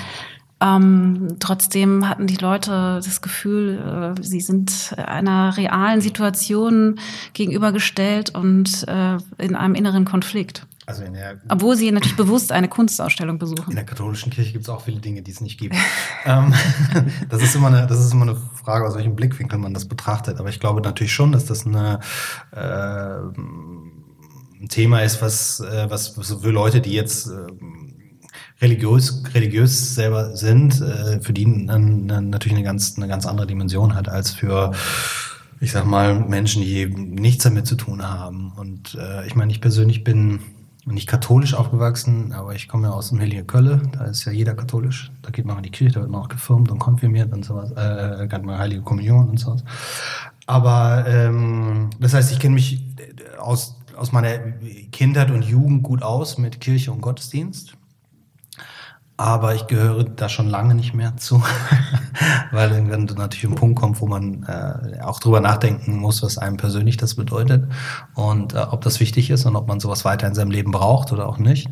Ähm, 0.60 1.36
trotzdem 1.38 2.08
hatten 2.08 2.26
die 2.26 2.36
Leute 2.36 3.00
das 3.04 3.20
Gefühl, 3.20 4.14
äh, 4.18 4.22
sie 4.22 4.40
sind 4.40 4.94
einer 4.96 5.56
realen 5.56 6.00
Situation 6.00 6.98
gegenübergestellt 7.32 8.34
und 8.34 8.86
äh, 8.88 9.18
in 9.38 9.54
einem 9.54 9.74
inneren 9.74 10.04
Konflikt. 10.04 10.66
Also 10.88 11.02
in 11.02 11.12
der, 11.12 11.36
Obwohl 11.50 11.76
sie 11.76 11.92
natürlich 11.92 12.16
bewusst 12.16 12.50
eine 12.50 12.66
Kunstausstellung 12.66 13.38
besuchen. 13.38 13.68
In 13.68 13.76
der 13.76 13.84
katholischen 13.84 14.32
Kirche 14.32 14.52
gibt 14.52 14.64
es 14.64 14.70
auch 14.70 14.80
viele 14.80 15.00
Dinge, 15.00 15.20
die 15.20 15.30
es 15.30 15.42
nicht 15.42 15.60
gibt. 15.60 15.76
ähm, 16.24 16.54
das, 17.28 17.42
ist 17.42 17.54
immer 17.54 17.68
eine, 17.68 17.86
das 17.86 18.00
ist 18.00 18.12
immer 18.14 18.22
eine 18.22 18.36
Frage, 18.36 18.86
aus 18.86 18.96
welchem 18.96 19.14
Blickwinkel 19.14 19.58
man 19.58 19.74
das 19.74 19.86
betrachtet. 19.86 20.40
Aber 20.40 20.48
ich 20.48 20.60
glaube 20.60 20.80
natürlich 20.80 21.12
schon, 21.12 21.30
dass 21.30 21.44
das 21.44 21.66
eine, 21.66 22.00
äh, 22.52 22.60
ein 24.60 24.68
Thema 24.70 25.02
ist, 25.02 25.20
was, 25.20 25.60
äh, 25.60 25.90
was 25.90 26.08
für 26.08 26.50
Leute, 26.50 26.80
die 26.80 26.94
jetzt 26.94 27.28
äh, 27.28 27.46
religiös, 28.60 29.22
religiös 29.34 29.94
selber 29.94 30.36
sind, 30.36 30.80
äh, 30.80 31.20
für 31.20 31.32
die 31.32 31.46
natürlich 31.46 32.56
eine 32.56 32.64
ganz, 32.64 32.96
eine 32.96 33.08
ganz 33.08 33.26
andere 33.26 33.46
Dimension 33.46 33.94
hat 33.94 34.08
als 34.08 34.32
für 34.32 34.72
ich 35.60 35.72
sag 35.72 35.86
mal, 35.86 36.14
Menschen, 36.14 36.62
die 36.62 36.86
nichts 36.86 37.44
damit 37.44 37.66
zu 37.66 37.74
tun 37.74 38.08
haben. 38.08 38.52
Und 38.52 38.94
äh, 38.94 39.26
ich 39.26 39.34
meine, 39.34 39.50
ich 39.50 39.60
persönlich 39.60 40.04
bin 40.04 40.40
nicht 40.84 41.08
katholisch 41.08 41.54
aufgewachsen, 41.54 42.32
aber 42.32 42.54
ich 42.54 42.68
komme 42.68 42.88
ja 42.88 42.94
aus 42.94 43.10
dem 43.10 43.20
Heilige 43.20 43.44
Kölle, 43.44 43.82
da 43.92 44.04
ist 44.04 44.24
ja 44.24 44.32
jeder 44.32 44.54
katholisch. 44.54 45.10
Da 45.22 45.30
geht 45.30 45.44
man 45.44 45.58
in 45.58 45.64
die 45.64 45.70
Kirche, 45.70 45.94
da 45.94 46.00
wird 46.00 46.10
man 46.10 46.22
auch 46.22 46.28
gefirmt 46.28 46.70
und 46.70 46.78
konfirmiert 46.78 47.32
und 47.32 47.44
sowas, 47.44 47.72
äh, 47.72 48.28
hat 48.30 48.44
man 48.44 48.58
Heilige 48.58 48.82
Kommunion 48.82 49.28
und 49.28 49.38
sowas. 49.38 49.64
Aber 50.46 51.04
ähm, 51.06 51.90
das 52.00 52.14
heißt, 52.14 52.32
ich 52.32 52.38
kenne 52.38 52.54
mich 52.54 52.82
aus, 53.38 53.76
aus 53.96 54.12
meiner 54.12 54.38
Kindheit 54.92 55.30
und 55.30 55.44
Jugend 55.44 55.82
gut 55.82 56.02
aus 56.02 56.38
mit 56.38 56.60
Kirche 56.60 56.90
und 56.90 57.02
Gottesdienst. 57.02 57.77
Aber 59.20 59.52
ich 59.56 59.66
gehöre 59.66 60.04
da 60.04 60.28
schon 60.28 60.46
lange 60.46 60.76
nicht 60.76 60.94
mehr 60.94 61.16
zu, 61.16 61.42
weil 62.52 62.70
irgendwann 62.70 63.04
natürlich 63.16 63.46
ein 63.46 63.56
Punkt 63.56 63.80
kommt, 63.80 64.00
wo 64.00 64.06
man 64.06 64.44
äh, 64.44 65.00
auch 65.00 65.18
drüber 65.18 65.40
nachdenken 65.40 65.96
muss, 65.96 66.22
was 66.22 66.38
einem 66.38 66.56
persönlich 66.56 66.98
das 66.98 67.16
bedeutet 67.16 67.68
und 68.14 68.54
äh, 68.54 68.58
ob 68.58 68.80
das 68.82 69.00
wichtig 69.00 69.30
ist 69.30 69.44
und 69.44 69.56
ob 69.56 69.66
man 69.66 69.80
sowas 69.80 70.04
weiter 70.04 70.28
in 70.28 70.34
seinem 70.34 70.52
Leben 70.52 70.70
braucht 70.70 71.10
oder 71.10 71.28
auch 71.28 71.38
nicht. 71.38 71.68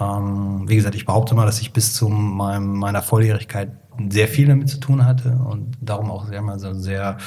Ähm, 0.00 0.66
wie 0.68 0.76
gesagt, 0.76 0.94
ich 0.94 1.04
behaupte 1.04 1.34
mal, 1.34 1.44
dass 1.44 1.60
ich 1.60 1.74
bis 1.74 1.92
zu 1.92 2.08
meinem, 2.08 2.78
meiner 2.78 3.02
Volljährigkeit 3.02 3.72
sehr 4.08 4.26
viel 4.26 4.46
damit 4.46 4.70
zu 4.70 4.80
tun 4.80 5.04
hatte 5.04 5.32
und 5.32 5.76
darum 5.82 6.10
auch 6.10 6.28
sehr 6.28 6.40
mal 6.40 6.58
so 6.58 6.72
sehr 6.72 7.18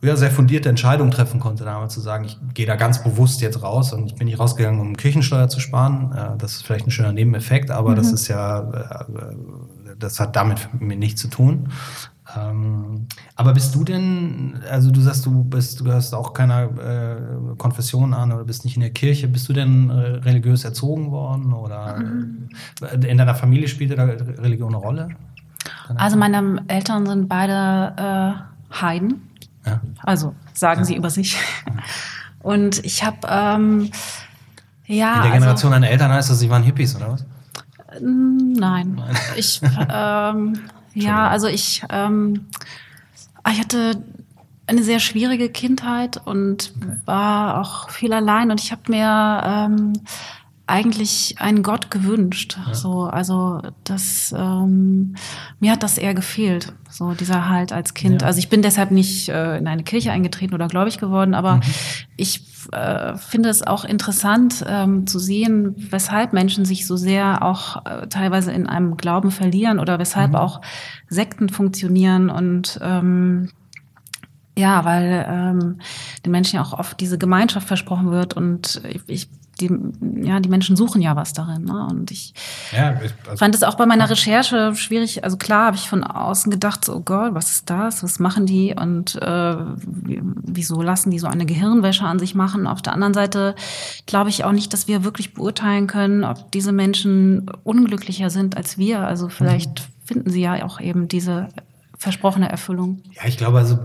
ja, 0.00 0.16
sehr 0.16 0.30
fundierte 0.30 0.68
Entscheidung 0.68 1.10
treffen 1.10 1.38
konnte, 1.38 1.64
damals 1.64 1.92
zu 1.94 2.00
sagen, 2.00 2.24
ich 2.24 2.38
gehe 2.54 2.66
da 2.66 2.76
ganz 2.76 3.02
bewusst 3.04 3.40
jetzt 3.40 3.62
raus 3.62 3.92
und 3.92 4.06
ich 4.06 4.14
bin 4.14 4.26
nicht 4.26 4.38
rausgegangen, 4.38 4.80
um 4.80 4.96
Kirchensteuer 4.96 5.48
zu 5.48 5.60
sparen. 5.60 6.12
Äh, 6.12 6.38
das 6.38 6.52
ist 6.52 6.66
vielleicht 6.66 6.86
ein 6.86 6.90
schöner 6.90 7.12
Nebeneffekt, 7.12 7.70
aber 7.70 7.90
mhm. 7.90 7.96
das 7.96 8.12
ist 8.12 8.28
ja, 8.28 8.60
äh, 8.60 9.04
das 9.98 10.20
hat 10.20 10.36
damit 10.36 10.68
mit 10.80 10.98
nichts 10.98 11.20
zu 11.20 11.28
tun. 11.28 11.68
Ähm, 12.34 13.06
aber 13.36 13.52
bist 13.52 13.74
du 13.74 13.84
denn, 13.84 14.60
also 14.70 14.90
du 14.90 15.00
sagst, 15.00 15.26
du 15.26 15.44
bist, 15.44 15.80
du 15.80 15.92
hast 15.92 16.14
auch 16.14 16.32
keiner 16.32 16.62
äh, 16.62 17.56
Konfession 17.58 18.14
an 18.14 18.32
oder 18.32 18.44
bist 18.44 18.64
nicht 18.64 18.76
in 18.76 18.80
der 18.80 18.90
Kirche, 18.90 19.28
bist 19.28 19.48
du 19.48 19.52
denn 19.52 19.90
äh, 19.90 19.94
religiös 19.94 20.64
erzogen 20.64 21.10
worden 21.10 21.52
oder 21.52 21.98
mhm. 21.98 22.48
in 23.02 23.18
deiner 23.18 23.34
Familie 23.34 23.68
spielte 23.68 23.96
da 23.96 24.04
Religion 24.04 24.74
eine 24.74 24.82
Rolle? 24.82 25.08
Also 25.96 26.16
meine 26.16 26.64
Eltern 26.68 27.06
sind 27.06 27.28
beide 27.28 27.92
äh, 27.98 28.80
Heiden. 28.80 29.28
Ja. 29.66 29.80
Also 30.02 30.34
sagen 30.52 30.80
ja. 30.80 30.84
sie 30.84 30.96
über 30.96 31.10
sich. 31.10 31.38
Und 32.40 32.84
ich 32.84 33.04
habe 33.04 33.18
ähm, 33.28 33.90
ja. 34.86 35.16
In 35.16 35.22
der 35.22 35.32
Generation 35.32 35.72
also, 35.72 35.80
deiner 35.82 35.90
Eltern 35.90 36.12
heißt 36.12 36.30
das, 36.30 36.38
sie 36.38 36.50
waren 36.50 36.62
Hippies, 36.62 36.96
oder 36.96 37.12
was? 37.12 37.24
Nein. 38.00 38.94
Nein. 38.96 39.16
Ich, 39.36 39.60
ähm, 39.90 40.60
ja, 40.94 41.28
also 41.28 41.46
ich, 41.46 41.82
ähm, 41.90 42.46
ich 43.50 43.60
hatte 43.60 44.02
eine 44.66 44.82
sehr 44.82 45.00
schwierige 45.00 45.48
Kindheit 45.48 46.20
und 46.24 46.72
okay. 46.76 46.96
war 47.04 47.60
auch 47.60 47.90
viel 47.90 48.12
allein 48.12 48.50
und 48.50 48.60
ich 48.60 48.72
habe 48.72 48.82
mir 48.88 49.42
ähm, 49.44 49.92
eigentlich 50.66 51.36
einen 51.38 51.62
Gott 51.62 51.90
gewünscht. 51.90 52.56
Ja. 52.66 52.74
So, 52.74 53.04
also 53.04 53.60
das 53.84 54.34
ähm, 54.36 55.14
mir 55.60 55.72
hat 55.72 55.82
das 55.82 55.98
eher 55.98 56.14
gefehlt, 56.14 56.72
so 56.88 57.12
dieser 57.12 57.48
Halt 57.48 57.72
als 57.72 57.94
Kind. 57.94 58.22
Ja. 58.22 58.28
Also 58.28 58.38
ich 58.38 58.48
bin 58.48 58.62
deshalb 58.62 58.90
nicht 58.90 59.28
äh, 59.28 59.58
in 59.58 59.66
eine 59.66 59.82
Kirche 59.82 60.12
eingetreten 60.12 60.54
oder 60.54 60.68
gläubig 60.68 60.98
geworden, 60.98 61.34
aber 61.34 61.56
mhm. 61.56 61.62
ich 62.16 62.46
äh, 62.72 63.16
finde 63.16 63.48
es 63.48 63.66
auch 63.66 63.84
interessant 63.84 64.64
ähm, 64.66 65.06
zu 65.06 65.18
sehen, 65.18 65.74
weshalb 65.90 66.32
Menschen 66.32 66.64
sich 66.64 66.86
so 66.86 66.96
sehr 66.96 67.42
auch 67.42 67.84
äh, 67.84 68.06
teilweise 68.08 68.52
in 68.52 68.66
einem 68.66 68.96
Glauben 68.96 69.30
verlieren 69.30 69.80
oder 69.80 69.98
weshalb 69.98 70.30
mhm. 70.30 70.36
auch 70.36 70.60
Sekten 71.08 71.48
funktionieren 71.48 72.30
und 72.30 72.78
ähm, 72.82 73.50
Ja, 74.56 74.84
weil 74.84 75.26
ähm, 75.28 75.80
den 76.24 76.30
Menschen 76.30 76.56
ja 76.56 76.62
auch 76.62 76.78
oft 76.78 77.00
diese 77.00 77.16
Gemeinschaft 77.16 77.66
versprochen 77.66 78.10
wird 78.10 78.34
und 78.34 78.82
ich, 79.06 79.28
die, 79.60 79.70
ja, 80.22 80.40
die 80.40 80.48
Menschen 80.48 80.76
suchen 80.76 81.02
ja 81.02 81.14
was 81.16 81.32
darin. 81.32 81.64
Ne? 81.64 81.86
Und 81.90 82.10
ich, 82.10 82.34
ja, 82.72 82.94
ich 83.04 83.12
also, 83.24 83.36
fand 83.36 83.54
es 83.54 83.62
auch 83.62 83.74
bei 83.74 83.86
meiner 83.86 84.08
Recherche 84.08 84.74
schwierig. 84.74 85.24
Also 85.24 85.36
klar 85.36 85.66
habe 85.66 85.76
ich 85.76 85.88
von 85.88 86.04
außen 86.04 86.50
gedacht, 86.50 86.84
so, 86.84 86.96
oh 86.96 87.00
Gott, 87.00 87.34
was 87.34 87.50
ist 87.50 87.70
das? 87.70 88.02
Was 88.02 88.18
machen 88.18 88.46
die? 88.46 88.74
Und 88.74 89.16
äh, 89.16 89.56
wieso 89.84 90.82
lassen 90.82 91.10
die 91.10 91.18
so 91.18 91.26
eine 91.26 91.46
Gehirnwäsche 91.46 92.04
an 92.04 92.18
sich 92.18 92.34
machen? 92.34 92.66
Auf 92.66 92.82
der 92.82 92.94
anderen 92.94 93.14
Seite 93.14 93.54
glaube 94.06 94.30
ich 94.30 94.44
auch 94.44 94.52
nicht, 94.52 94.72
dass 94.72 94.88
wir 94.88 95.04
wirklich 95.04 95.34
beurteilen 95.34 95.86
können, 95.86 96.24
ob 96.24 96.50
diese 96.52 96.72
Menschen 96.72 97.50
unglücklicher 97.62 98.30
sind 98.30 98.56
als 98.56 98.78
wir. 98.78 99.00
Also 99.00 99.28
vielleicht 99.28 99.80
mhm. 99.80 100.06
finden 100.06 100.30
sie 100.30 100.42
ja 100.42 100.64
auch 100.64 100.80
eben 100.80 101.08
diese 101.08 101.48
versprochene 102.02 102.50
Erfüllung? 102.50 103.00
Ja, 103.12 103.26
ich 103.26 103.36
glaube, 103.36 103.58
also 103.58 103.78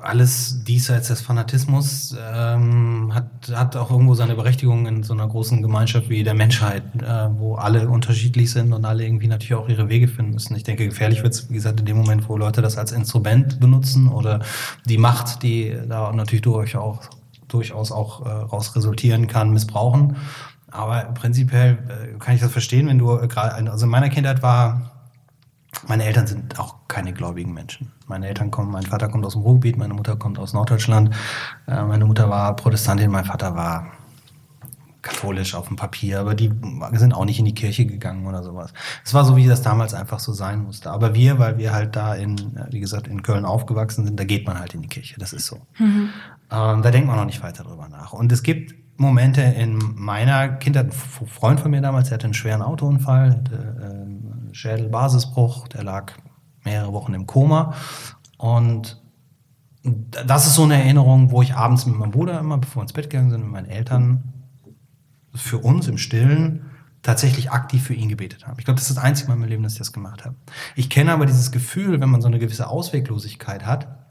alles 0.00 0.64
diesseits 0.64 1.08
des 1.08 1.20
Fanatismus 1.20 2.16
ähm, 2.32 3.12
hat, 3.14 3.28
hat 3.52 3.76
auch 3.76 3.90
irgendwo 3.90 4.14
seine 4.14 4.34
Berechtigung 4.36 4.86
in 4.86 5.02
so 5.02 5.12
einer 5.12 5.28
großen 5.28 5.60
Gemeinschaft 5.60 6.08
wie 6.08 6.24
der 6.24 6.32
Menschheit, 6.32 6.82
äh, 6.96 7.28
wo 7.30 7.56
alle 7.56 7.90
unterschiedlich 7.90 8.50
sind 8.50 8.72
und 8.72 8.86
alle 8.86 9.04
irgendwie 9.04 9.28
natürlich 9.28 9.54
auch 9.54 9.68
ihre 9.68 9.90
Wege 9.90 10.08
finden 10.08 10.32
müssen. 10.32 10.56
Ich 10.56 10.62
denke, 10.62 10.86
gefährlich 10.86 11.22
wird 11.22 11.34
es, 11.34 11.50
wie 11.50 11.54
gesagt, 11.54 11.80
in 11.80 11.84
dem 11.84 11.98
Moment, 11.98 12.26
wo 12.30 12.38
Leute 12.38 12.62
das 12.62 12.78
als 12.78 12.90
Instrument 12.90 13.60
benutzen 13.60 14.08
oder 14.08 14.40
die 14.86 14.96
Macht, 14.96 15.42
die 15.42 15.76
da 15.86 16.10
natürlich 16.12 16.42
durch 16.42 16.74
auch, 16.74 17.02
durchaus 17.48 17.92
auch 17.92 18.24
äh, 18.24 18.30
raus 18.30 18.74
resultieren 18.76 19.26
kann, 19.26 19.50
missbrauchen. 19.52 20.16
Aber 20.70 21.02
prinzipiell 21.12 21.78
äh, 21.88 22.18
kann 22.18 22.34
ich 22.34 22.40
das 22.40 22.50
verstehen, 22.50 22.88
wenn 22.88 22.98
du 22.98 23.14
äh, 23.18 23.28
gerade, 23.28 23.70
also 23.70 23.84
in 23.84 23.90
meiner 23.90 24.08
Kindheit 24.08 24.42
war 24.42 24.97
meine 25.86 26.04
Eltern 26.04 26.26
sind 26.26 26.58
auch 26.58 26.76
keine 26.88 27.12
gläubigen 27.12 27.52
Menschen. 27.52 27.92
Meine 28.06 28.28
Eltern 28.28 28.50
kommen, 28.50 28.70
mein 28.72 28.84
Vater 28.84 29.08
kommt 29.08 29.24
aus 29.24 29.34
dem 29.34 29.42
Ruhrgebiet, 29.42 29.76
meine 29.76 29.94
Mutter 29.94 30.16
kommt 30.16 30.38
aus 30.38 30.52
Norddeutschland. 30.52 31.14
Äh, 31.66 31.82
meine 31.84 32.06
Mutter 32.06 32.28
war 32.30 32.56
Protestantin, 32.56 33.10
mein 33.10 33.24
Vater 33.24 33.54
war 33.54 33.92
katholisch 35.02 35.54
auf 35.54 35.68
dem 35.68 35.76
Papier, 35.76 36.20
aber 36.20 36.34
die 36.34 36.50
sind 36.92 37.14
auch 37.14 37.24
nicht 37.24 37.38
in 37.38 37.44
die 37.44 37.54
Kirche 37.54 37.86
gegangen 37.86 38.26
oder 38.26 38.42
sowas. 38.42 38.72
Es 39.04 39.14
war 39.14 39.24
so, 39.24 39.36
wie 39.36 39.46
das 39.46 39.62
damals 39.62 39.94
einfach 39.94 40.18
so 40.18 40.32
sein 40.32 40.64
musste. 40.64 40.90
Aber 40.90 41.14
wir, 41.14 41.38
weil 41.38 41.56
wir 41.58 41.72
halt 41.72 41.96
da 41.96 42.14
in, 42.14 42.36
äh, 42.56 42.66
wie 42.70 42.80
gesagt, 42.80 43.06
in 43.06 43.22
Köln 43.22 43.44
aufgewachsen 43.44 44.04
sind, 44.04 44.18
da 44.18 44.24
geht 44.24 44.46
man 44.46 44.58
halt 44.58 44.74
in 44.74 44.82
die 44.82 44.88
Kirche. 44.88 45.16
Das 45.18 45.32
ist 45.32 45.46
so. 45.46 45.60
Mhm. 45.78 46.10
Ähm, 46.50 46.82
da 46.82 46.90
denkt 46.90 47.06
man 47.06 47.16
noch 47.16 47.24
nicht 47.24 47.42
weiter 47.42 47.62
drüber 47.62 47.88
nach. 47.88 48.12
Und 48.12 48.32
es 48.32 48.42
gibt 48.42 48.74
Momente 48.96 49.42
in 49.42 49.78
meiner 49.94 50.48
Kindheit, 50.48 50.86
ein 50.86 50.92
Freund 50.92 51.60
von 51.60 51.70
mir 51.70 51.80
damals, 51.80 52.08
der 52.08 52.16
hatte 52.16 52.24
einen 52.24 52.34
schweren 52.34 52.62
Autounfall, 52.62 53.30
hatte, 53.30 54.06
äh, 54.06 54.17
Schädelbasisbruch, 54.54 55.68
der 55.68 55.84
lag 55.84 56.12
mehrere 56.64 56.92
Wochen 56.92 57.14
im 57.14 57.26
Koma. 57.26 57.74
Und 58.36 59.02
das 59.82 60.46
ist 60.46 60.54
so 60.54 60.64
eine 60.64 60.82
Erinnerung, 60.82 61.30
wo 61.30 61.42
ich 61.42 61.54
abends 61.54 61.86
mit 61.86 61.96
meinem 61.96 62.10
Bruder 62.10 62.38
immer, 62.38 62.58
bevor 62.58 62.80
wir 62.80 62.84
ins 62.84 62.92
Bett 62.92 63.10
gegangen 63.10 63.30
sind, 63.30 63.42
mit 63.42 63.50
meinen 63.50 63.70
Eltern 63.70 64.32
für 65.34 65.58
uns 65.58 65.88
im 65.88 65.98
Stillen 65.98 66.66
tatsächlich 67.02 67.52
aktiv 67.52 67.84
für 67.84 67.94
ihn 67.94 68.08
gebetet 68.08 68.46
haben. 68.46 68.58
Ich 68.58 68.64
glaube, 68.64 68.78
das 68.78 68.88
ist 68.88 68.96
das 68.96 69.04
einzige 69.04 69.28
Mal 69.28 69.34
in 69.34 69.40
meinem 69.40 69.50
Leben, 69.50 69.62
dass 69.62 69.72
ich 69.74 69.78
das 69.78 69.92
gemacht 69.92 70.24
habe. 70.24 70.34
Ich 70.74 70.90
kenne 70.90 71.12
aber 71.12 71.26
dieses 71.26 71.52
Gefühl, 71.52 72.00
wenn 72.00 72.10
man 72.10 72.20
so 72.20 72.28
eine 72.28 72.38
gewisse 72.38 72.68
Ausweglosigkeit 72.68 73.64
hat, 73.64 74.07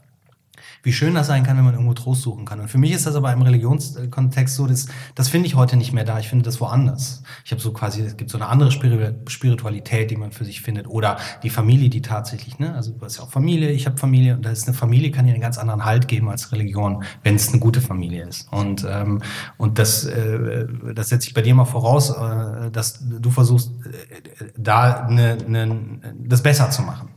wie 0.88 0.92
schön 0.94 1.14
das 1.14 1.26
sein 1.26 1.42
kann, 1.42 1.58
wenn 1.58 1.66
man 1.66 1.74
irgendwo 1.74 1.92
Trost 1.92 2.22
suchen 2.22 2.46
kann. 2.46 2.60
Und 2.60 2.68
für 2.68 2.78
mich 2.78 2.92
ist 2.92 3.04
das 3.06 3.14
aber 3.14 3.30
im 3.30 3.42
Religionskontext 3.42 4.54
so, 4.54 4.66
das, 4.66 4.86
das 5.14 5.28
finde 5.28 5.46
ich 5.46 5.54
heute 5.54 5.76
nicht 5.76 5.92
mehr 5.92 6.04
da. 6.04 6.18
Ich 6.18 6.30
finde 6.30 6.46
das 6.46 6.62
woanders. 6.62 7.22
Ich 7.44 7.50
habe 7.50 7.60
so 7.60 7.74
quasi, 7.74 8.00
es 8.00 8.16
gibt 8.16 8.30
so 8.30 8.38
eine 8.38 8.46
andere 8.46 8.70
Spiritualität, 8.72 10.10
die 10.10 10.16
man 10.16 10.32
für 10.32 10.46
sich 10.46 10.62
findet. 10.62 10.88
Oder 10.88 11.18
die 11.42 11.50
Familie, 11.50 11.90
die 11.90 12.00
tatsächlich, 12.00 12.58
ne, 12.58 12.74
also 12.74 12.92
du 12.92 13.04
hast 13.04 13.18
ja 13.18 13.24
auch 13.24 13.30
Familie, 13.30 13.70
ich 13.70 13.84
habe 13.84 13.98
Familie 13.98 14.36
und 14.36 14.46
da 14.46 14.50
ist 14.50 14.66
eine 14.66 14.74
Familie, 14.74 15.10
kann 15.10 15.26
dir 15.26 15.32
einen 15.32 15.42
ganz 15.42 15.58
anderen 15.58 15.84
Halt 15.84 16.08
geben 16.08 16.30
als 16.30 16.52
Religion, 16.52 17.04
wenn 17.22 17.34
es 17.34 17.50
eine 17.50 17.58
gute 17.58 17.82
Familie 17.82 18.26
ist. 18.26 18.50
Und, 18.50 18.86
ähm, 18.88 19.20
und 19.58 19.78
das, 19.78 20.06
äh, 20.06 20.66
das 20.94 21.10
setze 21.10 21.28
ich 21.28 21.34
bei 21.34 21.42
dir 21.42 21.54
mal 21.54 21.66
voraus, 21.66 22.08
äh, 22.08 22.70
dass 22.70 22.98
du 23.06 23.30
versuchst, 23.30 23.72
äh, 23.84 24.46
da 24.56 25.04
eine, 25.04 25.36
eine, 25.46 26.00
das 26.18 26.42
besser 26.42 26.70
zu 26.70 26.80
machen. 26.80 27.10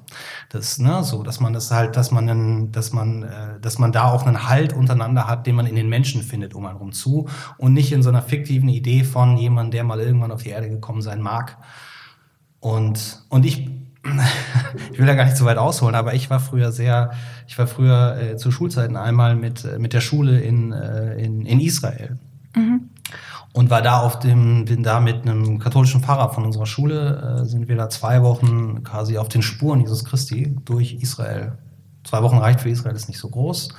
Das, 0.51 0.79
ne, 0.79 1.01
so, 1.01 1.23
dass 1.23 1.39
man 1.39 1.53
das 1.53 1.71
halt, 1.71 1.95
dass 1.95 2.11
man, 2.11 2.29
einen, 2.29 2.73
dass 2.73 2.91
man, 2.91 3.23
äh, 3.23 3.59
dass 3.61 3.79
man 3.79 3.93
da 3.93 4.11
auch 4.11 4.25
einen 4.25 4.49
Halt 4.49 4.73
untereinander 4.73 5.25
hat, 5.25 5.47
den 5.47 5.55
man 5.55 5.65
in 5.65 5.77
den 5.77 5.87
Menschen 5.87 6.23
findet 6.23 6.53
um 6.53 6.65
einen 6.65 6.77
rum 6.77 6.91
zu 6.91 7.29
und 7.57 7.71
nicht 7.71 7.93
in 7.93 8.03
so 8.03 8.09
einer 8.09 8.21
fiktiven 8.21 8.67
Idee 8.67 9.05
von 9.05 9.37
jemandem, 9.37 9.71
der 9.71 9.83
mal 9.85 10.01
irgendwann 10.01 10.33
auf 10.33 10.43
die 10.43 10.49
Erde 10.49 10.67
gekommen 10.67 11.01
sein 11.01 11.21
mag. 11.21 11.57
Und, 12.59 13.23
und 13.29 13.45
ich, 13.45 13.69
ich 14.91 14.99
will 14.99 15.07
da 15.07 15.15
gar 15.15 15.23
nicht 15.23 15.37
so 15.37 15.45
weit 15.45 15.57
ausholen, 15.57 15.95
aber 15.95 16.15
ich 16.15 16.29
war 16.29 16.41
früher 16.41 16.73
sehr, 16.73 17.11
ich 17.47 17.57
war 17.57 17.67
früher 17.67 18.17
äh, 18.19 18.35
zu 18.35 18.51
Schulzeiten 18.51 18.97
einmal 18.97 19.37
mit, 19.37 19.63
äh, 19.63 19.79
mit 19.79 19.93
der 19.93 20.01
Schule 20.01 20.41
in, 20.41 20.73
äh, 20.73 21.15
in, 21.15 21.45
in 21.45 21.61
Israel. 21.61 22.19
Mhm 22.57 22.90
und 23.53 23.69
war 23.69 23.81
da 23.81 23.99
auf 23.99 24.19
dem, 24.19 24.65
bin 24.65 24.83
da 24.83 24.99
mit 24.99 25.23
einem 25.23 25.59
katholischen 25.59 26.01
Pfarrer 26.01 26.29
von 26.29 26.45
unserer 26.45 26.65
Schule, 26.65 27.41
äh, 27.41 27.45
sind 27.45 27.67
wir 27.67 27.75
da 27.75 27.89
zwei 27.89 28.23
Wochen 28.23 28.83
quasi 28.83 29.17
auf 29.17 29.27
den 29.27 29.41
Spuren 29.41 29.81
Jesus 29.81 30.05
Christi 30.05 30.55
durch 30.63 30.93
Israel. 30.93 31.57
Zwei 32.03 32.23
Wochen 32.23 32.37
reicht 32.37 32.61
für 32.61 32.69
Israel, 32.69 32.95
ist 32.95 33.09
nicht 33.09 33.19
so 33.19 33.29
groß. 33.29 33.73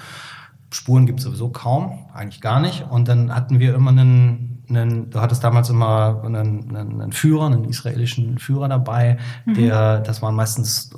Spuren 0.70 1.06
gibt 1.06 1.20
es 1.20 1.24
sowieso 1.24 1.48
kaum, 1.50 2.06
eigentlich 2.14 2.40
gar 2.40 2.60
nicht. 2.60 2.86
Und 2.90 3.08
dann 3.08 3.34
hatten 3.34 3.60
wir 3.60 3.74
immer 3.74 3.90
einen, 3.90 4.64
einen 4.68 5.10
du 5.10 5.20
hattest 5.20 5.42
damals 5.42 5.70
immer 5.70 6.22
einen, 6.24 6.76
einen, 6.76 7.00
einen 7.00 7.12
Führer, 7.12 7.46
einen 7.46 7.64
israelischen 7.64 8.38
Führer 8.38 8.68
dabei, 8.68 9.18
mhm. 9.46 9.54
der, 9.54 10.00
das 10.00 10.22
waren 10.22 10.34
meistens 10.34 10.90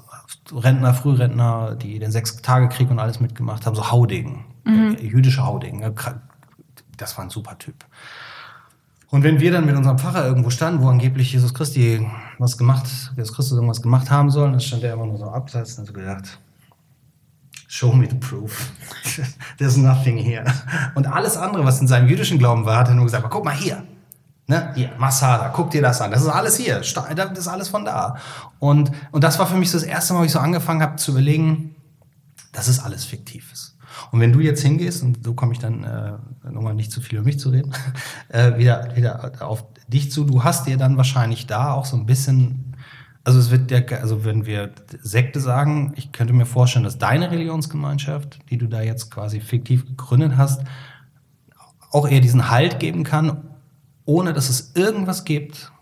Rentner, 0.52 0.94
Frührentner, 0.94 1.76
die 1.76 1.98
den 1.98 2.10
Sechs-Tage-Krieg 2.10 2.90
und 2.90 2.98
alles 2.98 3.20
mitgemacht 3.20 3.66
haben, 3.66 3.74
so 3.74 3.90
Haudegen, 3.90 4.44
mhm. 4.64 4.96
jüdische 5.00 5.44
Haudegen. 5.44 5.94
Das 6.96 7.16
war 7.16 7.24
ein 7.24 7.30
super 7.30 7.56
Typ. 7.58 7.84
Und 9.10 9.22
wenn 9.22 9.40
wir 9.40 9.52
dann 9.52 9.66
mit 9.66 9.76
unserem 9.76 9.98
Pfarrer 9.98 10.26
irgendwo 10.26 10.50
standen, 10.50 10.82
wo 10.82 10.88
angeblich 10.88 11.32
Jesus 11.32 11.54
Christi 11.54 12.06
was 12.38 12.58
gemacht, 12.58 12.86
Jesus 13.16 13.34
Christus 13.34 13.52
irgendwas 13.52 13.82
gemacht 13.82 14.10
haben 14.10 14.30
soll, 14.30 14.50
dann 14.50 14.60
stand 14.60 14.82
er 14.82 14.94
immer 14.94 15.06
nur 15.06 15.18
so 15.18 15.26
abseits 15.26 15.78
und 15.78 15.86
hat 15.88 15.94
gedacht, 15.94 16.38
show 17.68 17.92
me 17.92 18.08
the 18.08 18.16
proof. 18.16 18.72
There's 19.58 19.76
nothing 19.76 20.16
here. 20.16 20.44
Und 20.94 21.06
alles 21.06 21.36
andere, 21.36 21.64
was 21.64 21.80
in 21.80 21.88
seinem 21.88 22.08
jüdischen 22.08 22.38
Glauben 22.38 22.64
war, 22.64 22.78
hat 22.78 22.88
er 22.88 22.94
nur 22.94 23.04
gesagt, 23.04 23.28
guck 23.30 23.44
mal 23.44 23.54
hier. 23.54 23.84
Ne? 24.46 24.72
Hier, 24.74 24.92
Masada, 24.98 25.48
guck 25.48 25.70
dir 25.70 25.80
das 25.80 26.00
an. 26.00 26.10
Das 26.10 26.22
ist 26.22 26.28
alles 26.28 26.56
hier. 26.56 26.80
Das 26.80 27.38
ist 27.38 27.48
alles 27.48 27.68
von 27.68 27.84
da. 27.84 28.16
Und, 28.58 28.92
und 29.10 29.24
das 29.24 29.38
war 29.38 29.46
für 29.46 29.56
mich 29.56 29.70
so 29.70 29.78
das 29.78 29.86
erste 29.86 30.12
Mal, 30.12 30.20
wo 30.20 30.24
ich 30.24 30.32
so 30.32 30.38
angefangen 30.38 30.82
habe 30.82 30.96
zu 30.96 31.12
überlegen, 31.12 31.74
das 32.52 32.68
ist 32.68 32.80
alles 32.80 33.04
Fiktives. 33.04 33.73
Und 34.10 34.20
wenn 34.20 34.32
du 34.32 34.40
jetzt 34.40 34.62
hingehst, 34.62 35.02
und 35.02 35.24
so 35.24 35.34
komme 35.34 35.52
ich 35.52 35.58
dann 35.58 35.84
äh, 35.84 36.50
nochmal 36.50 36.74
nicht 36.74 36.90
zu 36.90 37.00
viel 37.00 37.18
über 37.18 37.24
mich 37.24 37.38
zu 37.38 37.50
reden, 37.50 37.72
äh, 38.28 38.56
wieder, 38.58 38.94
wieder 38.96 39.32
auf 39.40 39.64
dich 39.88 40.10
zu, 40.10 40.24
du 40.24 40.44
hast 40.44 40.66
dir 40.66 40.76
dann 40.76 40.96
wahrscheinlich 40.96 41.46
da 41.46 41.72
auch 41.72 41.84
so 41.84 41.96
ein 41.96 42.06
bisschen, 42.06 42.76
also 43.22 43.38
es 43.38 43.50
wird 43.50 43.70
der, 43.70 44.00
also 44.00 44.24
wenn 44.24 44.46
wir 44.46 44.72
Sekte 45.02 45.40
sagen, 45.40 45.92
ich 45.96 46.12
könnte 46.12 46.32
mir 46.32 46.46
vorstellen, 46.46 46.84
dass 46.84 46.98
deine 46.98 47.30
Religionsgemeinschaft, 47.30 48.38
die 48.50 48.58
du 48.58 48.66
da 48.66 48.82
jetzt 48.82 49.10
quasi 49.10 49.40
fiktiv 49.40 49.86
gegründet 49.86 50.36
hast, 50.36 50.62
auch 51.90 52.08
eher 52.08 52.20
diesen 52.20 52.50
Halt 52.50 52.80
geben 52.80 53.04
kann, 53.04 53.50
ohne 54.04 54.32
dass 54.32 54.50
es 54.50 54.72
irgendwas 54.74 55.24
gibt, 55.24 55.72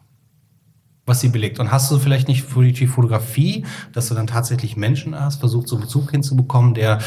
was 1.06 1.20
sie 1.20 1.28
belegt. 1.28 1.58
Und 1.58 1.72
hast 1.72 1.90
du 1.90 1.98
vielleicht 1.98 2.28
nicht 2.28 2.42
für 2.42 2.70
die 2.70 2.86
Fotografie, 2.86 3.64
dass 3.92 4.08
du 4.08 4.14
dann 4.14 4.26
tatsächlich 4.26 4.76
Menschen 4.76 5.18
hast, 5.18 5.40
versucht 5.40 5.68
so 5.68 5.76
einen 5.76 5.84
Bezug 5.84 6.10
hinzubekommen, 6.10 6.74
der 6.74 7.00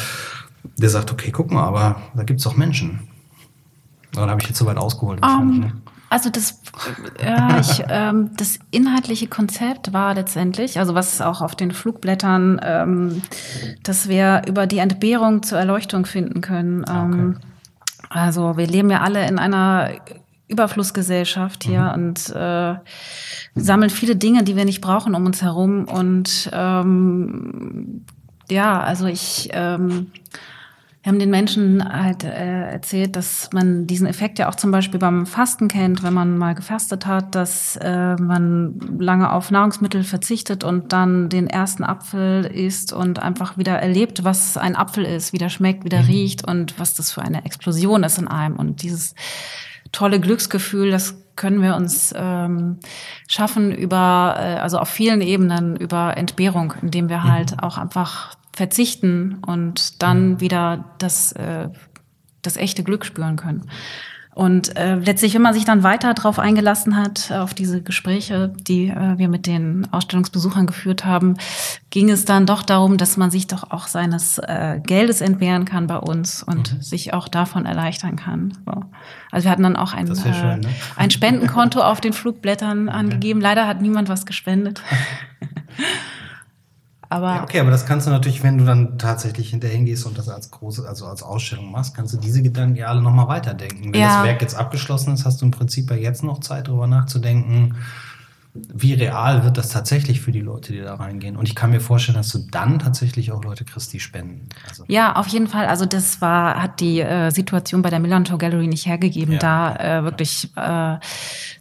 der 0.77 0.89
sagt, 0.89 1.11
okay, 1.11 1.31
guck 1.31 1.51
mal, 1.51 1.63
aber 1.63 1.97
da 2.15 2.23
gibt 2.23 2.39
es 2.39 2.47
auch 2.47 2.55
Menschen. 2.55 3.07
Oder 4.15 4.29
habe 4.29 4.41
ich 4.41 4.47
jetzt 4.47 4.57
so 4.57 4.65
weit 4.65 4.77
ausgeholt? 4.77 5.23
Um, 5.25 5.59
ne? 5.59 5.73
Also 6.09 6.29
das, 6.29 6.61
ja, 7.21 7.59
ich, 7.59 7.83
ähm, 7.89 8.31
das 8.37 8.59
inhaltliche 8.71 9.27
Konzept 9.27 9.91
war 9.91 10.13
letztendlich, 10.13 10.79
also 10.79 10.95
was 10.95 11.19
auch 11.21 11.41
auf 11.41 11.55
den 11.55 11.71
Flugblättern, 11.71 12.61
ähm, 12.63 13.21
dass 13.83 14.07
wir 14.07 14.43
über 14.47 14.67
die 14.67 14.77
Entbehrung 14.77 15.43
zur 15.43 15.57
Erleuchtung 15.57 16.05
finden 16.05 16.41
können. 16.41 16.85
Ähm, 16.87 17.35
okay. 17.35 17.47
Also 18.09 18.55
wir 18.55 18.67
leben 18.67 18.89
ja 18.89 19.01
alle 19.01 19.27
in 19.27 19.39
einer 19.39 19.89
Überflussgesellschaft 20.47 21.63
hier 21.63 21.81
mhm. 21.81 21.93
und 21.93 22.29
äh, 22.29 22.75
sammeln 23.55 23.89
viele 23.89 24.15
Dinge, 24.15 24.43
die 24.43 24.55
wir 24.55 24.65
nicht 24.65 24.81
brauchen 24.81 25.15
um 25.15 25.25
uns 25.25 25.41
herum. 25.41 25.85
Und 25.85 26.49
ähm, 26.53 28.05
ja, 28.49 28.79
also 28.79 29.07
ich 29.07 29.49
ähm, 29.53 30.11
wir 31.05 31.11
haben 31.11 31.19
den 31.19 31.29
Menschen 31.29 31.87
halt 31.87 32.23
äh, 32.23 32.71
erzählt, 32.71 33.15
dass 33.15 33.51
man 33.53 33.85
diesen 33.85 34.07
Effekt 34.07 34.39
ja 34.39 34.49
auch 34.49 34.55
zum 34.55 34.71
Beispiel 34.71 34.99
beim 34.99 35.27
Fasten 35.27 35.67
kennt, 35.67 36.01
wenn 36.01 36.15
man 36.15 36.35
mal 36.35 36.55
gefastet 36.55 37.05
hat, 37.05 37.35
dass 37.35 37.75
äh, 37.75 38.15
man 38.15 38.79
lange 38.97 39.31
auf 39.31 39.51
Nahrungsmittel 39.51 40.03
verzichtet 40.03 40.63
und 40.63 40.93
dann 40.93 41.29
den 41.29 41.45
ersten 41.45 41.83
Apfel 41.83 42.45
isst 42.45 42.91
und 42.91 43.19
einfach 43.19 43.55
wieder 43.55 43.73
erlebt, 43.73 44.23
was 44.23 44.57
ein 44.57 44.75
Apfel 44.75 45.05
ist, 45.05 45.31
wie 45.31 45.37
der 45.37 45.49
schmeckt, 45.49 45.85
wie 45.85 45.89
der 45.89 46.01
mhm. 46.01 46.09
riecht 46.09 46.47
und 46.47 46.79
was 46.79 46.95
das 46.95 47.11
für 47.11 47.21
eine 47.21 47.45
Explosion 47.45 48.03
ist 48.03 48.17
in 48.17 48.27
einem. 48.27 48.55
Und 48.55 48.81
dieses 48.81 49.13
tolle 49.91 50.19
Glücksgefühl, 50.19 50.89
das 50.89 51.21
können 51.35 51.61
wir 51.61 51.75
uns 51.75 52.15
ähm, 52.17 52.79
schaffen 53.27 53.71
über, 53.71 54.37
äh, 54.39 54.55
also 54.55 54.79
auf 54.79 54.89
vielen 54.89 55.21
Ebenen 55.21 55.75
über 55.75 56.17
Entbehrung, 56.17 56.73
indem 56.81 57.09
wir 57.09 57.25
halt 57.25 57.51
mhm. 57.51 57.59
auch 57.59 57.77
einfach 57.77 58.35
verzichten 58.55 59.37
und 59.45 60.01
dann 60.01 60.29
mhm. 60.29 60.41
wieder 60.41 60.85
das, 60.97 61.33
äh, 61.33 61.69
das 62.41 62.57
echte 62.57 62.83
Glück 62.83 63.05
spüren 63.05 63.35
können. 63.35 63.69
Und 64.35 64.75
äh, 64.75 64.95
letztlich, 64.95 65.33
wenn 65.33 65.41
man 65.41 65.53
sich 65.53 65.63
dann 65.63 65.83
weiter 65.83 66.13
darauf 66.13 66.39
eingelassen 66.39 66.97
hat, 66.97 67.31
auf 67.31 67.53
diese 67.53 67.81
Gespräche, 67.81 68.51
die 68.67 68.87
äh, 68.89 69.17
wir 69.17 69.29
mit 69.29 69.47
den 69.47 69.87
Ausstellungsbesuchern 69.91 70.67
geführt 70.67 71.05
haben, 71.05 71.37
ging 71.89 72.09
es 72.09 72.25
dann 72.25 72.45
doch 72.45 72.61
darum, 72.61 72.97
dass 72.97 73.15
man 73.15 73.31
sich 73.31 73.47
doch 73.47 73.71
auch 73.71 73.87
seines 73.87 74.37
äh, 74.39 74.81
Geldes 74.85 75.21
entbehren 75.21 75.63
kann 75.63 75.87
bei 75.87 75.95
uns 75.95 76.43
und 76.43 76.73
mhm. 76.73 76.81
sich 76.81 77.13
auch 77.13 77.29
davon 77.29 77.65
erleichtern 77.65 78.17
kann. 78.17 78.57
So. 78.65 78.83
Also 79.31 79.45
wir 79.45 79.51
hatten 79.51 79.63
dann 79.63 79.77
auch 79.77 79.93
ein, 79.93 80.11
äh, 80.11 80.15
schön, 80.15 80.59
ne? 80.59 80.69
ein 80.97 81.11
Spendenkonto 81.11 81.79
auf 81.79 82.01
den 82.01 82.11
Flugblättern 82.11 82.89
angegeben. 82.89 83.39
Leider 83.39 83.67
hat 83.67 83.81
niemand 83.81 84.09
was 84.09 84.25
gespendet. 84.25 84.81
Aber 87.09 87.35
ja, 87.35 87.43
okay, 87.43 87.59
aber 87.59 87.71
das 87.71 87.85
kannst 87.85 88.07
du 88.07 88.11
natürlich, 88.11 88.43
wenn 88.43 88.57
du 88.57 88.65
dann 88.65 88.97
tatsächlich 88.97 89.49
hinterher 89.49 89.75
hingehst 89.75 90.05
und 90.05 90.17
das 90.17 90.29
als 90.29 90.51
große, 90.51 90.87
also 90.87 91.05
als 91.05 91.23
Ausstellung 91.23 91.71
machst, 91.71 91.95
kannst 91.95 92.13
du 92.13 92.17
diese 92.17 92.41
Gedanken 92.41 92.75
ja 92.75 92.87
alle 92.87 93.01
nochmal 93.01 93.27
weiterdenken. 93.27 93.93
Wenn 93.93 94.01
ja. 94.01 94.17
das 94.17 94.23
Werk 94.25 94.41
jetzt 94.41 94.55
abgeschlossen 94.55 95.13
ist, 95.13 95.25
hast 95.25 95.41
du 95.41 95.45
im 95.45 95.51
Prinzip 95.51 95.89
ja 95.91 95.97
jetzt 95.97 96.23
noch 96.23 96.39
Zeit, 96.39 96.67
darüber 96.67 96.87
nachzudenken, 96.87 97.75
wie 98.55 98.93
real 98.93 99.43
wird 99.43 99.57
das 99.57 99.69
tatsächlich 99.69 100.21
für 100.21 100.31
die 100.31 100.39
Leute, 100.39 100.71
die 100.71 100.79
da 100.79 100.95
reingehen? 100.95 101.35
Und 101.35 101.47
ich 101.47 101.55
kann 101.55 101.71
mir 101.71 101.81
vorstellen, 101.81 102.17
dass 102.17 102.29
du 102.29 102.39
dann 102.39 102.79
tatsächlich 102.79 103.31
auch 103.31 103.43
Leute 103.43 103.65
kriegst, 103.65 103.91
die 103.91 103.99
spenden. 103.99 104.47
Also 104.67 104.85
ja, 104.87 105.15
auf 105.15 105.27
jeden 105.27 105.47
Fall. 105.47 105.67
Also 105.67 105.85
das 105.85 106.21
war, 106.21 106.61
hat 106.61 106.79
die 106.79 107.01
äh, 107.01 107.31
Situation 107.31 107.81
bei 107.81 107.89
der 107.89 107.99
Millantor 107.99 108.37
Gallery 108.37 108.67
nicht 108.67 108.85
hergegeben, 108.85 109.33
ja. 109.33 109.39
da 109.39 109.75
äh, 109.75 110.03
wirklich 110.03 110.49
äh, 110.55 110.97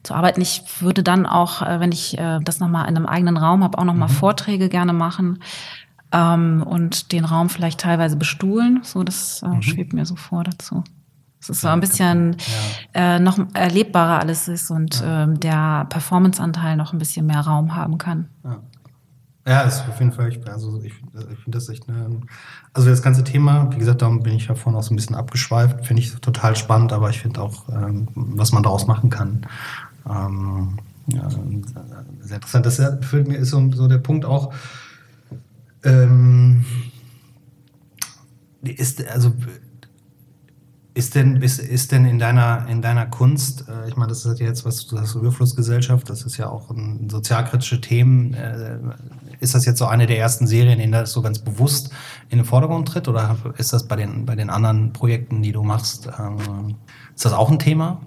zu 0.04 0.14
arbeiten. 0.14 0.40
Ich 0.40 0.62
würde 0.80 1.02
dann 1.02 1.26
auch, 1.26 1.62
äh, 1.62 1.80
wenn 1.80 1.90
ich 1.90 2.16
äh, 2.16 2.38
das 2.42 2.60
nochmal 2.60 2.88
in 2.88 2.96
einem 2.96 3.06
eigenen 3.06 3.36
Raum 3.36 3.64
habe, 3.64 3.76
auch 3.78 3.84
nochmal 3.84 4.08
mhm. 4.08 4.14
Vorträge 4.14 4.68
gerne 4.68 4.92
machen 4.92 5.40
ähm, 6.12 6.62
und 6.62 7.10
den 7.10 7.24
Raum 7.24 7.50
vielleicht 7.50 7.80
teilweise 7.80 8.16
bestuhlen. 8.16 8.80
So, 8.84 9.02
das 9.02 9.42
äh, 9.42 9.48
mhm. 9.48 9.62
schwebt 9.62 9.92
mir 9.92 10.06
so 10.06 10.14
vor 10.14 10.44
dazu. 10.44 10.84
Es 11.44 11.50
ist 11.50 11.60
so 11.60 11.68
ein 11.68 11.80
bisschen 11.80 12.36
ja. 12.94 13.16
äh, 13.16 13.20
noch 13.20 13.38
erlebbarer 13.52 14.20
alles 14.20 14.48
ist 14.48 14.70
und 14.70 15.00
ja. 15.00 15.24
ähm, 15.24 15.38
der 15.40 15.86
Performanceanteil 15.90 16.74
noch 16.74 16.94
ein 16.94 16.98
bisschen 16.98 17.26
mehr 17.26 17.40
Raum 17.40 17.76
haben 17.76 17.98
kann. 17.98 18.30
Ja. 18.44 18.60
Ja, 19.46 19.60
ist 19.60 19.86
auf 19.86 19.98
jeden 19.98 20.12
Fall, 20.12 20.32
also 20.46 20.80
ich, 20.82 20.94
ich 20.94 21.38
finde 21.38 21.58
das 21.58 21.68
echt 21.68 21.86
eine, 21.86 22.22
also 22.72 22.88
das 22.88 23.02
ganze 23.02 23.24
Thema, 23.24 23.70
wie 23.72 23.78
gesagt, 23.78 24.00
darum 24.00 24.22
bin 24.22 24.32
ich 24.32 24.46
ja 24.46 24.54
vorhin 24.54 24.78
auch 24.78 24.82
so 24.82 24.94
ein 24.94 24.96
bisschen 24.96 25.16
abgeschweift, 25.16 25.84
finde 25.84 26.00
ich 26.00 26.14
total 26.14 26.56
spannend, 26.56 26.94
aber 26.94 27.10
ich 27.10 27.20
finde 27.20 27.42
auch, 27.42 27.68
ähm, 27.68 28.08
was 28.14 28.52
man 28.52 28.62
daraus 28.62 28.86
machen 28.86 29.10
kann. 29.10 29.46
Ähm, 30.08 30.78
ja, 31.08 31.28
sehr 32.20 32.36
interessant. 32.36 32.64
Das 32.64 32.80
für 33.02 33.22
mir 33.22 33.36
ist 33.36 33.50
so, 33.50 33.70
so 33.72 33.86
der 33.86 33.98
Punkt 33.98 34.24
auch, 34.24 34.54
ähm, 35.82 36.64
ist, 38.62 39.06
also 39.08 39.34
ist 40.94 41.16
denn, 41.16 41.36
ist, 41.42 41.58
ist 41.58 41.90
denn 41.90 42.04
in 42.04 42.20
deiner, 42.20 42.66
in 42.68 42.80
deiner 42.80 43.06
Kunst, 43.06 43.68
äh, 43.68 43.88
ich 43.88 43.96
meine, 43.96 44.10
das 44.10 44.24
ist 44.24 44.38
jetzt 44.38 44.64
was, 44.64 44.86
du 44.86 44.98
hast 44.98 45.16
Überflussgesellschaft, 45.16 46.08
das 46.08 46.22
ist 46.22 46.36
ja 46.36 46.48
auch 46.48 46.70
ein 46.70 47.08
sozialkritische 47.10 47.80
Themen. 47.80 48.32
Äh, 48.34 48.78
ist 49.40 49.56
das 49.56 49.66
jetzt 49.66 49.78
so 49.78 49.86
eine 49.86 50.06
der 50.06 50.18
ersten 50.18 50.46
Serien, 50.46 50.78
in 50.78 50.92
der 50.92 51.00
das 51.00 51.12
so 51.12 51.20
ganz 51.20 51.40
bewusst 51.40 51.90
in 52.30 52.38
den 52.38 52.44
Vordergrund 52.44 52.86
tritt? 52.86 53.08
Oder 53.08 53.36
ist 53.58 53.72
das 53.72 53.88
bei 53.88 53.96
den, 53.96 54.24
bei 54.24 54.36
den 54.36 54.50
anderen 54.50 54.92
Projekten, 54.92 55.42
die 55.42 55.50
du 55.50 55.64
machst, 55.64 56.08
ähm, 56.16 56.76
ist 57.12 57.24
das 57.24 57.32
auch 57.32 57.50
ein 57.50 57.58
Thema? 57.58 58.00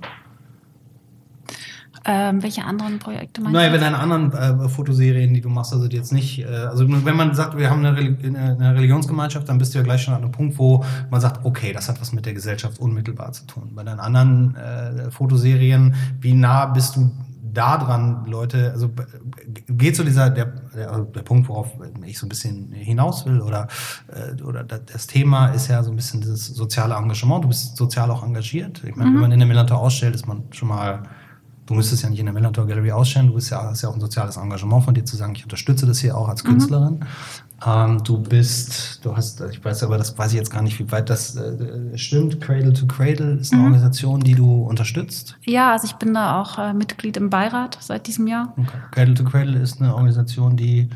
Ähm, 2.06 2.44
welche 2.44 2.64
anderen 2.64 3.00
Projekte 3.00 3.42
meinst 3.42 3.54
naja, 3.54 3.70
du? 3.70 3.78
Naja, 3.78 3.86
wenn 3.86 3.94
deine 3.94 4.00
anderen 4.00 4.66
äh, 4.66 4.70
Fotoserien, 4.70 5.34
die 5.34 5.42
du 5.42 5.50
machst, 5.50 5.74
also 5.74 5.88
die 5.88 5.98
jetzt 5.98 6.12
nicht, 6.12 6.40
äh, 6.40 6.46
also 6.46 6.86
wenn 6.88 7.16
man 7.16 7.34
sagt, 7.36 7.58
wir 7.58 7.70
haben 7.70 7.86
eine, 7.86 7.98
eine, 7.98 8.76
Religionsgemeinschaft, 8.76 9.48
dann 9.50 9.58
bist 9.58 9.74
du 9.74 9.80
ja 9.80 9.84
gleich 9.84 10.04
schon 10.04 10.14
an 10.14 10.24
einem 10.24 10.32
Punkt, 10.32 10.58
wo 10.58 10.84
man 11.10 11.22
sagt, 11.22 11.46
okay, 11.46 11.74
das 11.74 11.90
hat 11.90 12.00
was 12.02 12.14
mit 12.14 12.26
der 12.26 12.34
Gesellschaft 12.34 12.80
unmittelbar 12.80 13.32
zu 13.32 13.46
tun. 13.46 13.72
Bei 13.76 13.84
deinen 13.84 14.00
anderen 14.00 14.56
äh, 14.56 15.12
Fotoserien, 15.12 15.96
wie 16.20 16.34
nah 16.34 16.66
bist 16.66 16.96
du 16.96 17.12
da 17.58 17.78
dran, 17.78 18.26
Leute, 18.28 18.72
also 18.72 18.90
geht 19.68 19.96
so 19.96 20.04
dieser, 20.04 20.30
der, 20.30 20.46
der, 20.76 20.92
also 20.92 21.04
der 21.06 21.24
Punkt, 21.24 21.50
worauf 21.50 21.72
ich 22.06 22.20
so 22.20 22.28
ein 22.28 22.30
bisschen 22.30 22.72
hinaus 22.72 23.26
will, 23.26 23.42
oder, 23.42 23.68
äh, 24.08 24.42
oder 24.44 24.64
das 24.64 25.08
Thema 25.08 25.48
ist 25.48 25.68
ja 25.68 25.82
so 25.82 25.92
ein 25.92 25.96
bisschen 25.96 26.22
das 26.22 26.46
soziale 26.46 26.96
Engagement. 26.96 27.44
Du 27.44 27.48
bist 27.48 27.76
sozial 27.76 28.12
auch 28.12 28.24
engagiert. 28.24 28.84
Ich 28.86 28.96
meine, 28.96 29.10
mhm. 29.10 29.16
wenn 29.16 29.22
man 29.22 29.32
in 29.32 29.40
der 29.40 29.48
Millantor 29.48 29.80
ausstellt, 29.80 30.14
ist 30.14 30.28
man 30.28 30.44
schon 30.52 30.68
mal 30.68 31.04
du 31.68 31.74
müsstest 31.74 32.02
ja 32.04 32.10
nicht 32.10 32.20
in 32.20 32.26
der 32.26 32.34
Millantor 32.34 32.66
Gallery 32.66 32.92
ausstellen, 32.92 33.28
du 33.28 33.34
bist 33.34 33.52
ja, 33.52 33.62
hast 33.62 33.84
ja 33.84 33.90
auch 33.90 33.94
ein 33.94 34.02
soziales 34.02 34.38
Engagement 34.38 34.84
von 34.84 34.94
dir 34.94 35.06
zu 35.06 35.16
sagen, 35.16 35.34
ich 35.36 35.44
unterstütze 35.44 35.86
das 35.86 36.00
hier 36.00 36.18
auch 36.18 36.30
als 36.30 36.44
mhm. 36.44 36.48
Künstlerin. 36.50 37.06
Ähm, 37.66 38.04
du 38.04 38.20
bist, 38.20 39.04
du 39.04 39.16
hast, 39.16 39.42
ich 39.42 39.64
weiß 39.64 39.84
aber, 39.84 39.98
das 39.98 40.18
weiß 40.18 40.32
ich 40.32 40.38
jetzt 40.38 40.52
gar 40.52 40.62
nicht, 40.62 40.80
wie 40.80 40.92
weit 40.92 41.10
das 41.10 41.36
äh, 41.36 41.98
stimmt. 41.98 42.40
Cradle 42.40 42.74
to 42.74 42.88
Cradle 42.88 43.34
ist 43.34 43.52
eine 43.52 43.62
mhm. 43.62 43.68
Organisation, 43.68 44.20
die 44.22 44.36
du 44.36 44.64
unterstützt. 44.64 45.38
Ja, 45.46 45.72
also 45.72 45.86
ich 45.86 45.94
bin 45.94 46.14
da 46.14 46.42
auch 46.42 46.58
äh, 46.58 46.74
Mitglied 46.74 47.18
im 47.18 47.30
Beirat 47.30 47.78
seit 47.82 48.08
diesem 48.08 48.28
Jahr. 48.28 48.54
Okay. 48.58 48.78
Cradle 48.92 49.14
to 49.16 49.24
Cradle 49.24 49.60
ist 49.60 49.82
eine 49.82 49.94
Organisation, 49.94 50.56
die 50.56 50.90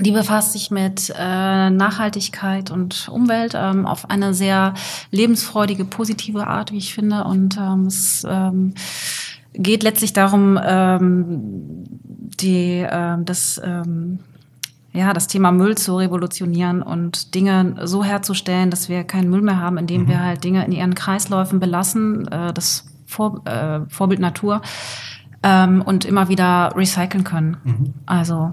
die 0.00 0.12
befasst 0.12 0.52
sich 0.52 0.70
mit 0.70 1.12
äh, 1.18 1.70
Nachhaltigkeit 1.70 2.70
und 2.70 3.08
Umwelt 3.08 3.54
ähm, 3.56 3.84
auf 3.84 4.10
eine 4.10 4.32
sehr 4.32 4.74
lebensfreudige, 5.10 5.84
positive 5.84 6.46
Art, 6.46 6.70
wie 6.70 6.78
ich 6.78 6.94
finde. 6.94 7.24
Und 7.24 7.56
ähm, 7.56 7.86
es 7.86 8.24
ähm, 8.28 8.74
geht 9.52 9.82
letztlich 9.82 10.12
darum, 10.12 10.58
ähm, 10.62 11.84
die, 12.40 12.80
äh, 12.80 13.16
das, 13.24 13.60
ähm, 13.64 14.20
ja, 14.92 15.12
das 15.12 15.26
Thema 15.26 15.52
Müll 15.52 15.76
zu 15.76 15.96
revolutionieren 15.96 16.82
und 16.82 17.34
Dinge 17.34 17.76
so 17.84 18.02
herzustellen, 18.04 18.70
dass 18.70 18.88
wir 18.88 19.04
keinen 19.04 19.30
Müll 19.30 19.42
mehr 19.42 19.60
haben, 19.60 19.78
indem 19.78 20.02
mhm. 20.02 20.08
wir 20.08 20.22
halt 20.22 20.44
Dinge 20.44 20.64
in 20.64 20.72
ihren 20.72 20.94
Kreisläufen 20.94 21.60
belassen, 21.60 22.26
äh, 22.28 22.52
das 22.52 22.86
Vor 23.06 23.46
äh, 23.46 23.80
Vorbild 23.88 24.20
Natur, 24.20 24.62
ähm, 25.42 25.82
und 25.82 26.04
immer 26.04 26.28
wieder 26.28 26.72
recyceln 26.76 27.24
können. 27.24 27.56
Mhm. 27.64 27.94
Also 28.06 28.52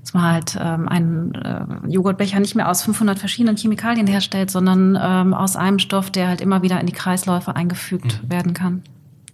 dass 0.00 0.14
man 0.14 0.22
halt 0.24 0.58
ähm, 0.58 0.88
einen 0.88 1.34
äh, 1.34 1.64
Joghurtbecher 1.88 2.40
nicht 2.40 2.54
mehr 2.54 2.70
aus 2.70 2.82
500 2.82 3.18
verschiedenen 3.18 3.56
Chemikalien 3.56 4.06
herstellt, 4.06 4.50
sondern 4.50 4.98
ähm, 5.00 5.34
aus 5.34 5.56
einem 5.56 5.78
Stoff, 5.78 6.10
der 6.10 6.28
halt 6.28 6.40
immer 6.40 6.62
wieder 6.62 6.80
in 6.80 6.86
die 6.86 6.92
Kreisläufe 6.92 7.54
eingefügt 7.54 8.22
mhm. 8.22 8.30
werden 8.30 8.54
kann, 8.54 8.82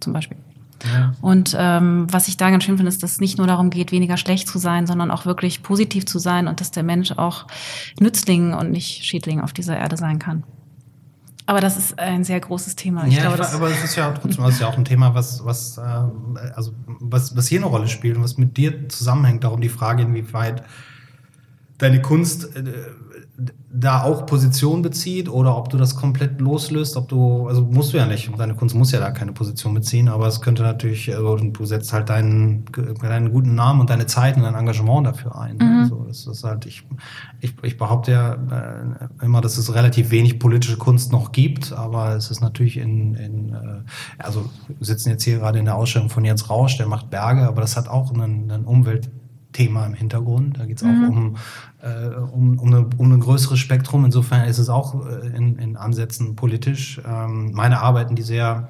zum 0.01 0.13
Beispiel. 0.13 0.37
Und 1.21 1.55
ähm, 1.57 2.07
was 2.11 2.27
ich 2.27 2.37
da 2.37 2.49
ganz 2.49 2.63
schön 2.63 2.77
finde, 2.77 2.89
ist, 2.89 3.03
dass 3.03 3.13
es 3.13 3.19
nicht 3.19 3.37
nur 3.37 3.47
darum 3.47 3.69
geht, 3.69 3.91
weniger 3.91 4.17
schlecht 4.17 4.47
zu 4.47 4.59
sein, 4.59 4.87
sondern 4.87 5.11
auch 5.11 5.25
wirklich 5.25 5.63
positiv 5.63 6.05
zu 6.05 6.19
sein 6.19 6.47
und 6.47 6.61
dass 6.61 6.71
der 6.71 6.83
Mensch 6.83 7.11
auch 7.13 7.47
Nützling 7.99 8.53
und 8.53 8.71
nicht 8.71 9.03
Schädling 9.03 9.41
auf 9.41 9.53
dieser 9.53 9.77
Erde 9.77 9.97
sein 9.97 10.19
kann. 10.19 10.43
Aber 11.47 11.61
das 11.61 11.77
ist 11.77 11.97
ein 11.97 12.25
sehr 12.25 12.41
großes 12.41 12.75
Thema. 12.75 13.07
Ich 13.07 13.15
ja, 13.15 13.21
glaube, 13.21 13.41
ich, 13.41 13.55
aber 13.55 13.69
es 13.69 13.81
ist 13.81 13.95
ja 13.95 14.11
trotzdem 14.11 14.43
das 14.43 14.55
ist 14.55 14.59
ja 14.59 14.67
auch 14.67 14.77
ein 14.77 14.83
Thema, 14.83 15.15
was, 15.15 15.45
was, 15.45 15.77
äh, 15.77 15.81
also, 15.81 16.73
was, 16.85 17.37
was 17.37 17.47
hier 17.47 17.59
eine 17.59 17.67
Rolle 17.67 17.87
spielt 17.87 18.17
und 18.17 18.23
was 18.23 18.37
mit 18.37 18.57
dir 18.57 18.89
zusammenhängt. 18.89 19.45
Darum 19.45 19.61
die 19.61 19.69
Frage, 19.69 20.03
inwieweit 20.03 20.63
deine 21.77 22.01
Kunst 22.01 22.53
äh, 22.55 22.63
da 23.69 24.01
auch 24.01 24.25
Position 24.25 24.81
bezieht 24.81 25.29
oder 25.29 25.55
ob 25.55 25.69
du 25.69 25.77
das 25.77 25.95
komplett 25.95 26.41
loslöst, 26.41 26.97
ob 26.97 27.07
du, 27.07 27.47
also 27.47 27.61
musst 27.61 27.93
du 27.93 27.97
ja 27.97 28.07
nicht, 28.07 28.31
deine 28.35 28.55
Kunst 28.55 28.73
muss 28.73 28.91
ja 28.91 28.99
da 28.99 29.11
keine 29.11 29.31
Position 29.31 29.75
beziehen, 29.75 30.07
aber 30.07 30.25
es 30.25 30.41
könnte 30.41 30.63
natürlich, 30.63 31.15
also 31.15 31.35
du 31.35 31.65
setzt 31.65 31.93
halt 31.93 32.09
deinen, 32.09 32.65
deinen 32.99 33.31
guten 33.31 33.53
Namen 33.53 33.81
und 33.81 33.91
deine 33.91 34.07
Zeit 34.07 34.37
und 34.37 34.43
dein 34.43 34.55
Engagement 34.55 35.05
dafür 35.05 35.39
ein. 35.39 35.57
Mhm. 35.57 35.81
Also 35.83 36.05
das 36.07 36.25
ist 36.25 36.43
halt, 36.43 36.65
ich, 36.65 36.87
ich, 37.39 37.53
ich 37.61 37.77
behaupte 37.77 38.11
ja 38.11 38.33
äh, 38.33 39.23
immer, 39.23 39.41
dass 39.41 39.59
es 39.59 39.75
relativ 39.75 40.09
wenig 40.09 40.39
politische 40.39 40.77
Kunst 40.77 41.11
noch 41.11 41.31
gibt, 41.31 41.71
aber 41.71 42.15
es 42.15 42.31
ist 42.31 42.41
natürlich 42.41 42.77
in, 42.77 43.13
in 43.13 43.53
äh, 43.53 43.81
also 44.17 44.49
wir 44.67 44.85
sitzen 44.85 45.09
jetzt 45.09 45.23
hier 45.23 45.37
gerade 45.37 45.59
in 45.59 45.65
der 45.65 45.75
Ausstellung 45.75 46.09
von 46.09 46.25
Jens 46.25 46.49
Rausch, 46.49 46.77
der 46.77 46.87
macht 46.87 47.11
Berge, 47.11 47.47
aber 47.47 47.61
das 47.61 47.77
hat 47.77 47.87
auch 47.87 48.11
einen, 48.11 48.49
einen 48.49 48.65
Umwelt 48.65 49.11
Thema 49.57 49.85
im 49.87 49.93
Hintergrund. 49.95 50.59
Da 50.59 50.65
geht 50.65 50.77
es 50.77 50.83
auch 50.83 50.87
mhm. 50.87 51.09
um, 51.09 51.35
äh, 51.81 52.15
um, 52.15 52.59
um, 52.59 52.67
eine, 52.67 52.89
um 52.97 53.11
ein 53.11 53.19
größeres 53.19 53.59
Spektrum. 53.59 54.05
Insofern 54.05 54.47
ist 54.47 54.57
es 54.57 54.69
auch 54.69 55.05
äh, 55.05 55.27
in, 55.35 55.57
in 55.57 55.77
Ansätzen 55.77 56.35
politisch. 56.35 57.01
Ähm, 57.05 57.51
meine 57.53 57.81
Arbeiten, 57.81 58.15
die 58.15 58.23
sehr 58.23 58.69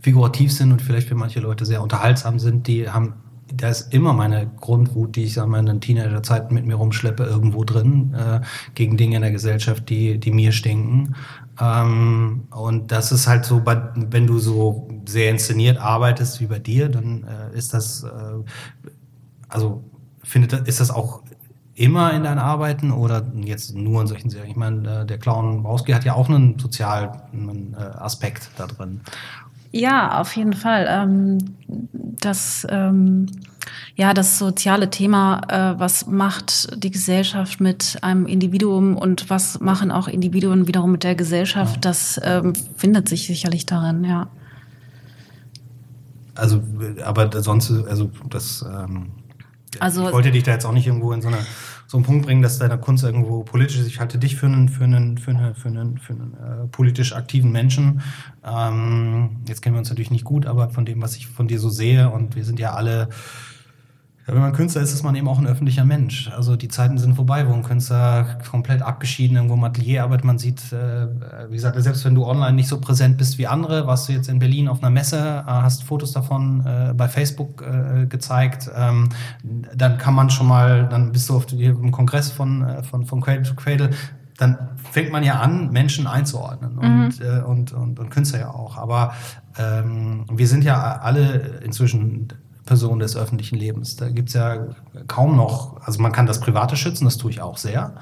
figurativ 0.00 0.52
sind 0.52 0.72
und 0.72 0.82
vielleicht 0.82 1.08
für 1.08 1.14
manche 1.14 1.40
Leute 1.40 1.66
sehr 1.66 1.82
unterhaltsam 1.82 2.38
sind, 2.38 2.66
die 2.66 2.88
haben 2.88 3.14
da 3.54 3.68
ist 3.68 3.92
immer 3.94 4.12
meine 4.12 4.50
Grundwut, 4.60 5.16
die 5.16 5.24
ich 5.24 5.34
sag 5.34 5.46
mal 5.48 5.60
in 5.60 5.66
den 5.66 5.80
Teenagerzeiten 5.80 6.54
mit 6.54 6.66
mir 6.66 6.74
rumschleppe, 6.74 7.24
irgendwo 7.24 7.64
drin, 7.64 8.14
äh, 8.14 8.40
gegen 8.74 8.96
Dinge 8.96 9.16
in 9.16 9.22
der 9.22 9.30
Gesellschaft, 9.30 9.88
die, 9.88 10.18
die 10.18 10.30
mir 10.30 10.52
stinken. 10.52 11.14
Ähm, 11.60 12.44
und 12.50 12.92
das 12.92 13.10
ist 13.12 13.26
halt 13.26 13.44
so, 13.44 13.62
wenn 13.64 14.26
du 14.26 14.38
so 14.38 14.88
sehr 15.06 15.30
inszeniert 15.30 15.78
arbeitest 15.78 16.40
wie 16.40 16.46
bei 16.46 16.58
dir, 16.58 16.88
dann 16.88 17.24
äh, 17.24 17.56
ist 17.56 17.74
das, 17.74 18.04
äh, 18.04 18.08
also 19.48 19.82
findet, 20.22 20.52
ist 20.68 20.80
das 20.80 20.90
auch 20.90 21.22
immer 21.78 22.12
in 22.12 22.24
deinen 22.24 22.38
Arbeiten 22.38 22.90
oder 22.90 23.24
jetzt 23.44 23.74
nur 23.74 24.00
in 24.00 24.06
solchen 24.06 24.30
Serien? 24.30 24.50
Ich 24.50 24.56
meine, 24.56 25.06
der 25.06 25.18
Clown 25.18 25.62
Brauski 25.62 25.92
hat 25.92 26.04
ja 26.04 26.14
auch 26.14 26.28
einen 26.28 26.58
sozialen 26.58 27.74
äh, 27.74 27.82
Aspekt 27.82 28.50
da 28.56 28.66
drin. 28.66 29.00
Ja, 29.70 30.20
auf 30.20 30.34
jeden 30.36 30.54
Fall. 30.54 30.86
Ähm, 30.88 31.38
das, 32.20 32.66
ähm, 32.70 33.26
Ja, 33.96 34.14
das 34.14 34.38
soziale 34.38 34.88
Thema, 34.88 35.40
äh, 35.48 35.78
was 35.78 36.06
macht 36.06 36.82
die 36.82 36.90
Gesellschaft 36.90 37.60
mit 37.60 37.98
einem 38.00 38.26
Individuum 38.26 38.96
und 38.96 39.28
was 39.28 39.60
machen 39.60 39.90
auch 39.90 40.08
Individuen 40.08 40.66
wiederum 40.66 40.92
mit 40.92 41.04
der 41.04 41.14
Gesellschaft, 41.14 41.84
das 41.84 42.18
ähm, 42.24 42.54
findet 42.76 43.08
sich 43.08 43.26
sicherlich 43.26 43.66
darin, 43.66 44.04
ja. 44.04 44.28
Also, 46.34 46.62
aber 47.04 47.42
sonst, 47.42 47.70
also 47.70 48.10
das, 48.30 48.64
ähm, 48.66 49.10
also, 49.80 50.06
ich 50.06 50.12
wollte 50.12 50.30
dich 50.30 50.42
da 50.42 50.52
jetzt 50.52 50.64
auch 50.64 50.72
nicht 50.72 50.86
irgendwo 50.86 51.12
in 51.12 51.22
so 51.22 51.28
eine 51.28 51.38
so 51.88 51.96
einen 51.96 52.04
Punkt 52.04 52.26
bringen, 52.26 52.42
dass 52.42 52.58
deine 52.58 52.76
Kunst 52.78 53.02
irgendwo 53.02 53.42
politisch 53.44 53.78
ist. 53.78 53.86
Ich 53.86 53.98
halte 53.98 54.18
dich 54.18 54.36
für 54.36 54.44
einen, 54.44 54.68
für 54.68 54.84
einen, 54.84 55.16
für 55.16 55.30
einen, 55.30 55.54
für 55.54 55.68
einen, 55.68 55.96
für 55.96 56.12
einen 56.12 56.34
äh, 56.34 56.66
politisch 56.68 57.14
aktiven 57.14 57.50
Menschen. 57.50 58.02
Ähm, 58.44 59.38
jetzt 59.48 59.62
kennen 59.62 59.74
wir 59.74 59.78
uns 59.78 59.88
natürlich 59.88 60.10
nicht 60.10 60.26
gut, 60.26 60.44
aber 60.44 60.68
von 60.68 60.84
dem, 60.84 61.00
was 61.00 61.16
ich 61.16 61.28
von 61.28 61.48
dir 61.48 61.58
so 61.58 61.70
sehe, 61.70 62.10
und 62.10 62.36
wir 62.36 62.44
sind 62.44 62.60
ja 62.60 62.74
alle 62.74 63.08
wenn 64.34 64.42
man 64.42 64.52
Künstler 64.52 64.82
ist, 64.82 64.92
ist 64.92 65.02
man 65.02 65.14
eben 65.14 65.26
auch 65.26 65.38
ein 65.38 65.46
öffentlicher 65.46 65.84
Mensch. 65.84 66.30
Also 66.36 66.56
die 66.56 66.68
Zeiten 66.68 66.98
sind 66.98 67.14
vorbei, 67.14 67.48
wo 67.48 67.54
ein 67.54 67.62
Künstler 67.62 68.38
komplett 68.50 68.82
abgeschieden 68.82 69.36
irgendwo 69.36 69.54
im 69.54 69.64
Atelier 69.64 70.02
arbeitet. 70.02 70.24
Man 70.24 70.38
sieht, 70.38 70.72
äh, 70.72 71.06
wie 71.48 71.54
gesagt, 71.54 71.82
selbst 71.82 72.04
wenn 72.04 72.14
du 72.14 72.26
online 72.26 72.52
nicht 72.52 72.68
so 72.68 72.78
präsent 72.78 73.16
bist 73.16 73.38
wie 73.38 73.46
andere, 73.46 73.86
warst 73.86 74.08
du 74.08 74.12
jetzt 74.12 74.28
in 74.28 74.38
Berlin 74.38 74.68
auf 74.68 74.82
einer 74.82 74.90
Messe, 74.90 75.16
äh, 75.18 75.50
hast 75.50 75.84
Fotos 75.84 76.12
davon 76.12 76.64
äh, 76.66 76.92
bei 76.94 77.08
Facebook 77.08 77.62
äh, 77.62 78.06
gezeigt, 78.06 78.70
ähm, 78.76 79.08
dann 79.74 79.96
kann 79.96 80.14
man 80.14 80.28
schon 80.28 80.46
mal, 80.46 80.86
dann 80.88 81.10
bist 81.12 81.28
du 81.30 81.36
auf 81.36 81.46
dem 81.46 81.90
Kongress 81.90 82.30
von, 82.30 82.62
äh, 82.62 82.82
von, 82.82 83.06
von 83.06 83.22
Cradle 83.22 83.44
to 83.44 83.54
Cradle, 83.54 83.90
dann 84.36 84.56
fängt 84.90 85.10
man 85.10 85.24
ja 85.24 85.40
an, 85.40 85.70
Menschen 85.70 86.06
einzuordnen 86.06 86.74
mhm. 86.74 87.04
und, 87.04 87.20
äh, 87.20 87.40
und, 87.40 87.72
und, 87.72 87.98
und 87.98 88.10
Künstler 88.10 88.40
ja 88.40 88.50
auch. 88.50 88.76
Aber 88.76 89.14
ähm, 89.58 90.26
wir 90.30 90.46
sind 90.46 90.64
ja 90.64 90.98
alle 90.98 91.60
inzwischen 91.64 92.28
Person 92.68 92.98
des 92.98 93.16
öffentlichen 93.16 93.56
Lebens. 93.56 93.96
Da 93.96 94.10
gibt 94.10 94.28
es 94.28 94.34
ja 94.34 94.66
kaum 95.06 95.36
noch, 95.36 95.80
also 95.80 96.02
man 96.02 96.12
kann 96.12 96.26
das 96.26 96.38
Private 96.38 96.76
schützen, 96.76 97.06
das 97.06 97.16
tue 97.16 97.30
ich 97.30 97.40
auch 97.40 97.56
sehr. 97.56 97.94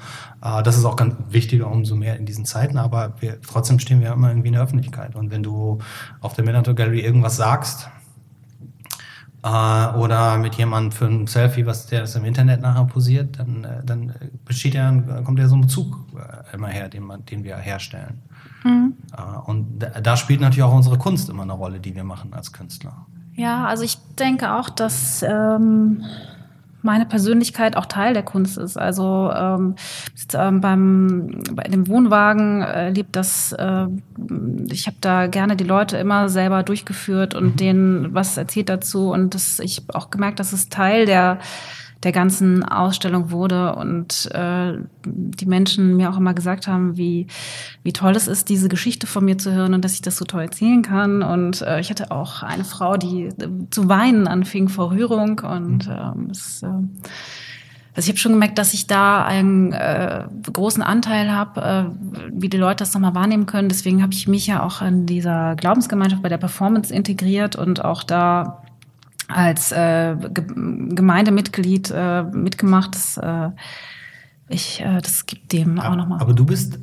Äh, 0.43 0.61
das 0.61 0.77
ist 0.77 0.83
auch 0.83 0.97
ganz 0.97 1.15
wichtiger, 1.29 1.71
umso 1.71 1.95
mehr 1.95 2.17
in 2.17 2.25
diesen 2.25 2.43
Zeiten, 2.43 2.77
aber 2.77 3.13
wir, 3.21 3.39
trotzdem 3.41 3.79
stehen 3.79 4.01
wir 4.01 4.11
immer 4.11 4.27
irgendwie 4.27 4.49
in 4.49 4.53
der 4.53 4.61
Öffentlichkeit. 4.61 5.15
Und 5.15 5.31
wenn 5.31 5.41
du 5.41 5.79
auf 6.19 6.33
der 6.33 6.43
Millantor 6.43 6.75
Gallery 6.75 6.99
irgendwas 6.99 7.37
sagst, 7.37 7.89
äh, 9.41 9.97
oder 9.97 10.37
mit 10.37 10.55
jemandem 10.55 10.91
für 10.91 11.05
ein 11.05 11.27
Selfie, 11.27 11.65
was 11.65 11.87
der 11.87 12.01
das 12.01 12.15
im 12.15 12.25
Internet 12.25 12.61
nachher 12.61 12.83
posiert, 12.83 13.39
dann, 13.39 13.63
äh, 13.63 13.85
dann 13.85 14.13
besteht 14.43 14.73
ja, 14.73 14.91
kommt 15.23 15.39
ja 15.39 15.47
so 15.47 15.55
ein 15.55 15.61
Bezug 15.61 15.97
immer 16.51 16.67
her, 16.67 16.89
den, 16.89 17.03
man, 17.03 17.25
den 17.25 17.45
wir 17.45 17.55
herstellen. 17.55 18.21
Mhm. 18.65 18.95
Und 19.45 19.87
da 20.01 20.17
spielt 20.17 20.41
natürlich 20.41 20.63
auch 20.63 20.73
unsere 20.73 20.97
Kunst 20.97 21.29
immer 21.29 21.43
eine 21.43 21.53
Rolle, 21.53 21.79
die 21.79 21.95
wir 21.95 22.03
machen 22.03 22.33
als 22.33 22.51
Künstler. 22.51 23.05
Ja, 23.37 23.65
also 23.65 23.83
ich 23.83 23.97
denke 24.17 24.51
auch, 24.51 24.67
dass 24.67 25.21
ähm, 25.21 26.03
meine 26.81 27.05
Persönlichkeit 27.05 27.77
auch 27.77 27.85
Teil 27.85 28.15
der 28.15 28.23
Kunst 28.23 28.57
ist. 28.57 28.77
Also 28.77 29.31
ähm, 29.31 29.75
ist, 30.15 30.33
ähm, 30.33 30.59
beim 30.59 31.43
bei 31.53 31.63
dem 31.63 31.87
Wohnwagen 31.87 32.63
äh, 32.63 33.05
das, 33.11 33.51
äh, 33.53 33.85
ich 34.71 34.87
habe 34.87 34.97
da 35.01 35.27
gerne 35.27 35.55
die 35.55 35.63
Leute 35.63 35.97
immer 35.97 36.29
selber 36.29 36.63
durchgeführt 36.63 37.35
und 37.35 37.45
mhm. 37.45 37.55
denen 37.57 38.13
was 38.15 38.37
erzählt 38.37 38.69
dazu. 38.69 39.11
Und 39.11 39.35
das, 39.35 39.59
ich 39.59 39.77
habe 39.77 39.93
auch 39.95 40.09
gemerkt, 40.09 40.39
dass 40.39 40.51
es 40.51 40.69
Teil 40.69 41.05
der 41.05 41.37
der 42.03 42.11
ganzen 42.11 42.63
Ausstellung 42.63 43.31
wurde 43.31 43.75
und 43.75 44.29
äh, 44.33 44.73
die 45.05 45.45
Menschen 45.45 45.97
mir 45.97 46.09
auch 46.11 46.17
immer 46.17 46.33
gesagt 46.33 46.67
haben, 46.67 46.97
wie, 46.97 47.27
wie 47.83 47.93
toll 47.93 48.15
es 48.15 48.27
ist, 48.27 48.49
diese 48.49 48.69
Geschichte 48.69 49.07
von 49.07 49.25
mir 49.25 49.37
zu 49.37 49.51
hören 49.51 49.73
und 49.73 49.83
dass 49.83 49.93
ich 49.93 50.01
das 50.01 50.17
so 50.17 50.25
toll 50.25 50.43
erzählen 50.43 50.83
kann. 50.83 51.23
Und 51.23 51.61
äh, 51.61 51.79
ich 51.79 51.89
hatte 51.89 52.11
auch 52.11 52.43
eine 52.43 52.63
Frau, 52.63 52.97
die 52.97 53.25
äh, 53.25 53.49
zu 53.71 53.89
weinen 53.89 54.27
anfing 54.27 54.69
vor 54.69 54.91
Rührung 54.91 55.39
und 55.39 55.87
ähm, 55.87 56.29
es, 56.31 56.61
äh, 56.61 56.67
also 57.97 58.05
ich 58.05 58.09
habe 58.09 58.19
schon 58.19 58.33
gemerkt, 58.33 58.59
dass 58.59 58.75
ich 58.75 58.85
da 58.85 59.25
einen 59.25 59.73
äh, 59.73 60.27
großen 60.53 60.83
Anteil 60.83 61.31
habe, 61.31 61.61
äh, 61.61 62.29
wie 62.31 62.47
die 62.47 62.57
Leute 62.57 62.83
das 62.83 62.93
nochmal 62.93 63.15
wahrnehmen 63.15 63.47
können. 63.47 63.69
Deswegen 63.69 64.03
habe 64.03 64.13
ich 64.13 64.27
mich 64.27 64.45
ja 64.45 64.61
auch 64.61 64.83
in 64.83 65.07
dieser 65.07 65.55
Glaubensgemeinschaft 65.55 66.21
bei 66.21 66.29
der 66.29 66.37
Performance 66.37 66.93
integriert 66.93 67.55
und 67.55 67.83
auch 67.83 68.03
da 68.03 68.61
als 69.27 69.71
äh, 69.71 70.15
Gemeindemitglied 70.15 71.91
äh, 71.93 72.23
mitgemacht. 72.23 72.95
Das, 72.95 73.17
äh, 73.17 73.49
ich, 74.49 74.81
äh, 74.81 75.01
das 75.01 75.25
gibt 75.25 75.51
dem 75.51 75.79
aber, 75.79 75.91
auch 75.91 75.95
nochmal. 75.97 76.21
Aber 76.21 76.33
du 76.33 76.45
bist 76.45 76.79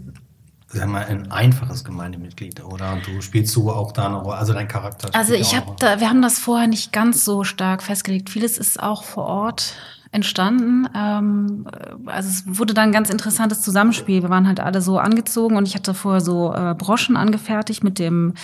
sag 0.74 0.88
mal, 0.88 1.05
ein 1.05 1.30
einfaches 1.30 1.84
Gemeindemitglied, 1.84 2.62
oder? 2.64 2.92
Und 2.92 3.07
du 3.07 3.20
spielst 3.20 3.55
du 3.57 3.70
auch 3.70 3.92
da 3.92 4.07
eine 4.07 4.16
Rolle, 4.16 4.36
also 4.36 4.53
dein 4.53 4.68
Charakter. 4.68 5.09
Also 5.12 5.34
ich 5.34 5.57
habe 5.57 5.74
da, 5.78 6.01
wir 6.01 6.09
haben 6.09 6.22
das 6.22 6.38
vorher 6.38 6.66
nicht 6.66 6.92
ganz 6.92 7.24
so 7.24 7.45
stark 7.45 7.82
festgelegt. 7.82 8.30
Vieles 8.30 8.59
ist 8.59 8.82
auch 8.82 9.05
vor 9.05 9.24
Ort 9.24 9.74
entstanden. 10.11 10.88
Ähm, 10.95 11.66
also 12.07 12.28
es 12.28 12.59
wurde 12.59 12.74
dann 12.74 12.90
ein 12.90 12.92
ganz 12.92 13.11
interessantes 13.11 13.62
Zusammenspiel. 13.62 14.22
Wir 14.22 14.30
waren 14.30 14.47
halt 14.47 14.61
alle 14.61 14.80
so 14.80 14.99
angezogen 14.99 15.57
und 15.57 15.66
ich 15.66 15.74
hatte 15.74 15.95
vorher 15.95 16.20
so 16.20 16.55
äh, 16.55 16.74
Broschen 16.74 17.16
angefertigt 17.16 17.82
mit 17.82 17.99
dem 17.99 18.34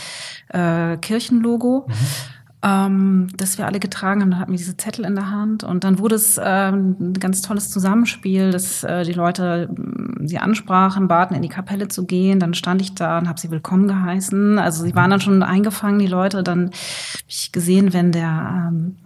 äh, 0.48 0.96
Kirchenlogo. 0.96 1.86
Mhm 1.88 1.94
ähm, 2.62 3.28
das 3.36 3.58
wir 3.58 3.66
alle 3.66 3.80
getragen 3.80 4.20
haben. 4.20 4.30
Dann 4.30 4.40
hatten 4.40 4.52
wir 4.52 4.58
diese 4.58 4.76
Zettel 4.76 5.04
in 5.04 5.14
der 5.14 5.30
Hand 5.30 5.64
und 5.64 5.84
dann 5.84 5.98
wurde 5.98 6.16
es 6.16 6.38
ähm, 6.42 6.96
ein 7.00 7.14
ganz 7.14 7.42
tolles 7.42 7.70
Zusammenspiel, 7.70 8.50
dass 8.50 8.84
äh, 8.84 9.04
die 9.04 9.12
Leute 9.12 9.68
äh, 9.70 10.26
sie 10.26 10.38
ansprachen, 10.38 11.08
baten, 11.08 11.34
in 11.34 11.42
die 11.42 11.48
Kapelle 11.48 11.88
zu 11.88 12.04
gehen. 12.04 12.38
Dann 12.38 12.54
stand 12.54 12.82
ich 12.82 12.94
da 12.94 13.18
und 13.18 13.28
habe 13.28 13.40
sie 13.40 13.50
willkommen 13.50 13.88
geheißen. 13.88 14.58
Also 14.58 14.84
sie 14.84 14.94
waren 14.94 15.10
dann 15.10 15.20
schon 15.20 15.42
eingefangen, 15.42 15.98
die 15.98 16.06
Leute. 16.06 16.42
Dann 16.42 16.66
habe 16.66 16.74
ich 17.28 17.52
gesehen, 17.52 17.92
wenn 17.92 18.12
der 18.12 18.68
ähm, 18.68 18.96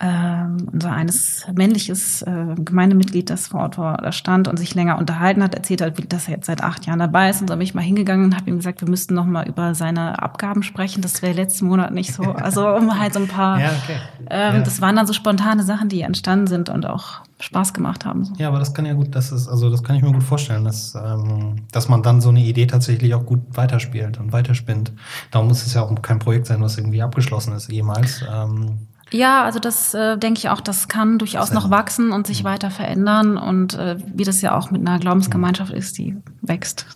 ähm, 0.00 0.68
unser 0.72 0.92
eines 0.92 1.46
männliches 1.54 2.22
äh, 2.22 2.54
Gemeindemitglied, 2.56 3.30
das 3.30 3.48
vor 3.48 3.60
Ort 3.60 3.78
war, 3.78 3.98
da 3.98 4.12
stand 4.12 4.48
und 4.48 4.58
sich 4.58 4.74
länger 4.74 4.98
unterhalten 4.98 5.42
hat, 5.42 5.54
erzählt 5.54 5.82
hat, 5.82 6.12
dass 6.12 6.28
er 6.28 6.36
jetzt 6.36 6.46
seit 6.46 6.62
acht 6.62 6.86
Jahren 6.86 6.98
dabei 6.98 7.30
ist. 7.30 7.40
Und 7.40 7.48
so 7.48 7.54
bin 7.54 7.62
ich 7.62 7.74
mal 7.74 7.82
hingegangen 7.82 8.26
und 8.26 8.36
habe 8.36 8.50
ihm 8.50 8.56
gesagt, 8.56 8.80
wir 8.80 8.88
müssten 8.88 9.14
noch 9.14 9.26
mal 9.26 9.46
über 9.46 9.74
seine 9.74 10.22
Abgaben 10.22 10.62
sprechen. 10.62 11.02
Das 11.02 11.22
wäre 11.22 11.34
letzten 11.34 11.66
Monat 11.66 11.92
nicht 11.92 12.12
so. 12.12 12.22
Also 12.42 12.66
um 12.68 12.98
halt 12.98 13.14
so 13.14 13.20
ein 13.20 13.28
paar. 13.28 13.60
ja, 13.60 13.68
okay. 13.68 13.96
ähm, 14.28 14.56
ja. 14.56 14.60
Das 14.62 14.80
waren 14.80 14.96
dann 14.96 15.06
so 15.06 15.12
spontane 15.12 15.62
Sachen, 15.62 15.88
die 15.88 16.00
entstanden 16.00 16.48
sind 16.48 16.70
und 16.70 16.86
auch 16.86 17.20
Spaß 17.38 17.72
gemacht 17.72 18.04
haben. 18.04 18.24
So. 18.24 18.34
Ja, 18.36 18.48
aber 18.48 18.58
das 18.58 18.74
kann 18.74 18.86
ja 18.86 18.94
gut, 18.94 19.14
das 19.14 19.32
ist, 19.32 19.48
also 19.48 19.70
das 19.70 19.82
kann 19.82 19.96
ich 19.96 20.02
mir 20.02 20.12
gut 20.12 20.22
vorstellen, 20.22 20.64
dass, 20.64 20.94
ähm, 20.94 21.56
dass 21.70 21.88
man 21.88 22.02
dann 22.02 22.20
so 22.20 22.30
eine 22.30 22.40
Idee 22.40 22.66
tatsächlich 22.66 23.14
auch 23.14 23.24
gut 23.24 23.40
weiterspielt 23.50 24.18
und 24.18 24.32
weiterspinnt. 24.32 24.92
Darum 25.30 25.48
muss 25.48 25.64
es 25.64 25.74
ja 25.74 25.82
auch 25.82 26.02
kein 26.02 26.18
Projekt 26.18 26.46
sein, 26.46 26.60
was 26.62 26.78
irgendwie 26.78 27.02
abgeschlossen 27.02 27.52
ist, 27.54 27.70
jemals. 27.70 28.24
Ähm, 28.32 28.78
ja, 29.12 29.44
also 29.44 29.58
das 29.58 29.94
äh, 29.94 30.16
denke 30.18 30.38
ich 30.38 30.48
auch, 30.48 30.60
das 30.60 30.88
kann 30.88 31.18
durchaus 31.18 31.50
das 31.50 31.54
noch 31.54 31.70
wachsen 31.70 32.12
und 32.12 32.26
sich 32.26 32.44
weiter 32.44 32.70
verändern. 32.70 33.36
Und 33.36 33.74
äh, 33.74 33.96
wie 34.14 34.24
das 34.24 34.40
ja 34.42 34.56
auch 34.56 34.70
mit 34.70 34.80
einer 34.80 34.98
Glaubensgemeinschaft 34.98 35.72
ist, 35.72 35.98
die 35.98 36.16
wächst. 36.40 36.86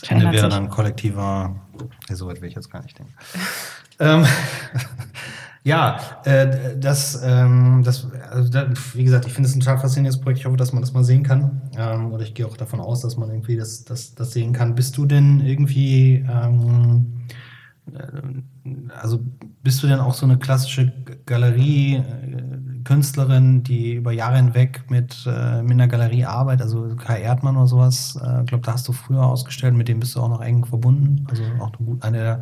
Das 0.00 0.10
Ende 0.10 0.30
wäre 0.32 0.48
dann 0.48 0.68
kollektiver, 0.68 1.54
ja, 2.08 2.16
so 2.16 2.26
weit 2.26 2.40
will 2.40 2.48
ich 2.48 2.54
jetzt 2.54 2.70
gar 2.70 2.82
nicht 2.82 2.98
denken. 2.98 3.14
ähm, 4.00 4.26
ja, 5.64 5.98
äh, 6.24 6.76
das, 6.78 7.20
ähm, 7.22 7.82
das 7.84 8.08
also 8.30 8.50
da, 8.50 8.68
wie 8.94 9.04
gesagt, 9.04 9.26
ich 9.26 9.32
finde 9.32 9.48
es 9.48 9.54
ein 9.54 9.60
total 9.60 9.78
faszinierendes 9.78 10.20
Projekt. 10.20 10.40
Ich 10.40 10.46
hoffe, 10.46 10.56
dass 10.56 10.72
man 10.72 10.82
das 10.82 10.92
mal 10.92 11.04
sehen 11.04 11.22
kann. 11.22 11.62
Ähm, 11.76 12.12
oder 12.12 12.24
ich 12.24 12.34
gehe 12.34 12.46
auch 12.46 12.56
davon 12.56 12.80
aus, 12.80 13.00
dass 13.00 13.16
man 13.16 13.30
irgendwie 13.30 13.56
das, 13.56 13.84
das, 13.84 14.14
das 14.14 14.32
sehen 14.32 14.52
kann. 14.52 14.74
Bist 14.74 14.96
du 14.96 15.06
denn 15.06 15.40
irgendwie 15.40 16.26
ähm, 16.28 17.22
also 19.00 19.20
bist 19.62 19.82
du 19.82 19.86
denn 19.86 20.00
auch 20.00 20.12
so 20.14 20.26
eine 20.26 20.38
klassische 20.38 20.92
Galerie-Künstlerin, 21.26 23.62
die 23.62 23.92
über 23.94 24.12
Jahre 24.12 24.36
hinweg 24.36 24.84
mit, 24.88 25.26
äh, 25.26 25.62
mit 25.62 25.72
einer 25.72 25.88
Galerie 25.88 26.24
arbeitet, 26.24 26.62
also 26.62 26.94
Kai 26.96 27.20
Erdmann 27.22 27.56
oder 27.56 27.66
sowas? 27.66 28.16
Ich 28.16 28.22
äh, 28.22 28.44
glaube, 28.44 28.64
da 28.64 28.74
hast 28.74 28.86
du 28.88 28.92
früher 28.92 29.24
ausgestellt, 29.24 29.74
mit 29.74 29.88
dem 29.88 29.98
bist 30.00 30.16
du 30.16 30.20
auch 30.20 30.28
noch 30.28 30.40
eng 30.40 30.64
verbunden. 30.64 31.26
Also 31.28 31.42
auch 31.60 31.72
eine 32.00 32.18
der, 32.18 32.40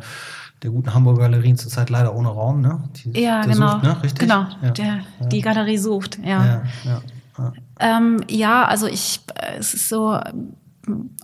der 0.61 0.71
guten 0.71 0.93
Hamburger 0.93 1.21
Galerien 1.21 1.57
zurzeit 1.57 1.89
leider 1.89 2.15
ohne 2.15 2.29
Raum, 2.29 2.61
ne? 2.61 2.83
Die, 2.95 3.11
ja, 3.21 3.41
genau. 3.41 3.71
Sucht, 3.71 3.83
ne? 3.83 4.03
Richtig? 4.03 4.19
Genau, 4.19 4.45
ja. 4.61 4.69
Der, 4.71 4.85
ja. 4.85 5.01
die 5.27 5.41
Galerie 5.41 5.77
sucht, 5.77 6.19
ja. 6.23 6.45
Ja, 6.45 6.63
ja, 6.83 7.01
ja. 7.37 7.53
Ähm, 7.79 8.21
also 8.67 8.87
ich, 8.87 9.21
äh, 9.35 9.57
es 9.57 9.73
ist 9.73 9.87
so, 9.89 10.19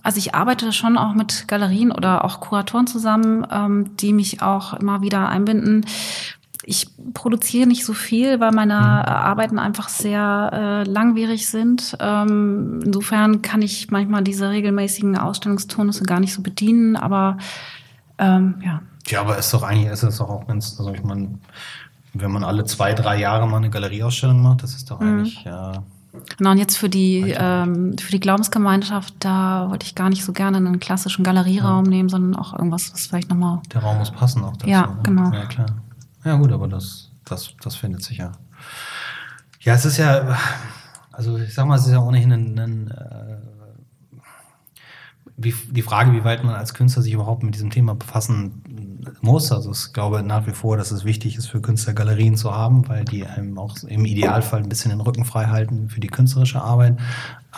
also 0.02 0.18
ich 0.18 0.34
arbeite 0.34 0.72
schon 0.72 0.98
auch 0.98 1.14
mit 1.14 1.48
Galerien 1.48 1.92
oder 1.92 2.24
auch 2.24 2.40
Kuratoren 2.40 2.86
zusammen, 2.86 3.46
ähm, 3.50 3.96
die 3.96 4.12
mich 4.12 4.42
auch 4.42 4.74
immer 4.74 5.02
wieder 5.02 5.28
einbinden. 5.28 5.84
Ich 6.64 6.88
produziere 7.14 7.66
nicht 7.66 7.84
so 7.84 7.94
viel, 7.94 8.40
weil 8.40 8.52
meine 8.52 8.74
mhm. 8.74 8.80
Arbeiten 8.80 9.58
einfach 9.58 9.88
sehr 9.88 10.50
äh, 10.52 10.90
langwierig 10.90 11.48
sind. 11.48 11.96
Ähm, 12.00 12.80
insofern 12.84 13.42
kann 13.42 13.62
ich 13.62 13.90
manchmal 13.90 14.22
diese 14.22 14.50
regelmäßigen 14.50 15.16
Ausstellungsturnusse 15.16 16.04
gar 16.04 16.20
nicht 16.20 16.34
so 16.34 16.42
bedienen, 16.42 16.96
aber 16.96 17.38
ähm, 18.18 18.56
ja. 18.64 18.82
Ja, 19.06 19.22
aber 19.22 19.38
ist 19.38 19.54
doch 19.54 19.62
eigentlich 19.62 19.90
ist 19.90 20.02
es 20.02 20.18
doch 20.18 20.28
auch 20.28 20.46
ganz, 20.46 20.76
also 20.78 20.92
ich 20.92 21.02
meine, 21.02 21.38
wenn 22.12 22.30
man 22.30 22.44
alle 22.44 22.64
zwei, 22.64 22.92
drei 22.92 23.18
Jahre 23.18 23.48
mal 23.48 23.56
eine 23.58 23.70
Galerieausstellung 23.70 24.42
macht, 24.42 24.62
das 24.62 24.74
ist 24.74 24.90
doch 24.90 25.00
mhm. 25.00 25.08
eigentlich 25.08 25.44
ja 25.44 25.82
Genau, 26.36 26.52
und 26.52 26.58
jetzt 26.58 26.76
für 26.76 26.88
die, 26.88 27.34
ähm, 27.36 27.96
für 27.98 28.10
die 28.10 28.20
Glaubensgemeinschaft, 28.20 29.14
da 29.20 29.68
wollte 29.68 29.84
ich 29.86 29.94
gar 29.94 30.08
nicht 30.08 30.24
so 30.24 30.32
gerne 30.32 30.56
einen 30.56 30.80
klassischen 30.80 31.22
Galerieraum 31.22 31.84
ja. 31.84 31.90
nehmen, 31.90 32.08
sondern 32.08 32.34
auch 32.34 32.54
irgendwas, 32.54 32.92
was 32.92 33.06
vielleicht 33.06 33.28
nochmal. 33.28 33.60
Der 33.72 33.82
Raum 33.82 33.98
muss 33.98 34.10
passen 34.10 34.42
auch 34.42 34.56
dazu. 34.56 34.68
Ja, 34.68 34.86
ne? 34.86 34.98
genau. 35.02 35.30
Ja, 35.32 35.46
klar. 35.46 35.66
Ja, 36.24 36.36
gut, 36.36 36.52
aber 36.52 36.66
das, 36.66 37.10
das, 37.24 37.54
das 37.62 37.76
findet 37.76 38.02
sich 38.02 38.18
ja. 38.18 38.32
Ja, 39.60 39.74
es 39.74 39.84
ist 39.84 39.98
ja, 39.98 40.36
also 41.12 41.36
ich 41.38 41.52
sag 41.52 41.66
mal, 41.66 41.76
es 41.76 41.86
ist 41.86 41.92
ja 41.92 42.00
ohnehin 42.00 42.32
ein, 42.32 42.58
ein 42.58 42.90
äh, 42.90 43.36
wie, 45.36 45.54
die 45.70 45.82
Frage, 45.82 46.12
wie 46.12 46.24
weit 46.24 46.42
man 46.42 46.54
als 46.54 46.74
Künstler 46.74 47.02
sich 47.02 47.12
überhaupt 47.12 47.42
mit 47.42 47.54
diesem 47.54 47.70
Thema 47.70 47.94
befassen 47.94 48.62
muss. 49.20 49.52
Also 49.52 49.70
ich 49.72 49.92
glaube 49.92 50.22
nach 50.22 50.46
wie 50.46 50.52
vor, 50.52 50.76
dass 50.76 50.90
es 50.90 51.04
wichtig 51.04 51.36
ist 51.36 51.46
für 51.46 51.60
Künstler 51.60 51.94
Galerien 51.94 52.36
zu 52.36 52.54
haben, 52.54 52.88
weil 52.88 53.04
die 53.04 53.26
einem 53.26 53.58
auch 53.58 53.76
im 53.84 54.04
Idealfall 54.04 54.62
ein 54.62 54.68
bisschen 54.68 54.90
den 54.90 55.00
Rücken 55.00 55.24
frei 55.24 55.46
halten 55.46 55.88
für 55.88 56.00
die 56.00 56.08
künstlerische 56.08 56.60
Arbeit. 56.60 56.98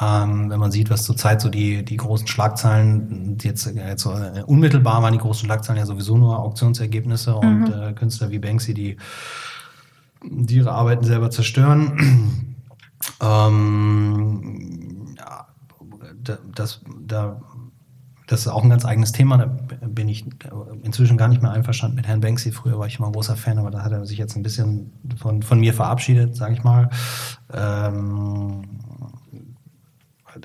Ähm, 0.00 0.50
wenn 0.50 0.60
man 0.60 0.70
sieht, 0.70 0.88
was 0.88 1.04
zurzeit 1.04 1.40
so 1.40 1.48
die, 1.48 1.84
die 1.84 1.96
großen 1.96 2.26
Schlagzeilen, 2.26 3.38
jetzt, 3.42 3.66
jetzt 3.66 4.02
so, 4.02 4.12
äh, 4.12 4.42
unmittelbar 4.46 5.02
waren 5.02 5.12
die 5.12 5.18
großen 5.18 5.44
Schlagzeilen 5.44 5.78
ja 5.78 5.86
sowieso 5.86 6.16
nur 6.16 6.38
Auktionsergebnisse 6.38 7.32
mhm. 7.32 7.38
und 7.38 7.72
äh, 7.72 7.92
Künstler 7.92 8.30
wie 8.30 8.38
Banksy, 8.38 8.72
die, 8.72 8.96
die 10.24 10.56
ihre 10.56 10.72
Arbeiten 10.72 11.04
selber 11.04 11.30
zerstören. 11.30 12.56
ähm, 13.20 15.16
ja, 15.18 15.46
das, 16.54 16.80
da 17.06 17.40
das 18.30 18.42
ist 18.42 18.48
auch 18.48 18.62
ein 18.62 18.70
ganz 18.70 18.84
eigenes 18.84 19.10
Thema. 19.10 19.38
Da 19.38 19.46
bin 19.88 20.08
ich 20.08 20.24
inzwischen 20.84 21.16
gar 21.16 21.26
nicht 21.26 21.42
mehr 21.42 21.50
einverstanden 21.50 21.96
mit 21.96 22.06
Herrn 22.06 22.20
Banksy. 22.20 22.52
Früher 22.52 22.78
war 22.78 22.86
ich 22.86 22.98
immer 22.98 23.08
ein 23.08 23.12
großer 23.12 23.34
Fan, 23.34 23.58
aber 23.58 23.72
da 23.72 23.82
hat 23.82 23.90
er 23.90 24.06
sich 24.06 24.18
jetzt 24.18 24.36
ein 24.36 24.44
bisschen 24.44 24.92
von, 25.16 25.42
von 25.42 25.58
mir 25.58 25.74
verabschiedet, 25.74 26.36
sage 26.36 26.54
ich 26.54 26.62
mal. 26.62 26.90
Ähm, 27.52 28.62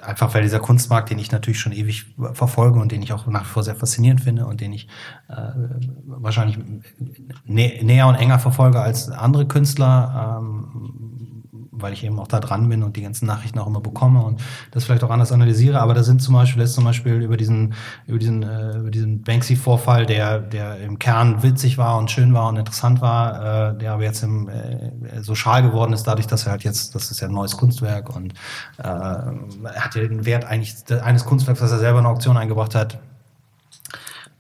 einfach 0.02 0.34
weil 0.34 0.42
dieser 0.42 0.60
Kunstmarkt, 0.60 1.12
den 1.12 1.20
ich 1.20 1.32
natürlich 1.32 1.60
schon 1.60 1.74
ewig 1.74 2.08
verfolge 2.34 2.80
und 2.80 2.92
den 2.92 3.04
ich 3.04 3.14
auch 3.14 3.28
nach 3.28 3.44
wie 3.44 3.50
vor 3.50 3.64
sehr 3.64 3.76
faszinierend 3.76 4.22
finde 4.22 4.48
und 4.48 4.62
den 4.62 4.74
ich 4.74 4.88
äh, 5.28 5.52
wahrscheinlich 6.06 6.58
nä 7.46 7.84
näher 7.84 8.08
und 8.08 8.16
enger 8.16 8.40
verfolge 8.40 8.80
als 8.80 9.12
andere 9.12 9.46
Künstler, 9.46 10.40
ähm, 10.40 10.85
weil 11.78 11.94
ich 11.94 12.04
eben 12.04 12.20
auch 12.20 12.28
da 12.28 12.40
dran 12.40 12.68
bin 12.70 12.84
und 12.84 12.96
die 12.96 13.02
ganzen 13.02 13.26
Nachrichten 13.26 13.60
auch 13.60 13.68
immer 13.68 13.82
bekomme 13.82 14.24
und 14.24 14.42
das 14.72 14.86
vielleicht 14.86 15.04
auch 15.04 15.10
anders 15.10 15.32
analysiere. 15.32 15.80
Aber 15.80 15.94
da 15.94 16.04
sind 16.04 16.22
zum 16.22 16.34
Beispiel, 16.34 16.62
lässt 16.62 16.76
zum 16.76 16.84
Beispiel 16.84 17.22
über 17.22 17.38
diesen, 17.38 17.74
über 18.08 18.20
diesen, 18.20 18.44
äh, 18.44 18.78
über 18.78 18.92
diesen 18.92 19.22
Banksy-Vorfall, 19.22 20.06
der, 20.06 20.40
der 20.40 20.80
im 20.80 21.00
Kern 21.00 21.44
witzig 21.44 21.78
war 21.78 21.98
und 21.98 22.12
schön 22.12 22.34
war 22.34 22.50
und 22.50 22.58
interessant 22.58 23.02
war, 23.02 23.72
äh, 23.74 23.78
der 23.78 23.94
aber 23.94 24.04
jetzt 24.04 24.24
im, 24.24 24.50
äh, 24.50 25.22
so 25.22 25.36
schal 25.36 25.64
geworden 25.64 25.94
ist, 25.94 26.04
dadurch, 26.04 26.28
dass 26.28 26.46
er 26.46 26.52
halt 26.52 26.64
jetzt, 26.64 26.96
das 26.96 27.12
ist 27.12 27.20
ja 27.20 27.28
ein 27.28 27.34
neues 27.34 27.58
Kunstwerk 27.58 28.16
und 28.16 28.34
äh, 28.78 28.84
er 28.84 29.34
hat 29.76 29.96
ja 29.96 30.02
den 30.02 30.26
Wert 30.26 30.46
eigentlich 30.46 30.76
eines 31.04 31.26
Kunstwerks, 31.26 31.60
das 31.60 31.72
er 31.72 31.80
selber 31.80 32.00
in 32.00 32.06
eine 32.06 32.14
Auktion 32.14 32.38
eingebracht 32.38 32.76
hat, 32.76 33.00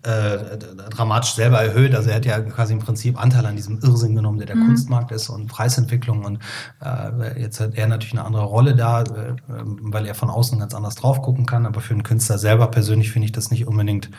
äh, 0.05 0.57
dramatisch 0.89 1.33
selber 1.33 1.61
erhöht. 1.61 1.95
Also 1.95 2.09
er 2.09 2.17
hat 2.17 2.25
ja 2.25 2.39
quasi 2.41 2.73
im 2.73 2.79
Prinzip 2.79 3.21
Anteil 3.21 3.45
an 3.45 3.55
diesem 3.55 3.79
Irrsinn 3.79 4.15
genommen, 4.15 4.37
der 4.37 4.47
der 4.47 4.55
mhm. 4.55 4.67
Kunstmarkt 4.67 5.11
ist 5.11 5.29
und 5.29 5.47
Preisentwicklung. 5.47 6.23
Und 6.23 6.39
äh, 6.81 7.41
jetzt 7.41 7.59
hat 7.59 7.75
er 7.75 7.87
natürlich 7.87 8.13
eine 8.13 8.23
andere 8.23 8.43
Rolle 8.43 8.75
da, 8.75 9.01
äh, 9.01 9.35
weil 9.47 10.05
er 10.05 10.15
von 10.15 10.29
außen 10.29 10.59
ganz 10.59 10.73
anders 10.75 10.95
drauf 10.95 11.21
gucken 11.21 11.45
kann. 11.45 11.65
Aber 11.65 11.81
für 11.81 11.93
einen 11.93 12.03
Künstler 12.03 12.37
selber 12.37 12.67
persönlich 12.67 13.11
finde 13.11 13.25
ich 13.25 13.31
das 13.31 13.49
nicht 13.49 13.67
unbedingt 13.67 14.11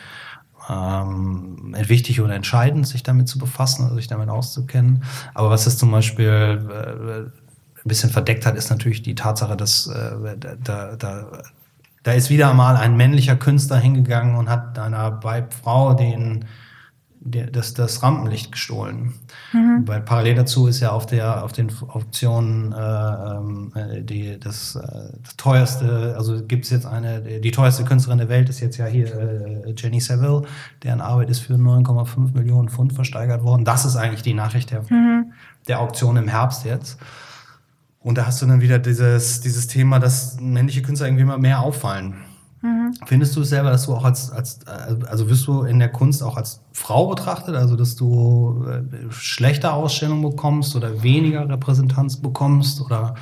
ähm, 0.69 1.73
wichtig 1.87 2.19
oder 2.21 2.35
entscheidend, 2.35 2.87
sich 2.87 3.03
damit 3.03 3.29
zu 3.29 3.39
befassen 3.39 3.85
oder 3.85 3.95
sich 3.95 4.07
damit 4.07 4.29
auszukennen. 4.29 5.03
Aber 5.33 5.49
was 5.49 5.67
es 5.67 5.77
zum 5.77 5.91
Beispiel 5.91 6.67
äh, 6.69 7.19
ein 7.19 7.87
bisschen 7.87 8.09
verdeckt 8.09 8.45
hat, 8.45 8.55
ist 8.55 8.69
natürlich 8.69 9.01
die 9.01 9.15
Tatsache, 9.15 9.55
dass 9.55 9.87
äh, 9.87 10.37
da, 10.61 10.95
da 10.97 11.27
da 12.07 12.13
ist 12.13 12.29
wieder 12.29 12.53
mal 12.53 12.77
ein 12.77 12.95
männlicher 12.95 13.35
Künstler 13.35 13.75
hingegangen 13.75 14.35
und 14.35 14.49
hat 14.49 14.79
einer 14.79 15.19
Frau 15.61 15.93
den, 15.93 16.45
der, 17.19 17.47
das, 17.47 17.73
das 17.73 18.01
Rampenlicht 18.01 18.53
gestohlen. 18.53 19.13
Mhm. 19.51 19.85
Weil 19.85 19.99
parallel 19.99 20.35
dazu 20.35 20.67
ist 20.67 20.79
ja 20.79 20.91
auf 20.91 21.05
der 21.05 21.43
auf 21.43 21.51
den 21.51 21.69
Auktionen 21.85 22.71
äh, 22.71 22.77
ähm, 22.77 23.73
äh, 23.75 24.01
die, 24.03 24.39
das, 24.39 24.77
äh, 24.77 25.17
das 25.21 25.35
teuerste, 25.35 26.15
also 26.17 26.41
gibt 26.45 26.63
es 26.63 26.71
jetzt 26.71 26.85
eine, 26.85 27.19
die 27.41 27.51
teuerste 27.51 27.83
Künstlerin 27.83 28.19
der 28.19 28.29
Welt 28.29 28.47
ist 28.47 28.61
jetzt 28.61 28.77
ja 28.77 28.85
hier 28.85 29.13
äh, 29.13 29.73
Jenny 29.75 29.99
Saville, 29.99 30.43
deren 30.83 31.01
Arbeit 31.01 31.29
ist 31.29 31.41
für 31.41 31.55
9,5 31.55 32.33
Millionen 32.33 32.69
Pfund 32.69 32.93
versteigert 32.93 33.43
worden. 33.43 33.65
Das 33.65 33.83
ist 33.83 33.97
eigentlich 33.97 34.21
die 34.21 34.33
Nachricht 34.33 34.71
der, 34.71 34.83
mhm. 34.83 35.33
der 35.67 35.81
Auktion 35.81 36.15
im 36.15 36.29
Herbst 36.29 36.63
jetzt. 36.63 36.99
Und 38.07 38.17
da 38.17 38.25
hast 38.25 38.41
du 38.41 38.45
dann 38.45 38.61
wieder 38.61 38.79
dieses, 38.79 39.41
dieses 39.41 39.67
Thema, 39.67 39.99
dass 39.99 40.39
männliche 40.39 40.81
Künstler 40.81 41.07
irgendwie 41.07 41.23
immer 41.23 41.37
mehr 41.37 41.59
auffallen. 41.59 42.13
Mhm. 42.61 42.93
Findest 43.05 43.35
du 43.35 43.41
es 43.41 43.49
selber, 43.49 43.69
dass 43.69 43.85
du 43.85 43.93
auch 43.93 44.05
als, 44.05 44.31
als, 44.31 44.65
also 44.65 45.29
wirst 45.29 45.45
du 45.45 45.63
in 45.63 45.77
der 45.77 45.89
Kunst 45.89 46.23
auch 46.23 46.37
als 46.37 46.61
Frau 46.71 47.07
betrachtet, 47.07 47.55
also 47.55 47.75
dass 47.75 47.97
du 47.97 48.65
äh, 48.65 49.11
schlechter 49.11 49.73
Ausstellungen 49.73 50.21
bekommst 50.21 50.73
oder 50.77 51.03
weniger 51.03 51.49
Repräsentanz 51.49 52.15
bekommst 52.15 52.79
oder 52.79 53.15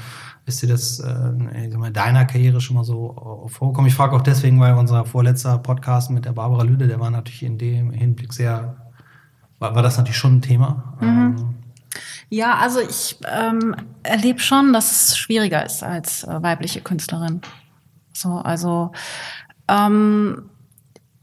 ist 0.45 0.61
dir 0.61 0.67
das 0.67 0.99
äh, 0.99 1.29
in 1.63 1.91
deiner 1.91 2.25
Karriere 2.25 2.61
schon 2.61 2.75
mal 2.75 2.83
so 2.83 3.47
vorgekommen? 3.47 3.87
Ich 3.87 3.95
frage 3.95 4.15
auch 4.15 4.21
deswegen, 4.21 4.59
weil 4.59 4.75
unser 4.75 5.03
vorletzter 5.03 5.57
Podcast 5.57 6.11
mit 6.11 6.25
der 6.25 6.33
Barbara 6.33 6.61
Lüde, 6.61 6.87
der 6.87 6.99
war 6.99 7.09
natürlich 7.09 7.41
in 7.41 7.57
dem 7.57 7.89
Hinblick 7.89 8.33
sehr, 8.33 8.77
war, 9.57 9.73
war 9.73 9.81
das 9.81 9.97
natürlich 9.97 10.17
schon 10.17 10.35
ein 10.35 10.41
Thema. 10.43 10.93
Mhm. 11.01 11.07
Ähm, 11.07 11.54
ja, 12.29 12.57
also 12.57 12.79
ich 12.79 13.17
ähm, 13.27 13.75
erlebe 14.03 14.39
schon, 14.39 14.73
dass 14.73 14.91
es 14.91 15.17
schwieriger 15.17 15.65
ist 15.65 15.83
als 15.83 16.23
äh, 16.23 16.41
weibliche 16.41 16.81
Künstlerin. 16.81 17.41
So, 18.13 18.37
also 18.37 18.91
ähm, 19.67 20.49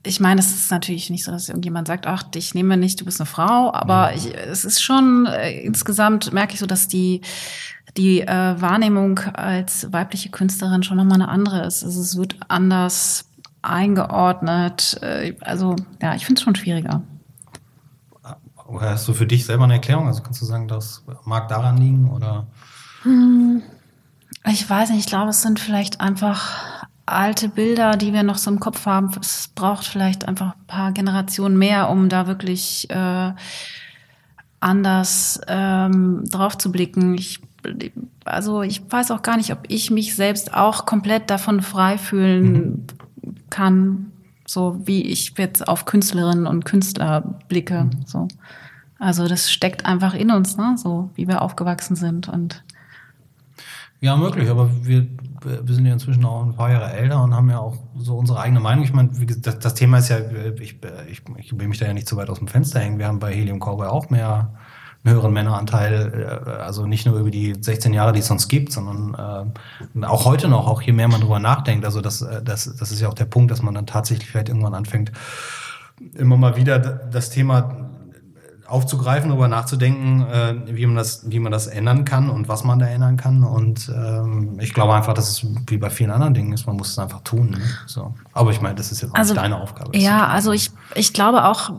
ich 0.05 0.21
meine, 0.21 0.41
es 0.41 0.53
ist 0.53 0.71
natürlich 0.71 1.11
nicht 1.11 1.25
so, 1.25 1.31
dass 1.31 1.49
irgendjemand 1.49 1.87
sagt, 1.87 2.07
ach, 2.07 2.25
ich 2.35 2.55
nehme 2.55 2.77
nicht, 2.77 3.01
du 3.01 3.05
bist 3.05 3.21
eine 3.21 3.27
Frau, 3.27 3.73
aber 3.73 4.11
mhm. 4.11 4.17
ich, 4.17 4.35
es 4.35 4.65
ist 4.65 4.83
schon 4.83 5.27
äh, 5.27 5.61
insgesamt 5.61 6.33
merke 6.33 6.55
ich 6.55 6.61
so, 6.61 6.67
dass 6.67 6.89
die 6.89 7.21
die 7.97 8.23
äh, 8.23 8.61
Wahrnehmung 8.61 9.19
als 9.35 9.93
weibliche 9.93 10.31
Künstlerin 10.31 10.83
schon 10.83 10.97
nochmal 10.97 11.21
eine 11.21 11.29
andere 11.29 11.67
ist. 11.67 11.85
Also 11.85 12.01
es 12.01 12.17
wird 12.17 12.37
anders 12.49 13.29
eingeordnet. 13.61 14.99
Äh, 15.03 15.35
also 15.41 15.77
ja, 16.01 16.15
ich 16.15 16.25
finde 16.25 16.39
es 16.39 16.45
schon 16.45 16.55
schwieriger. 16.55 17.03
Hast 18.81 19.07
du 19.09 19.15
für 19.15 19.27
dich 19.27 19.45
selber 19.45 19.65
eine 19.65 19.75
Erklärung? 19.75 20.07
Also 20.07 20.23
kannst 20.23 20.41
du 20.41 20.47
sagen, 20.47 20.69
das 20.69 21.05
mag 21.25 21.49
daran 21.49 21.77
liegen 21.77 22.11
oder? 22.11 22.47
Hm, 23.03 23.63
ich 24.47 24.69
weiß 24.69 24.91
nicht, 24.91 25.01
ich 25.01 25.07
glaube, 25.07 25.31
es 25.31 25.43
sind 25.43 25.61
vielleicht 25.61 26.01
einfach 26.01 26.87
alte 27.07 27.49
Bilder, 27.49 27.97
die 27.97 28.13
wir 28.13 28.23
noch 28.23 28.39
so 28.39 28.51
im 28.51 28.61
Kopf 28.61 28.87
haben. 28.87 29.11
Es 29.21 29.49
braucht 29.55 29.85
vielleicht 29.85 30.27
einfach 30.27 30.55
ein 30.55 30.67
paar 30.67 30.93
Generationen 30.93 31.59
mehr, 31.59 31.91
um 31.91 32.09
da 32.09 32.27
wirklich 32.27 32.89
äh, 32.91 33.33
anders 34.61 35.41
ähm, 35.49 36.25
drauf 36.31 36.57
zu 36.57 36.73
blicken. 36.73 37.15
Ich, 37.15 37.41
also 38.25 38.63
ich 38.63 38.83
weiß 38.91 39.11
auch 39.11 39.23
gar 39.23 39.37
nicht, 39.37 39.53
ob 39.53 39.65
ich 39.69 39.91
mich 39.91 40.15
selbst 40.15 40.55
auch 40.55 40.87
komplett 40.87 41.31
davon 41.31 41.61
frei 41.61 41.99
fühlen 41.99 42.53
mhm. 42.53 42.87
kann, 43.51 44.13
so 44.47 44.81
wie 44.85 45.03
ich 45.03 45.35
jetzt 45.37 45.67
auf 45.67 45.85
Künstlerinnen 45.85 46.47
und 46.47 46.65
Künstler 46.65 47.23
blicke. 47.49 47.85
Mhm. 47.85 48.07
So. 48.07 48.29
Also 49.03 49.27
das 49.27 49.51
steckt 49.51 49.85
einfach 49.85 50.15
in 50.15 50.31
uns, 50.31 50.57
ne? 50.57 50.77
so 50.79 51.11
wie 51.17 51.27
wir 51.27 51.43
aufgewachsen 51.43 51.97
sind. 51.97 52.29
Und 52.29 52.63
ja, 54.01 54.17
möglich, 54.17 54.49
aber 54.49 54.71
wir, 54.85 55.09
wir 55.43 55.75
sind 55.75 55.87
ja 55.87 55.93
inzwischen 55.93 56.25
auch 56.25 56.45
ein 56.45 56.55
paar 56.55 56.71
Jahre 56.71 56.93
älter 56.93 57.21
und 57.21 57.35
haben 57.35 57.51
ja 57.51 57.59
auch 57.59 57.77
so 57.97 58.17
unsere 58.17 58.39
eigene 58.39 58.61
Meinung. 58.61 58.85
Ich 58.85 58.93
meine, 58.93 59.11
das, 59.39 59.59
das 59.59 59.75
Thema 59.75 59.99
ist 59.99 60.09
ja, 60.09 60.19
ich, 60.61 60.79
ich, 61.11 61.23
ich 61.37 61.59
will 61.59 61.67
mich 61.67 61.79
da 61.81 61.87
ja 61.87 61.95
nicht 61.95 62.07
zu 62.07 62.17
weit 62.17 62.31
aus 62.31 62.39
dem 62.39 62.47
Fenster 62.47 62.79
hängen. 62.79 63.01
Wir 63.01 63.09
haben 63.09 63.19
bei 63.19 63.35
Helium 63.35 63.59
Cowboy 63.59 63.89
auch 63.89 64.09
mehr 64.09 64.55
einen 65.03 65.15
höheren 65.15 65.33
Männeranteil, 65.33 66.45
äh, 66.47 66.51
also 66.51 66.87
nicht 66.87 67.05
nur 67.05 67.19
über 67.19 67.33
die 67.33 67.57
16 67.61 67.93
Jahre, 67.93 68.13
die 68.13 68.21
es 68.21 68.29
sonst 68.29 68.47
gibt, 68.47 68.71
sondern 68.71 69.53
äh, 70.01 70.07
auch 70.07 70.27
heute 70.27 70.47
noch, 70.47 70.69
auch 70.69 70.81
je 70.81 70.93
mehr 70.93 71.09
man 71.09 71.23
drüber 71.23 71.41
nachdenkt. 71.41 71.85
Also 71.85 72.01
das, 72.01 72.23
äh, 72.23 72.41
das, 72.41 72.73
das 72.77 72.93
ist 72.93 73.01
ja 73.01 73.09
auch 73.09 73.15
der 73.15 73.25
Punkt, 73.25 73.51
dass 73.51 73.63
man 73.63 73.75
dann 73.75 73.87
tatsächlich 73.87 74.31
vielleicht 74.31 74.49
irgendwann 74.49 74.75
anfängt, 74.75 75.11
immer 76.15 76.37
mal 76.37 76.57
wieder 76.57 76.79
das 76.79 77.31
Thema 77.31 77.82
aufzugreifen, 78.73 79.29
darüber 79.29 79.49
nachzudenken, 79.49 80.23
äh, 80.23 80.55
wie, 80.67 80.87
man 80.87 80.97
das, 80.97 81.31
wie 81.31 81.39
man 81.39 81.53
das 81.53 81.67
ändern 81.67 82.05
kann 82.05 82.31
und 82.31 82.49
was 82.49 82.65
man 82.65 82.79
da 82.79 82.87
ändern 82.87 83.19
kann. 83.19 83.45
Und 83.45 83.93
ähm, 83.95 84.59
ich 84.61 84.73
glaube 84.73 84.95
einfach, 84.95 85.13
dass 85.13 85.29
es 85.29 85.47
wie 85.67 85.77
bei 85.77 85.91
vielen 85.91 86.11
anderen 86.11 86.33
Dingen 86.33 86.53
ist, 86.53 86.67
man 86.67 86.77
muss 86.77 86.91
es 86.91 86.99
einfach 86.99 87.21
tun. 87.21 87.51
Ne? 87.51 87.61
So. 87.87 88.15
Aber 88.33 88.51
ich 88.51 88.63
meine, 88.63 88.75
das 88.75 88.91
ist 88.91 89.03
jetzt 89.03 89.13
auch 89.13 89.19
also, 89.19 89.35
nicht 89.35 89.43
deine 89.43 89.61
Aufgabe. 89.61 89.97
Ja, 89.97 90.27
also 90.27 90.53
ich, 90.53 90.71
ich 90.95 91.13
glaube 91.13 91.45
auch, 91.45 91.71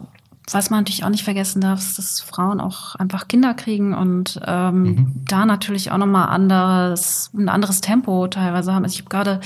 was 0.52 0.70
man 0.70 0.82
natürlich 0.82 1.04
auch 1.04 1.10
nicht 1.10 1.24
vergessen 1.24 1.62
darf, 1.62 1.80
ist, 1.80 1.98
dass 1.98 2.22
Frauen 2.22 2.60
auch 2.60 2.96
einfach 2.96 3.28
Kinder 3.28 3.54
kriegen 3.54 3.94
und 3.94 4.40
ähm, 4.46 4.84
mhm. 4.84 5.12
da 5.26 5.46
natürlich 5.46 5.92
auch 5.92 5.98
nochmal 5.98 6.28
anderes, 6.28 7.32
ein 7.34 7.50
anderes 7.50 7.82
Tempo 7.82 8.28
teilweise 8.28 8.74
haben. 8.74 8.84
Also 8.84 8.94
ich 8.94 9.00
habe 9.00 9.10
gerade 9.10 9.40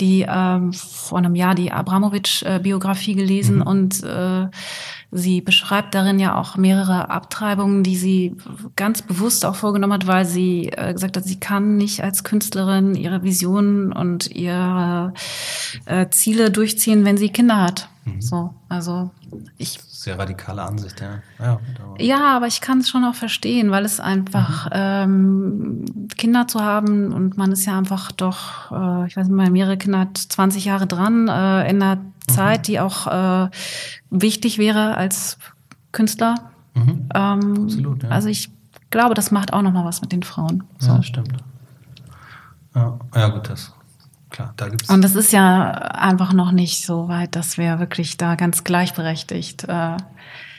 die 0.00 0.26
ähm, 0.28 0.72
vor 0.72 1.18
einem 1.18 1.34
Jahr 1.34 1.54
die 1.54 1.72
Abramowitsch-Biografie 1.72 3.14
gelesen 3.14 3.56
mhm. 3.56 3.62
und 3.62 4.02
äh, 4.02 4.48
sie 5.12 5.40
beschreibt 5.40 5.94
darin 5.94 6.18
ja 6.18 6.36
auch 6.36 6.56
mehrere 6.56 7.10
Abtreibungen, 7.10 7.82
die 7.82 7.96
sie 7.96 8.36
ganz 8.76 9.02
bewusst 9.02 9.44
auch 9.44 9.56
vorgenommen 9.56 9.92
hat, 9.92 10.06
weil 10.06 10.24
sie 10.24 10.68
äh, 10.68 10.92
gesagt 10.92 11.16
hat, 11.16 11.24
sie 11.24 11.40
kann 11.40 11.76
nicht 11.76 12.02
als 12.02 12.24
Künstlerin 12.24 12.94
ihre 12.94 13.22
Visionen 13.22 13.92
und 13.92 14.30
ihre 14.30 15.12
äh, 15.86 16.08
Ziele 16.10 16.50
durchziehen, 16.50 17.04
wenn 17.04 17.16
sie 17.16 17.30
Kinder 17.30 17.60
hat. 17.60 17.88
Mhm. 18.04 18.20
So, 18.20 18.54
also 18.68 19.10
ich. 19.58 19.78
Sehr 19.88 20.18
radikale 20.18 20.62
Ansicht, 20.62 21.00
ja. 21.02 21.18
Ja, 21.38 21.60
ja 21.98 22.36
aber 22.36 22.46
ich 22.46 22.62
kann 22.62 22.78
es 22.78 22.88
schon 22.88 23.04
auch 23.04 23.14
verstehen, 23.14 23.70
weil 23.70 23.84
es 23.84 24.00
einfach 24.00 24.66
mhm. 24.66 24.70
ähm, 24.74 25.84
Kinder 26.16 26.46
zu 26.48 26.60
haben 26.60 27.12
und 27.12 27.36
man 27.36 27.52
ist 27.52 27.66
ja 27.66 27.76
einfach 27.76 28.10
doch, 28.12 28.70
äh, 28.70 29.06
ich 29.06 29.16
weiß 29.16 29.26
nicht, 29.26 29.36
mal, 29.36 29.50
mehrere 29.50 29.76
Kinder 29.76 29.98
hat 29.98 30.16
20 30.16 30.64
Jahre 30.64 30.86
dran 30.86 31.28
äh, 31.28 31.68
mhm. 32.30 32.34
Zeit, 32.34 32.68
die 32.68 32.80
auch 32.80 33.06
äh, 33.06 33.50
wichtig 34.10 34.58
wäre 34.58 34.96
als 34.96 35.38
Künstler. 35.92 36.34
Mhm. 36.74 37.08
Ähm, 37.14 37.64
Absolut, 37.64 38.02
ja. 38.02 38.08
Also 38.10 38.28
ich 38.28 38.50
glaube, 38.90 39.14
das 39.14 39.30
macht 39.30 39.52
auch 39.52 39.62
nochmal 39.62 39.84
was 39.84 40.00
mit 40.00 40.12
den 40.12 40.22
Frauen. 40.22 40.64
So. 40.78 40.92
Ja, 40.92 41.02
stimmt. 41.02 41.32
Ja, 42.74 42.98
ja 43.14 43.28
gut, 43.28 43.48
das 43.48 43.72
klar, 44.30 44.54
da 44.56 44.68
gibt's. 44.68 44.88
Und 44.88 45.02
das 45.02 45.14
ist 45.14 45.32
ja 45.32 45.70
einfach 45.70 46.32
noch 46.32 46.52
nicht 46.52 46.86
so 46.86 47.08
weit, 47.08 47.36
dass 47.36 47.58
wir 47.58 47.78
wirklich 47.78 48.16
da 48.16 48.36
ganz 48.36 48.64
gleichberechtigt 48.64 49.64
äh, 49.64 49.96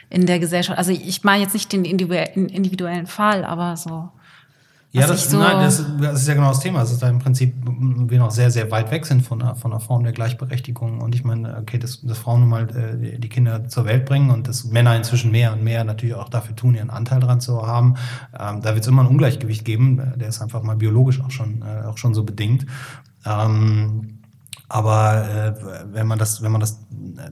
in 0.09 0.25
der 0.25 0.39
Gesellschaft. 0.39 0.77
Also 0.77 0.91
ich 0.91 1.23
meine 1.23 1.43
jetzt 1.43 1.53
nicht 1.53 1.71
den 1.71 1.85
individuellen 1.85 3.07
Fall, 3.07 3.45
aber 3.45 3.77
so. 3.77 4.09
Ja, 4.93 5.07
das, 5.07 5.29
so 5.29 5.39
nein, 5.39 5.61
das, 5.61 5.85
das, 6.01 6.21
ist 6.21 6.27
ja 6.27 6.33
genau 6.33 6.49
das 6.49 6.59
Thema. 6.59 6.81
Es 6.81 6.91
ist 6.91 7.01
da 7.01 7.07
im 7.07 7.19
Prinzip, 7.19 7.53
wir 7.63 8.19
noch 8.19 8.31
sehr, 8.31 8.51
sehr 8.51 8.69
weit 8.71 8.91
weg 8.91 9.05
sind 9.05 9.21
von 9.21 9.41
einer, 9.41 9.55
von 9.55 9.71
einer 9.71 9.79
Form 9.79 10.03
der 10.03 10.11
Gleichberechtigung. 10.11 10.99
Und 10.99 11.15
ich 11.15 11.23
meine, 11.23 11.57
okay, 11.57 11.79
dass, 11.79 12.01
dass 12.01 12.17
Frauen 12.17 12.41
nun 12.41 12.49
mal 12.49 12.69
äh, 12.69 13.17
die 13.17 13.29
Kinder 13.29 13.69
zur 13.69 13.85
Welt 13.85 14.05
bringen 14.05 14.31
und 14.31 14.49
dass 14.49 14.65
Männer 14.65 14.95
inzwischen 14.97 15.31
mehr 15.31 15.53
und 15.53 15.63
mehr 15.63 15.85
natürlich 15.85 16.15
auch 16.15 16.27
dafür 16.27 16.57
tun, 16.57 16.75
ihren 16.75 16.89
Anteil 16.89 17.21
dran 17.21 17.39
zu 17.39 17.65
haben. 17.65 17.95
Ähm, 18.37 18.61
da 18.61 18.73
wird 18.73 18.81
es 18.81 18.87
immer 18.87 19.03
ein 19.03 19.07
Ungleichgewicht 19.07 19.63
geben. 19.63 20.13
Der 20.17 20.27
ist 20.27 20.41
einfach 20.41 20.61
mal 20.61 20.75
biologisch 20.75 21.21
auch 21.21 21.31
schon, 21.31 21.61
äh, 21.61 21.85
auch 21.85 21.97
schon 21.97 22.13
so 22.13 22.25
bedingt. 22.25 22.65
Ähm, 23.25 24.20
aber 24.73 25.27
äh, 25.29 25.53
wenn 25.91 26.07
man 26.07 26.17
das, 26.17 26.41
wenn 26.41 26.51
man 26.53 26.61
das, 26.61 26.79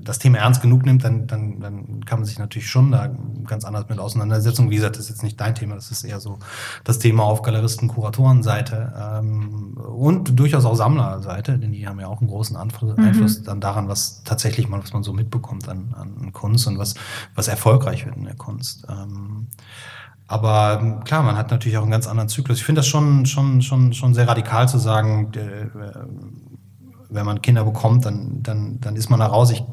das 0.02 0.20
Thema 0.20 0.40
ernst 0.40 0.62
genug 0.62 0.86
nimmt, 0.86 1.06
dann, 1.06 1.26
dann, 1.26 1.62
dann 1.62 2.04
kann 2.04 2.20
man 2.20 2.26
sich 2.26 2.38
natürlich 2.38 2.70
schon 2.70 2.92
da 2.92 3.10
ganz 3.46 3.64
anders 3.64 3.88
mit 3.88 3.98
auseinandersetzen. 3.98 4.70
Wie 4.70 4.76
gesagt, 4.76 4.98
das 4.98 5.06
ist 5.06 5.10
jetzt 5.10 5.24
nicht 5.24 5.40
dein 5.40 5.56
Thema, 5.56 5.76
das 5.76 5.90
ist 5.90 6.04
eher 6.04 6.20
so 6.20 6.40
das 6.84 7.00
Thema 7.00 7.24
auf 7.24 7.42
Galeristen, 7.42 7.88
Kuratorenseite 7.88 8.94
ähm, 9.22 9.78
und 9.78 10.38
durchaus 10.38 10.66
auch 10.66 10.76
Sammlerseite, 10.76 11.58
denn 11.58 11.72
die 11.72 11.88
haben 11.88 12.02
ja 12.02 12.08
auch 12.08 12.20
einen 12.20 12.30
großen 12.30 12.58
Einfluss, 12.58 12.98
mhm. 12.98 13.06
Einfluss 13.06 13.42
dann 13.42 13.62
daran, 13.62 13.88
was 13.88 14.22
tatsächlich 14.26 14.68
mal, 14.68 14.84
was 14.84 14.92
man 14.92 15.04
so 15.04 15.14
mitbekommt 15.14 15.70
an, 15.70 15.96
an 15.98 16.34
Kunst 16.34 16.68
und 16.68 16.78
was, 16.78 16.96
was 17.36 17.48
erfolgreich 17.48 18.06
wird 18.06 18.18
in 18.18 18.26
der 18.26 18.36
Kunst. 18.36 18.86
Ähm, 18.90 19.48
aber 20.28 21.02
klar, 21.06 21.24
man 21.24 21.38
hat 21.38 21.52
natürlich 21.52 21.78
auch 21.78 21.84
einen 21.84 21.92
ganz 21.92 22.06
anderen 22.06 22.30
Zyklus. 22.30 22.60
Ich 22.60 22.64
finde 22.66 22.80
das 22.80 22.88
schon, 22.88 23.26
schon, 23.26 23.62
schon, 23.62 23.94
schon 23.94 24.14
sehr 24.14 24.28
radikal 24.28 24.68
zu 24.68 24.78
sagen, 24.78 25.32
äh, 25.34 25.68
wenn 27.10 27.26
man 27.26 27.42
Kinder 27.42 27.64
bekommt, 27.64 28.06
dann, 28.06 28.42
dann, 28.44 28.80
dann 28.80 28.96
ist 28.96 29.10
man 29.10 29.20
da 29.20 29.28
raus. 29.28 29.52
Ich, 29.52 29.64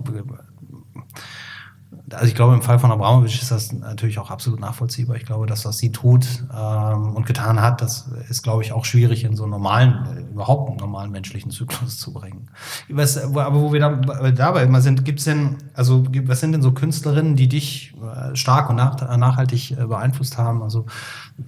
also 2.12 2.26
ich 2.26 2.34
glaube, 2.34 2.54
im 2.54 2.62
Fall 2.62 2.78
von 2.78 2.92
Abramovic 2.92 3.34
ist 3.34 3.50
das 3.50 3.72
natürlich 3.72 4.18
auch 4.18 4.30
absolut 4.30 4.60
nachvollziehbar. 4.60 5.16
Ich 5.16 5.26
glaube, 5.26 5.46
dass 5.46 5.64
was 5.64 5.78
sie 5.78 5.90
tut 5.90 6.44
ähm, 6.56 7.16
und 7.16 7.26
getan 7.26 7.60
hat, 7.60 7.82
das 7.82 8.08
ist, 8.28 8.42
glaube 8.42 8.62
ich, 8.62 8.72
auch 8.72 8.84
schwierig 8.84 9.24
in 9.24 9.34
so 9.34 9.42
einen 9.42 9.50
normalen, 9.50 10.06
äh, 10.06 10.20
überhaupt 10.20 10.70
einen 10.70 10.78
normalen 10.78 11.10
menschlichen 11.10 11.50
Zyklus 11.50 11.98
zu 11.98 12.12
bringen. 12.12 12.48
Was, 12.88 13.18
aber 13.18 13.60
wo 13.60 13.72
wir 13.72 13.80
da, 13.80 14.30
dabei 14.30 14.62
immer 14.62 14.80
sind, 14.80 15.04
gibt's 15.04 15.24
denn, 15.24 15.56
also 15.74 16.04
was 16.24 16.40
sind 16.40 16.52
denn 16.52 16.62
so 16.62 16.72
Künstlerinnen, 16.72 17.34
die 17.34 17.48
dich 17.48 17.94
äh, 18.00 18.36
stark 18.36 18.70
und 18.70 18.76
nach, 18.76 19.16
nachhaltig 19.16 19.72
äh, 19.72 19.86
beeinflusst 19.86 20.38
haben? 20.38 20.62
Also 20.62 20.86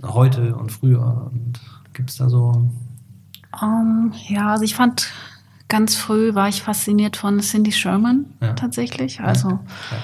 heute 0.03 0.57
und 0.57 0.73
früher. 0.73 1.31
Und 1.31 1.61
gibt's 1.93 2.17
da 2.17 2.29
so? 2.29 2.69
Um, 3.61 3.63
ähm, 3.63 4.13
ja, 4.29 4.51
also 4.51 4.65
ich 4.65 4.75
fand 4.75 5.09
ganz 5.69 5.95
früh 5.95 6.35
war 6.35 6.49
ich 6.49 6.63
fasziniert 6.63 7.17
von 7.17 7.41
Cindy 7.41 7.73
Sherman 7.73 8.27
ja. 8.41 8.55
tatsächlich. 8.55 9.21
Also 9.21 9.51
ja 9.51 9.99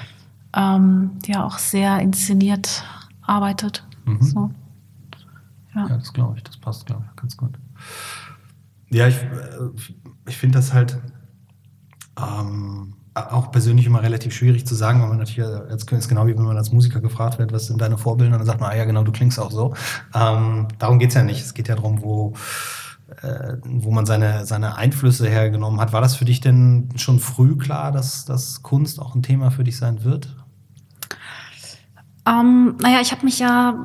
ähm, 0.55 1.11
die 1.25 1.35
auch 1.35 1.57
sehr 1.57 1.99
inszeniert 1.99 2.83
arbeitet. 3.21 3.85
Mhm. 4.05 4.21
So. 4.21 4.51
Ja. 5.75 5.87
ja, 5.89 5.97
das 5.97 6.13
glaube 6.13 6.37
ich, 6.37 6.43
das 6.43 6.57
passt, 6.57 6.85
glaube 6.85 7.03
ich, 7.09 7.15
ganz 7.15 7.35
gut. 7.35 7.57
Ja, 8.89 9.07
ich, 9.07 9.17
äh, 9.17 9.69
ich 10.27 10.37
finde 10.37 10.57
das 10.57 10.73
halt 10.73 10.97
ähm, 12.17 12.93
auch 13.13 13.51
persönlich 13.51 13.85
immer 13.85 14.01
relativ 14.01 14.33
schwierig 14.33 14.65
zu 14.65 14.75
sagen, 14.75 15.01
weil 15.01 15.09
man 15.09 15.17
natürlich, 15.17 15.49
jetzt 15.69 15.91
ist 15.91 16.07
genau 16.07 16.27
wie 16.27 16.37
wenn 16.37 16.43
man 16.43 16.57
als 16.57 16.71
Musiker 16.71 17.01
gefragt 17.01 17.39
wird, 17.39 17.51
was 17.51 17.67
sind 17.67 17.81
deine 17.81 17.97
Vorbilder, 17.97 18.33
und 18.33 18.39
dann 18.39 18.45
sagt 18.45 18.61
man, 18.61 18.71
ah 18.71 18.75
ja, 18.75 18.85
genau, 18.85 19.03
du 19.03 19.11
klingst 19.11 19.39
auch 19.39 19.51
so. 19.51 19.73
Ähm, 20.13 20.67
darum 20.79 20.99
geht 20.99 21.09
es 21.09 21.15
ja 21.15 21.23
nicht. 21.23 21.41
Es 21.41 21.53
geht 21.53 21.67
ja 21.67 21.75
darum, 21.75 22.01
wo, 22.01 22.33
äh, 22.33 22.84
wo 23.63 23.91
man 23.91 24.05
seine, 24.05 24.45
seine 24.45 24.77
Einflüsse 24.77 25.29
hergenommen 25.29 25.79
hat. 25.79 25.93
War 25.93 26.01
das 26.01 26.15
für 26.15 26.25
dich 26.25 26.41
denn 26.41 26.89
schon 26.95 27.19
früh 27.19 27.55
klar, 27.55 27.91
dass, 27.91 28.25
dass 28.25 28.63
Kunst 28.63 28.99
auch 28.99 29.15
ein 29.15 29.23
Thema 29.23 29.51
für 29.51 29.63
dich 29.63 29.77
sein 29.77 30.03
wird? 30.03 30.35
Ähm, 32.27 32.75
naja, 32.81 33.01
ich 33.01 33.11
habe 33.11 33.23
mich 33.23 33.37
ja 33.37 33.83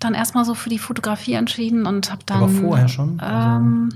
dann 0.00 0.14
erstmal 0.14 0.44
so 0.44 0.54
für 0.54 0.68
die 0.68 0.78
Fotografie 0.78 1.34
entschieden 1.34 1.86
und 1.86 2.10
habe 2.10 2.24
dann. 2.26 2.38
Aber 2.38 2.48
vorher 2.48 2.88
schon? 2.88 3.20
Also 3.20 3.58
ähm, 3.58 3.92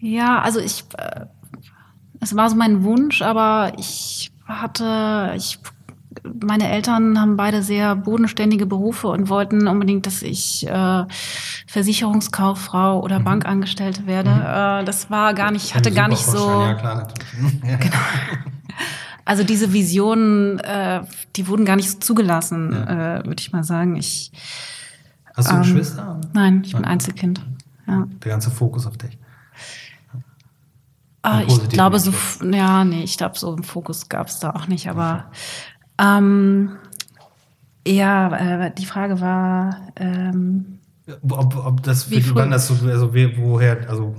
ja, 0.00 0.40
also 0.40 0.58
ich. 0.58 0.84
Äh, 0.96 1.26
es 2.20 2.34
war 2.34 2.48
so 2.48 2.56
mein 2.56 2.82
Wunsch, 2.82 3.22
aber 3.22 3.72
ich 3.78 4.32
hatte. 4.44 5.34
Ich, 5.36 5.60
meine 6.22 6.70
Eltern 6.70 7.20
haben 7.20 7.36
beide 7.36 7.62
sehr 7.62 7.96
bodenständige 7.96 8.66
Berufe 8.66 9.08
und 9.08 9.28
wollten 9.28 9.66
unbedingt, 9.68 10.06
dass 10.06 10.22
ich 10.22 10.66
äh, 10.66 11.04
Versicherungskauffrau 11.66 13.00
oder 13.02 13.20
mhm. 13.20 13.24
Bankangestellte 13.24 14.06
werde. 14.06 14.30
Mhm. 14.30 14.82
Äh, 14.82 14.84
das 14.84 15.10
war 15.10 15.34
gar 15.34 15.50
nicht, 15.50 15.74
hatte 15.74 15.92
gar 15.92 16.08
nicht 16.08 16.24
so. 16.24 16.48
Ja, 16.48 16.74
klar, 16.74 16.94
natürlich. 16.96 17.60
genau. 17.80 17.98
Also 19.24 19.42
diese 19.42 19.72
Visionen, 19.72 20.58
äh, 20.60 21.02
die 21.36 21.48
wurden 21.48 21.64
gar 21.64 21.76
nicht 21.76 21.90
so 21.90 21.98
zugelassen, 21.98 22.72
ja. 22.72 23.18
äh, 23.18 23.24
würde 23.24 23.40
ich 23.40 23.52
mal 23.52 23.64
sagen. 23.64 23.96
Ich, 23.96 24.32
Hast 25.34 25.50
du 25.50 25.54
ähm, 25.54 25.62
Geschwister? 25.62 26.20
Nein, 26.32 26.62
ich 26.64 26.74
bin 26.74 26.84
Einzelkind. 26.84 27.40
Ja. 27.86 28.06
Der 28.22 28.30
ganze 28.32 28.50
Fokus 28.50 28.86
auf 28.86 28.96
dich. 28.96 29.18
Ah, 31.22 31.40
ich 31.46 31.68
glaube, 31.70 31.98
so, 32.00 32.12
ja, 32.52 32.84
nee, 32.84 33.02
ich 33.02 33.16
glaube, 33.16 33.38
so 33.38 33.54
einen 33.54 33.62
Fokus 33.62 34.10
gab 34.10 34.26
es 34.26 34.40
da 34.40 34.50
auch 34.50 34.66
nicht, 34.66 34.90
aber. 34.90 35.30
Ähm, 35.98 36.70
ja, 37.86 38.64
äh, 38.66 38.74
die 38.74 38.86
Frage 38.86 39.20
war, 39.20 39.76
ähm, 39.96 40.78
ob, 41.28 41.56
ob 41.56 41.82
das 41.82 42.04
für 42.04 42.20
die, 42.20 42.34
wann 42.34 42.50
das 42.50 42.68
so, 42.68 42.74
also 42.86 43.12
woher, 43.14 43.88
also 43.88 44.16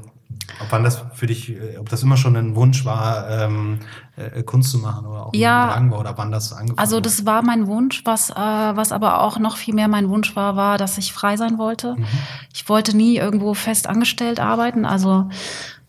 ob 0.61 0.71
wann 0.71 0.83
das 0.83 1.03
für 1.13 1.25
dich, 1.25 1.49
äh, 1.49 1.77
ob 1.79 1.89
das 1.89 2.03
immer 2.03 2.17
schon 2.17 2.35
ein 2.35 2.55
Wunsch 2.55 2.85
war, 2.85 3.29
ähm, 3.29 3.79
äh, 4.15 4.43
Kunst 4.43 4.71
zu 4.71 4.77
machen 4.77 5.05
oder 5.07 5.25
auch 5.25 5.33
ja, 5.33 5.73
Drang 5.73 5.91
war 5.91 5.99
oder 5.99 6.17
wann 6.17 6.31
das 6.31 6.53
angefangen 6.53 6.77
Also 6.77 6.99
das 6.99 7.25
war 7.25 7.41
mein 7.41 7.67
Wunsch, 7.67 8.03
was, 8.05 8.29
äh, 8.29 8.35
was 8.35 8.91
aber 8.91 9.21
auch 9.21 9.39
noch 9.39 9.57
viel 9.57 9.73
mehr 9.73 9.87
mein 9.87 10.09
Wunsch 10.09 10.35
war, 10.35 10.55
war, 10.55 10.77
dass 10.77 10.97
ich 10.97 11.13
frei 11.13 11.37
sein 11.37 11.57
wollte. 11.57 11.95
Mhm. 11.95 12.05
Ich 12.53 12.69
wollte 12.69 12.95
nie 12.95 13.17
irgendwo 13.17 13.53
fest 13.53 13.87
angestellt 13.87 14.39
arbeiten, 14.39 14.85
also 14.85 15.29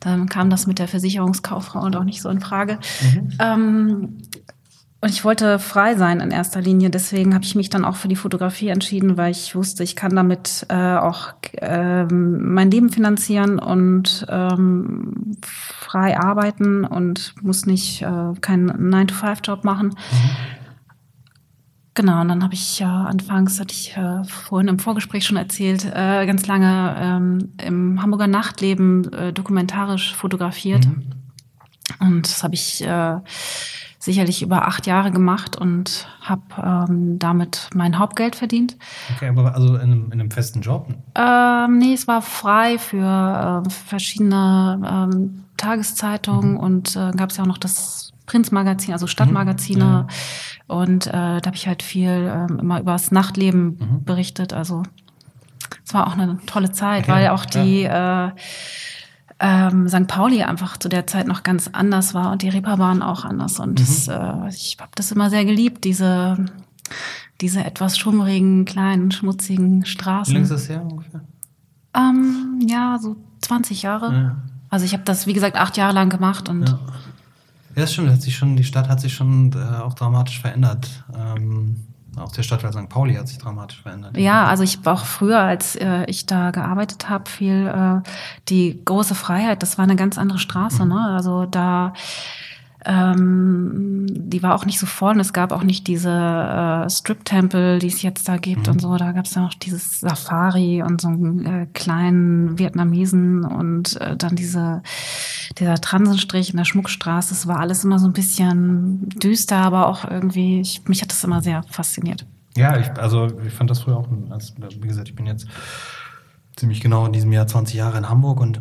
dann 0.01 0.29
kam 0.29 0.51
das 0.51 0.67
mit 0.67 0.79
der 0.79 0.89
Versicherungskauffrau 0.89 1.81
und 1.81 1.97
auch 1.97 2.05
nicht 2.05 2.23
so 2.23 2.29
in 2.29 2.41
Frage. 2.41 2.79
Mhm. 3.03 3.33
Ähm, 3.39 4.19
und 5.03 5.11
ich 5.11 5.25
wollte 5.25 5.59
frei 5.59 5.95
sein 5.95 6.21
in 6.21 6.31
erster 6.31 6.61
Linie. 6.61 6.89
Deswegen 6.89 7.35
habe 7.35 7.45
ich 7.45 7.55
mich 7.55 7.69
dann 7.69 7.85
auch 7.85 7.97
für 7.97 8.09
die 8.09 8.17
Fotografie 8.17 8.69
entschieden, 8.69 9.17
weil 9.17 9.31
ich 9.31 9.55
wusste, 9.55 9.85
ich 9.85 9.95
kann 9.95 10.17
damit 10.17 10.67
äh, 10.71 10.97
auch 10.97 11.35
ähm, 11.59 12.55
mein 12.55 12.71
Leben 12.71 12.89
finanzieren 12.89 13.59
und 13.59 14.27
ähm, 14.29 15.37
frei 15.43 16.19
arbeiten 16.19 16.85
und 16.85 17.35
muss 17.43 17.67
nicht 17.67 18.03
äh, 18.03 18.33
keinen 18.41 18.71
9-to-5-Job 18.93 19.65
machen. 19.65 19.89
Mhm. 19.89 20.31
Genau, 21.93 22.21
und 22.21 22.29
dann 22.29 22.43
habe 22.43 22.55
ich 22.55 22.79
ja 22.79 23.05
anfangs, 23.05 23.59
hatte 23.61 23.73
ich 23.73 23.97
äh, 23.97 24.25
vorhin 24.25 24.69
im 24.69 24.79
Vorgespräch 24.79 25.25
schon 25.25 25.39
erzählt, 25.39 25.85
äh, 25.85 26.27
ganz 26.27 26.47
lange 26.47 26.95
ähm, 26.99 27.53
im 27.63 28.03
Hamburger 28.03 28.27
Nachtleben 28.27 29.13
äh, 29.13 29.33
dokumentarisch 29.33 30.15
fotografiert. 30.15 30.87
Mhm. 30.87 31.05
Und 32.01 32.27
das 32.27 32.43
habe 32.43 32.55
ich 32.55 32.83
äh, 32.85 33.17
sicherlich 34.07 34.41
über 34.41 34.67
acht 34.67 34.87
Jahre 34.87 35.11
gemacht 35.11 35.57
und 35.57 36.09
habe 36.23 36.87
ähm, 36.89 37.19
damit 37.19 37.69
mein 37.75 37.99
Hauptgeld 37.99 38.37
verdient. 38.37 38.77
Okay, 39.15 39.29
aber 39.29 39.55
also 39.55 39.75
in 39.75 39.81
einem, 39.81 40.07
in 40.07 40.13
einem 40.13 40.31
festen 40.31 40.63
Job? 40.63 40.89
Ähm, 41.15 41.79
nee, 41.79 41.93
es 41.93 42.09
war 42.09 42.23
frei 42.23 42.79
für 42.79 43.63
äh, 43.67 43.71
verschiedene 43.71 44.81
ähm, 45.13 45.45
Tageszeitungen 45.59 46.53
mhm. 46.53 46.61
und 46.61 46.97
äh, 46.97 47.11
gab 47.17 47.31
es 47.31 47.37
ja 47.37 47.43
auch 47.43 47.49
noch 47.49 47.59
das 47.59 48.13
Prinzmagazin, 48.25 48.93
also 48.93 49.07
Stadtmagazine. 49.07 50.07
Mhm. 50.07 50.75
Und 50.75 51.07
äh, 51.09 51.11
da 51.13 51.43
habe 51.45 51.57
ich 51.57 51.67
halt 51.67 51.83
viel 51.83 52.09
äh, 52.09 52.53
immer 52.61 52.81
über 52.81 52.93
das 52.93 53.11
Nachtleben 53.11 53.79
mhm. 53.79 54.05
berichtet. 54.05 54.53
Also 54.53 54.85
es 55.85 55.93
war 55.95 56.07
auch 56.07 56.13
eine 56.13 56.39
tolle 56.47 56.73
Zeit, 56.73 57.05
okay. 57.05 57.13
weil 57.13 57.29
auch 57.29 57.45
die 57.45 57.83
ja. 57.83 58.35
Äh, 59.39 59.69
ähm, 59.69 59.89
St. 59.89 60.07
Pauli 60.07 60.43
einfach 60.43 60.77
zu 60.77 60.89
der 60.89 61.07
Zeit 61.07 61.27
noch 61.27 61.43
ganz 61.43 61.69
anders 61.73 62.15
war 62.15 62.33
und 62.33 62.43
die 62.43 62.49
Reeperbahn 62.49 63.03
auch 63.03 63.25
anders. 63.25 63.61
Und 63.61 63.73
mhm. 63.73 63.77
das, 63.77 64.09
äh, 64.09 64.49
ich 64.49 64.77
habe 64.81 64.93
das 64.95 65.13
immer 65.13 65.31
sehr 65.31 65.45
geliebt, 65.45 65.85
diese, 65.85 66.47
diese 67.41 67.65
etwas 67.65 67.99
schummrigen, 67.99 68.65
kleinen, 68.65 69.11
schmutzigen 69.11 69.85
Straßen. 69.85 70.33
Wie 70.33 70.35
lange 70.35 70.45
ist 70.45 70.53
das 70.53 70.69
her 70.69 70.83
ungefähr? 70.83 71.21
Ähm, 71.95 72.61
ja, 72.67 72.99
so 73.01 73.17
20 73.43 73.83
Jahre. 73.83 74.13
Ja. 74.13 74.37
Also 74.69 74.85
ich 74.85 74.93
habe 74.93 75.05
das, 75.05 75.27
wie 75.27 75.33
gesagt, 75.33 75.57
acht 75.57 75.77
Jahre 75.77 75.95
lang 75.95 76.09
gemacht 76.09 76.49
und 76.49 76.69
ja. 76.69 76.79
Ja, 77.75 77.83
das 77.83 77.93
stimmt. 77.93 78.11
Hat 78.11 78.23
sich 78.23 78.35
schon, 78.35 78.57
die 78.57 78.65
Stadt 78.65 78.89
hat 78.89 79.03
sich 79.03 79.13
schon 79.13 79.53
äh, 79.53 79.83
auch 79.83 79.93
dramatisch 79.93 80.41
verändert. 80.41 81.05
Ähm, 81.15 81.85
auch 82.19 82.33
der 82.33 82.43
Stadtteil 82.43 82.73
St. 82.73 82.89
Pauli 82.89 83.15
hat 83.15 83.29
sich 83.29 83.39
dramatisch 83.39 83.83
verändert. 83.83 84.17
Ja, 84.17 84.47
also 84.47 84.63
ich 84.63 84.85
war 84.85 84.95
auch 84.95 85.05
früher, 85.05 85.41
als 85.41 85.77
äh, 85.77 86.05
ich 86.07 86.27
da 86.27 86.51
gearbeitet 86.51 87.09
habe, 87.09 87.29
viel 87.29 87.67
äh, 87.67 88.09
die 88.49 88.83
große 88.85 89.15
Freiheit, 89.15 89.63
das 89.63 89.79
war 89.79 89.85
eine 89.85 89.97
ganz 89.97 90.19
andere 90.19 90.39
Straße. 90.39 90.85
Mhm. 90.85 90.93
Ne? 90.93 91.01
Also 91.09 91.47
da 91.47 91.93
ähm, 92.87 94.07
die 94.09 94.43
war 94.43 94.55
auch 94.55 94.65
nicht 94.65 94.79
so 94.79 94.87
voll 94.87 95.15
und 95.15 95.21
es 95.21 95.33
gab 95.33 95.51
auch 95.51 95.65
nicht 95.65 95.89
diese 95.89 96.11
äh, 96.11 96.89
Strip-Tempel, 96.89 97.81
die 97.81 97.89
es 97.89 98.03
jetzt 98.03 98.29
da 98.29 98.37
gibt 98.37 98.69
mhm. 98.69 98.75
und 98.75 98.81
so. 98.81 98.97
Da 98.97 99.13
gab 99.13 99.25
es 99.25 99.35
ja 99.35 99.45
auch 99.45 99.55
dieses 99.55 100.01
Safari 100.01 100.83
und 100.83 101.01
so 101.01 101.09
einen 101.09 101.47
äh, 101.47 101.67
kleinen 101.75 102.59
Vietnamesen 102.59 103.45
und 103.45 104.01
äh, 104.01 104.17
dann 104.17 104.37
diese, 104.37 104.83
dieser 105.59 105.75
Transenstrich 105.77 106.51
in 106.51 106.59
der 106.59 106.65
Schmuckstraße. 106.65 107.35
Es 107.35 107.49
war 107.49 107.59
alles 107.59 107.83
immer 107.83 107.99
so 107.99 108.07
ein 108.07 108.13
bisschen 108.13 109.09
düster, 109.09 109.57
aber 109.57 109.89
auch 109.89 110.09
irgendwie, 110.09 110.61
ich, 110.61 110.87
mich 110.87 111.03
hat 111.03 111.11
das 111.11 111.25
immer 111.25 111.43
sehr 111.43 111.65
fasziniert. 111.65 112.25
Ja, 112.57 112.79
ich, 112.79 112.89
also 112.99 113.29
ich 113.45 113.53
fand 113.53 113.69
das 113.69 113.81
früher 113.81 113.97
auch, 113.97 114.09
als, 114.31 114.55
wie 114.81 114.89
gesagt, 114.89 115.09
ich 115.09 115.17
bin 115.17 115.27
jetzt 115.27 115.47
ziemlich 116.55 116.81
genau 116.81 117.05
in 117.05 117.13
diesem 117.13 117.33
Jahr 117.33 117.47
20 117.47 117.75
Jahre 117.75 117.99
in 117.99 118.09
Hamburg 118.09 118.41
und 118.41 118.61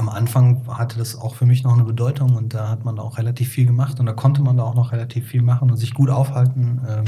am 0.00 0.08
Anfang 0.08 0.66
hatte 0.66 0.98
das 0.98 1.14
auch 1.14 1.34
für 1.34 1.44
mich 1.44 1.62
noch 1.62 1.74
eine 1.74 1.84
Bedeutung 1.84 2.34
und 2.34 2.54
da 2.54 2.70
hat 2.70 2.86
man 2.86 2.98
auch 2.98 3.18
relativ 3.18 3.50
viel 3.50 3.66
gemacht 3.66 4.00
und 4.00 4.06
da 4.06 4.14
konnte 4.14 4.40
man 4.40 4.56
da 4.56 4.62
auch 4.62 4.74
noch 4.74 4.92
relativ 4.92 5.28
viel 5.28 5.42
machen 5.42 5.70
und 5.70 5.76
sich 5.76 5.92
gut 5.92 6.08
aufhalten. 6.08 6.80
Ähm, 6.88 7.04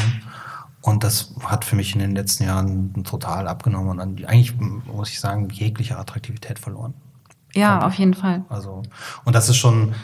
und 0.83 1.03
das 1.03 1.35
hat 1.43 1.65
für 1.65 1.75
mich 1.75 1.95
in 1.95 2.01
den 2.01 2.15
letzten 2.15 2.45
Jahren 2.45 3.03
total 3.05 3.49
abgenommen 3.49 3.89
und 3.89 3.97
dann 3.97 4.25
eigentlich, 4.27 4.55
muss 4.59 5.09
ich 5.09 5.21
sagen, 5.21 5.49
jegliche 5.49 5.99
Attraktivität 5.99 6.59
verloren. 6.59 6.93
Ja, 7.55 7.87
auf 7.87 7.95
jeden 7.95 8.15
Fall. 8.15 8.45
Also, 8.51 8.83
und 9.25 9.35
das 9.35 9.49
ist 9.49 9.57
schon, 9.57 9.95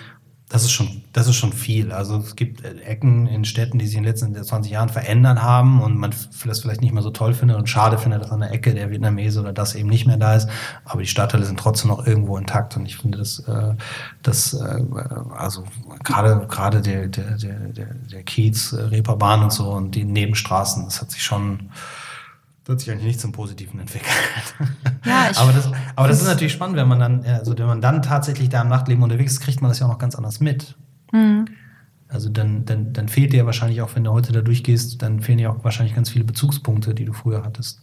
das 0.48 0.64
ist 0.64 0.72
schon, 0.72 1.02
das 1.12 1.26
ist 1.26 1.36
schon 1.36 1.52
viel. 1.52 1.92
Also 1.92 2.16
es 2.16 2.34
gibt 2.34 2.64
Ecken 2.64 3.26
in 3.26 3.44
Städten, 3.44 3.78
die 3.78 3.86
sich 3.86 3.96
in 3.96 4.02
den 4.02 4.08
letzten 4.08 4.34
20 4.34 4.72
Jahren 4.72 4.88
verändert 4.88 5.42
haben 5.42 5.82
und 5.82 5.96
man 5.98 6.10
das 6.46 6.56
vielleicht 6.58 6.80
nicht 6.80 6.94
mehr 6.94 7.02
so 7.02 7.10
toll 7.10 7.34
findet 7.34 7.58
und 7.58 7.68
schade 7.68 7.98
findet, 7.98 8.22
dass 8.22 8.30
an 8.30 8.40
der 8.40 8.50
Ecke 8.50 8.72
der 8.72 8.90
Vietnamese 8.90 9.40
oder 9.40 9.52
das 9.52 9.74
eben 9.74 9.90
nicht 9.90 10.06
mehr 10.06 10.16
da 10.16 10.36
ist. 10.36 10.48
Aber 10.86 11.02
die 11.02 11.06
Stadtteile 11.06 11.44
sind 11.44 11.60
trotzdem 11.60 11.88
noch 11.88 12.06
irgendwo 12.06 12.38
intakt 12.38 12.76
und 12.78 12.86
ich 12.86 12.96
finde 12.96 13.18
das, 13.18 13.40
äh, 13.40 13.74
das 14.22 14.54
äh, 14.54 14.82
also 15.36 15.64
gerade 16.02 16.46
gerade 16.48 16.80
der 16.80 17.08
der 17.08 17.36
der 17.36 17.58
der, 17.68 17.94
der 18.10 18.22
Kiez, 18.22 18.72
äh, 18.72 18.80
Reeperbahn 18.80 19.42
und 19.42 19.52
so 19.52 19.70
und 19.70 19.94
die 19.94 20.04
Nebenstraßen, 20.04 20.84
das 20.84 21.02
hat 21.02 21.10
sich 21.10 21.22
schon 21.22 21.68
wird 22.68 22.80
sich 22.80 22.90
eigentlich 22.90 23.06
nicht 23.06 23.20
zum 23.20 23.32
Positiven 23.32 23.80
entwickelt. 23.80 24.12
Ja, 25.04 25.30
ich 25.30 25.38
aber 25.38 25.52
das, 25.52 25.70
aber 25.96 26.08
das 26.08 26.20
ist 26.20 26.26
natürlich 26.26 26.52
spannend, 26.52 26.76
wenn 26.76 26.88
man 26.88 26.98
dann, 26.98 27.24
also 27.24 27.56
wenn 27.56 27.66
man 27.66 27.80
dann 27.80 28.02
tatsächlich 28.02 28.50
da 28.50 28.62
im 28.62 28.68
Nachtleben 28.68 29.02
unterwegs 29.02 29.32
ist, 29.32 29.40
kriegt 29.40 29.62
man 29.62 29.70
das 29.70 29.78
ja 29.78 29.86
auch 29.86 29.90
noch 29.90 29.98
ganz 29.98 30.14
anders 30.14 30.40
mit. 30.40 30.76
Mhm. 31.12 31.46
Also 32.08 32.28
dann, 32.28 32.64
dann, 32.64 32.92
dann 32.92 33.08
fehlt 33.08 33.32
dir 33.32 33.46
wahrscheinlich 33.46 33.82
auch, 33.82 33.94
wenn 33.94 34.04
du 34.04 34.12
heute 34.12 34.32
da 34.32 34.40
durchgehst, 34.40 35.02
dann 35.02 35.20
fehlen 35.20 35.38
dir 35.38 35.50
auch 35.50 35.64
wahrscheinlich 35.64 35.94
ganz 35.94 36.10
viele 36.10 36.24
Bezugspunkte, 36.24 36.94
die 36.94 37.04
du 37.04 37.12
früher 37.12 37.42
hattest. 37.44 37.80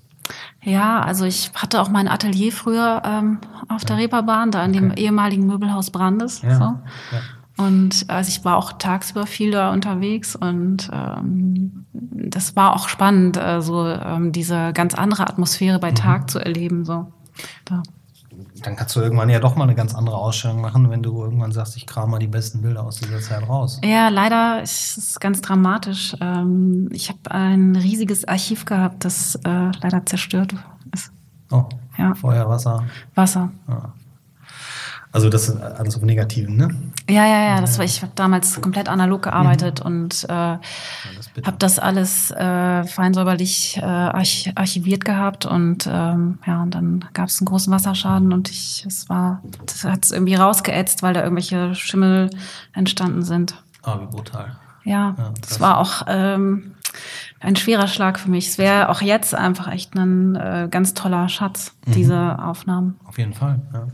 Ja, 0.63 1.01
also 1.01 1.25
ich 1.25 1.51
hatte 1.53 1.79
auch 1.81 1.89
mein 1.89 2.07
Atelier 2.07 2.51
früher 2.51 3.01
ähm, 3.05 3.39
auf 3.69 3.85
der 3.85 3.97
Reeperbahn, 3.97 4.51
da 4.51 4.63
in 4.63 4.71
okay. 4.71 4.79
dem 4.79 4.91
ehemaligen 4.93 5.45
Möbelhaus 5.45 5.91
Brandes. 5.91 6.41
Ja. 6.41 6.55
So. 6.55 6.63
Ja. 6.63 7.21
Und 7.57 8.05
also 8.09 8.27
ich 8.27 8.43
war 8.43 8.57
auch 8.57 8.73
tagsüber 8.73 9.25
viel 9.25 9.51
da 9.51 9.71
unterwegs 9.71 10.35
und 10.35 10.89
ähm, 10.91 11.85
das 11.93 12.55
war 12.55 12.75
auch 12.75 12.89
spannend, 12.89 13.37
äh, 13.37 13.61
so 13.61 13.87
ähm, 13.87 14.33
diese 14.33 14.73
ganz 14.73 14.93
andere 14.93 15.27
Atmosphäre 15.27 15.79
bei 15.79 15.91
mhm. 15.91 15.95
Tag 15.95 16.29
zu 16.29 16.39
erleben. 16.39 16.83
So. 16.83 17.07
Da. 17.63 17.81
Dann 18.61 18.75
kannst 18.75 18.95
du 18.95 18.99
irgendwann 18.99 19.29
ja 19.29 19.39
doch 19.39 19.55
mal 19.55 19.63
eine 19.63 19.75
ganz 19.75 19.95
andere 19.95 20.17
Ausstellung 20.17 20.59
machen, 20.59 20.89
wenn 20.89 21.01
du 21.01 21.23
irgendwann 21.23 21.53
sagst, 21.53 21.77
ich 21.77 21.85
kram 21.85 22.11
mal 22.11 22.19
die 22.19 22.27
besten 22.27 22.61
Bilder 22.61 22.83
aus 22.83 22.97
dieser 22.97 23.21
Zeit 23.21 23.47
raus. 23.47 23.79
Ja, 23.83 24.09
leider 24.09 24.61
ist 24.61 24.97
es 24.97 25.19
ganz 25.19 25.41
dramatisch. 25.41 26.15
Ähm, 26.19 26.89
ich 26.91 27.07
habe 27.09 27.31
ein 27.31 27.77
riesiges 27.77 28.27
Archiv 28.27 28.65
gehabt, 28.65 29.05
das 29.05 29.35
äh, 29.45 29.71
leider 29.81 30.05
zerstört 30.05 30.55
ist. 30.93 31.11
Oh, 31.51 31.63
ja. 31.97 32.13
Feuer, 32.15 32.49
Wasser. 32.49 32.83
Wasser. 33.13 33.51
Ja. 33.69 33.93
Also 35.15 35.29
das 35.29 35.47
ist 35.47 35.61
alles 35.61 35.95
auf 35.95 36.01
Negativen, 36.01 36.57
ne? 36.57 36.75
Ja, 37.09 37.25
ja, 37.25 37.45
ja. 37.45 37.61
Das 37.61 37.77
war, 37.77 37.85
ich 37.85 38.01
habe 38.01 38.11
damals 38.15 38.59
komplett 38.59 38.89
analog 38.89 39.21
gearbeitet 39.21 39.79
mhm. 39.79 39.85
und 39.85 40.25
äh, 40.27 40.33
habe 40.33 41.55
das 41.57 41.79
alles 41.79 42.31
äh, 42.31 42.83
fein 42.83 43.13
säuberlich 43.13 43.77
äh, 43.77 43.85
arch 43.85 44.51
archiviert 44.55 45.05
gehabt 45.05 45.45
und 45.45 45.87
ähm, 45.89 46.39
ja, 46.45 46.61
und 46.61 46.75
dann 46.75 47.05
gab 47.13 47.29
es 47.29 47.39
einen 47.39 47.45
großen 47.45 47.71
Wasserschaden 47.71 48.33
und 48.33 48.51
ich, 48.51 48.83
es 48.85 49.07
war, 49.07 49.41
das 49.65 49.85
hat 49.85 50.03
es 50.03 50.11
irgendwie 50.11 50.35
rausgeätzt, 50.35 51.01
weil 51.01 51.13
da 51.13 51.23
irgendwelche 51.23 51.73
Schimmel 51.75 52.29
entstanden 52.73 53.21
sind. 53.21 53.55
Ah, 53.83 53.97
wie 54.01 54.07
brutal. 54.07 54.57
Ja, 54.83 55.15
ja 55.17 55.31
das 55.39 55.61
war 55.61 55.77
auch 55.77 56.01
ähm, 56.07 56.73
ein 57.39 57.55
schwerer 57.55 57.87
Schlag 57.87 58.19
für 58.19 58.29
mich. 58.29 58.49
Es 58.49 58.57
wäre 58.57 58.89
auch 58.89 59.01
jetzt 59.01 59.33
einfach 59.33 59.71
echt 59.71 59.95
ein 59.95 60.35
äh, 60.35 60.67
ganz 60.69 60.93
toller 60.93 61.29
Schatz, 61.29 61.73
mhm. 61.85 61.91
diese 61.93 62.37
Aufnahmen. 62.43 62.99
Auf 63.05 63.17
jeden 63.17 63.33
Fall, 63.33 63.61
ja. 63.73 63.87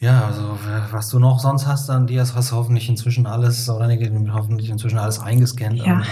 Ja, 0.00 0.24
also 0.24 0.58
was 0.92 1.10
du 1.10 1.18
noch 1.18 1.40
sonst 1.40 1.66
hast 1.66 1.90
an 1.90 2.06
dir, 2.06 2.22
hast 2.22 2.50
du 2.50 2.56
hoffentlich 2.56 2.88
inzwischen 2.88 3.26
alles, 3.26 3.68
oder 3.68 3.86
hoffentlich 4.32 4.70
inzwischen 4.70 4.98
alles 4.98 5.20
eingescannt 5.20 5.76
ja. 5.76 6.02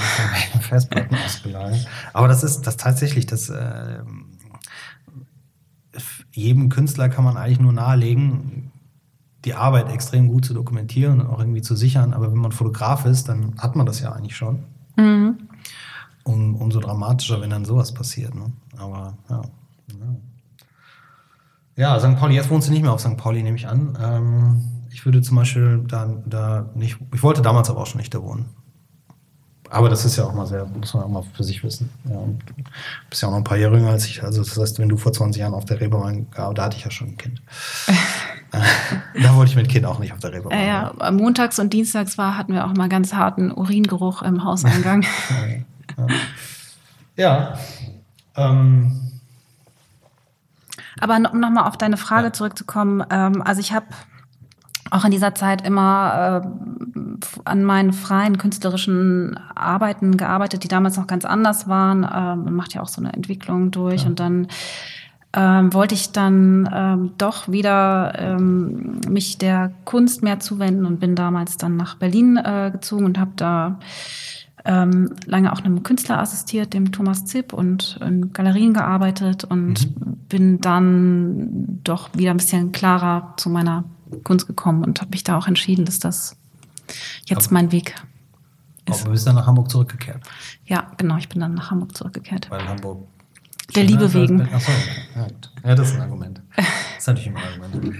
und 0.53 0.63
Festplatten 0.63 1.17
ausgelagert. 1.25 1.87
Aber 2.13 2.29
das 2.29 2.45
ist 2.45 2.67
das 2.67 2.77
tatsächlich, 2.77 3.25
das 3.25 3.49
äh, 3.49 4.01
jedem 6.33 6.69
Künstler 6.69 7.09
kann 7.09 7.25
man 7.25 7.39
eigentlich 7.39 7.61
nur 7.61 7.73
nahelegen, 7.73 8.71
die 9.47 9.55
Arbeit 9.55 9.91
extrem 9.91 10.29
gut 10.29 10.45
zu 10.45 10.53
dokumentieren 10.53 11.21
und 11.21 11.27
auch 11.27 11.39
irgendwie 11.39 11.63
zu 11.63 11.75
sichern. 11.75 12.13
Aber 12.13 12.31
wenn 12.31 12.39
man 12.39 12.53
Fotograf 12.53 13.07
ist, 13.07 13.31
dann 13.31 13.55
hat 13.59 13.75
man 13.75 13.87
das 13.87 14.01
ja 14.01 14.13
eigentlich 14.13 14.37
schon. 14.37 14.65
Mhm. 14.97 15.39
Um, 16.25 16.57
umso 16.57 16.81
dramatischer, 16.81 17.41
wenn 17.41 17.49
dann 17.49 17.65
sowas 17.65 17.93
passiert. 17.95 18.35
Ne? 18.35 18.53
Aber 18.77 19.17
ja. 19.31 19.38
Ja, 21.79 22.01
St. 22.01 22.19
Pauli, 22.19 22.35
jetzt 22.35 22.51
wohnst 22.51 22.67
du 22.67 22.73
nicht 22.73 22.83
mehr 22.83 22.93
auf 22.93 23.01
St. 23.01 23.17
Pauli, 23.17 23.41
nehme 23.41 23.57
ich 23.57 23.69
an. 23.69 23.97
Ähm, 24.03 24.63
ich 24.91 25.05
würde 25.05 25.23
zum 25.23 25.37
Beispiel 25.37 25.85
da, 25.87 26.11
da 26.27 26.69
nicht, 26.75 26.99
ich 27.15 27.23
wollte 27.23 27.41
damals 27.41 27.71
aber 27.71 27.81
auch 27.81 27.87
schon 27.87 28.01
nicht 28.01 28.13
da 28.13 28.21
wohnen. 28.21 28.47
Aber 29.71 29.89
das 29.89 30.05
ist 30.05 30.17
ja 30.17 30.25
auch 30.25 30.35
mal 30.35 30.47
sehr, 30.47 30.67
muss 30.67 30.93
man 30.95 31.05
auch 31.05 31.09
mal 31.09 31.23
für 31.23 31.45
sich 31.45 31.63
wissen. 31.63 31.89
Ja, 32.09 32.17
und 32.17 32.43
du 32.49 32.55
bist 33.09 33.23
ja 33.23 33.29
auch 33.29 33.33
noch 33.33 33.39
ein 33.39 33.45
paar 33.45 33.59
Jahre 33.59 33.77
jünger 33.77 33.91
als 33.91 34.07
ich. 34.07 34.25
Also 34.25 34.43
das 34.43 34.59
heißt, 34.59 34.81
wenn 34.81 34.89
du 34.89 34.97
vor 34.97 35.13
20 35.13 35.41
Jahren 35.41 35.55
auf 35.55 35.67
der 35.67 35.81
Reeperbahn 35.81 36.27
da 36.35 36.65
hatte 36.65 36.77
ich 36.77 36.85
ja 36.85 36.91
schon 36.91 37.11
ein 37.11 37.17
Kind. 37.17 37.43
da 39.23 39.37
wollte 39.37 39.53
ich 39.53 39.57
mit 39.57 39.69
Kind 39.69 39.87
auch 39.87 40.01
nicht 40.01 40.13
auf 40.13 40.19
der 40.19 40.33
Reeperbahn. 40.33 40.59
Ja, 40.59 40.93
ja, 40.99 41.11
montags 41.13 41.61
und 41.61 41.73
dienstags 41.73 42.19
war, 42.19 42.37
hatten 42.37 42.55
wir 42.55 42.67
auch 42.67 42.75
mal 42.75 42.89
ganz 42.89 43.13
harten 43.15 43.53
Uringeruch 43.53 44.23
im 44.23 44.43
Hauseingang. 44.43 45.07
ja. 45.97 46.07
ja. 47.17 47.59
Ähm, 48.35 49.08
aber 51.01 51.17
um 51.33 51.41
nochmal 51.41 51.69
auf 51.69 51.77
deine 51.77 51.97
Frage 51.97 52.29
ja. 52.29 52.33
zurückzukommen, 52.33 53.05
ähm, 53.11 53.43
also 53.43 53.61
ich 53.61 53.73
habe 53.73 53.87
auch 54.91 55.05
in 55.05 55.11
dieser 55.11 55.35
Zeit 55.35 55.67
immer 55.67 56.43
äh, 56.43 57.29
an 57.45 57.65
meinen 57.65 57.93
freien 57.93 58.39
künstlerischen 58.39 59.39
Arbeiten 59.55 60.17
gearbeitet, 60.17 60.65
die 60.65 60.69
damals 60.69 60.97
noch 60.97 61.07
ganz 61.07 61.25
anders 61.25 61.69
waren. 61.69 62.05
Äh, 62.05 62.37
man 62.37 62.55
macht 62.55 62.75
ja 62.75 62.83
auch 62.83 62.89
so 62.89 63.01
eine 63.01 63.13
Entwicklung 63.13 63.71
durch 63.71 64.03
ja. 64.03 64.09
und 64.09 64.21
dann 64.21 64.49
ähm, 65.35 65.75
wollte 65.75 65.95
ich 65.95 66.13
dann 66.13 66.69
ähm, 66.73 67.11
doch 67.19 67.49
wieder 67.49 68.15
ähm, 68.17 69.01
mich 69.09 69.37
der 69.37 69.73
Kunst 69.85 70.23
mehr 70.23 70.41
zuwenden 70.41 70.87
und 70.87 71.01
bin 71.01 71.15
damals 71.15 71.59
dann 71.59 71.77
nach 71.77 71.97
Berlin 71.97 72.39
äh, 72.39 72.71
gezogen 72.73 73.05
und 73.05 73.19
habe 73.19 73.33
da 73.37 73.79
ähm, 74.69 75.15
lange 75.25 75.51
auch 75.51 75.61
einem 75.61 75.83
Künstler 75.83 76.19
assistiert, 76.19 76.75
dem 76.75 76.93
Thomas 76.93 77.25
Zipp, 77.25 77.55
und 77.55 77.99
in 78.03 78.35
Galerien 78.35 78.75
gearbeitet 78.75 79.45
und 79.45 79.97
mhm. 79.97 80.17
bin 80.29 80.61
dann 80.61 81.81
doch 81.83 82.11
wieder 82.15 82.33
ein 82.33 82.37
bisschen 82.37 82.71
klarer 82.71 83.33
zu 83.39 83.49
meiner 83.49 83.85
Kunst 84.25 84.47
gekommen 84.47 84.85
und 84.85 85.01
habe 85.01 85.11
mich 85.11 85.25
da 85.25 85.39
auch 85.39 85.47
entschieden, 85.47 85.87
dass 85.87 86.01
das 86.01 86.37
jetzt 87.25 87.47
aber, 87.47 87.55
mein 87.55 87.73
Weg 87.73 87.95
ist. 88.85 89.01
Aber 89.01 89.05
du 89.07 89.11
bist 89.13 89.27
dann 89.27 89.37
nach 89.37 89.47
Hamburg 89.47 89.71
zurückgekehrt? 89.71 90.23
Ja, 90.67 90.93
genau, 90.99 91.17
ich 91.17 91.31
bin 91.31 91.41
dann 91.41 91.55
nach 91.55 91.71
Hamburg 91.71 91.97
zurückgekehrt. 91.97 92.51
Weil 92.51 92.69
Hamburg. 92.69 93.09
Der 93.75 93.85
Liebe 93.85 94.13
wegen. 94.13 94.43
Achso, 94.53 94.73
ja, 95.15 95.27
ja, 95.65 95.75
das 95.75 95.89
ist 95.89 95.97
ein 95.97 96.03
Argument. 96.03 96.43
Das 96.57 97.05
ist 97.05 97.07
natürlich 97.07 97.29
immer 97.29 97.39
ein 97.39 97.63
Argument. 97.63 97.97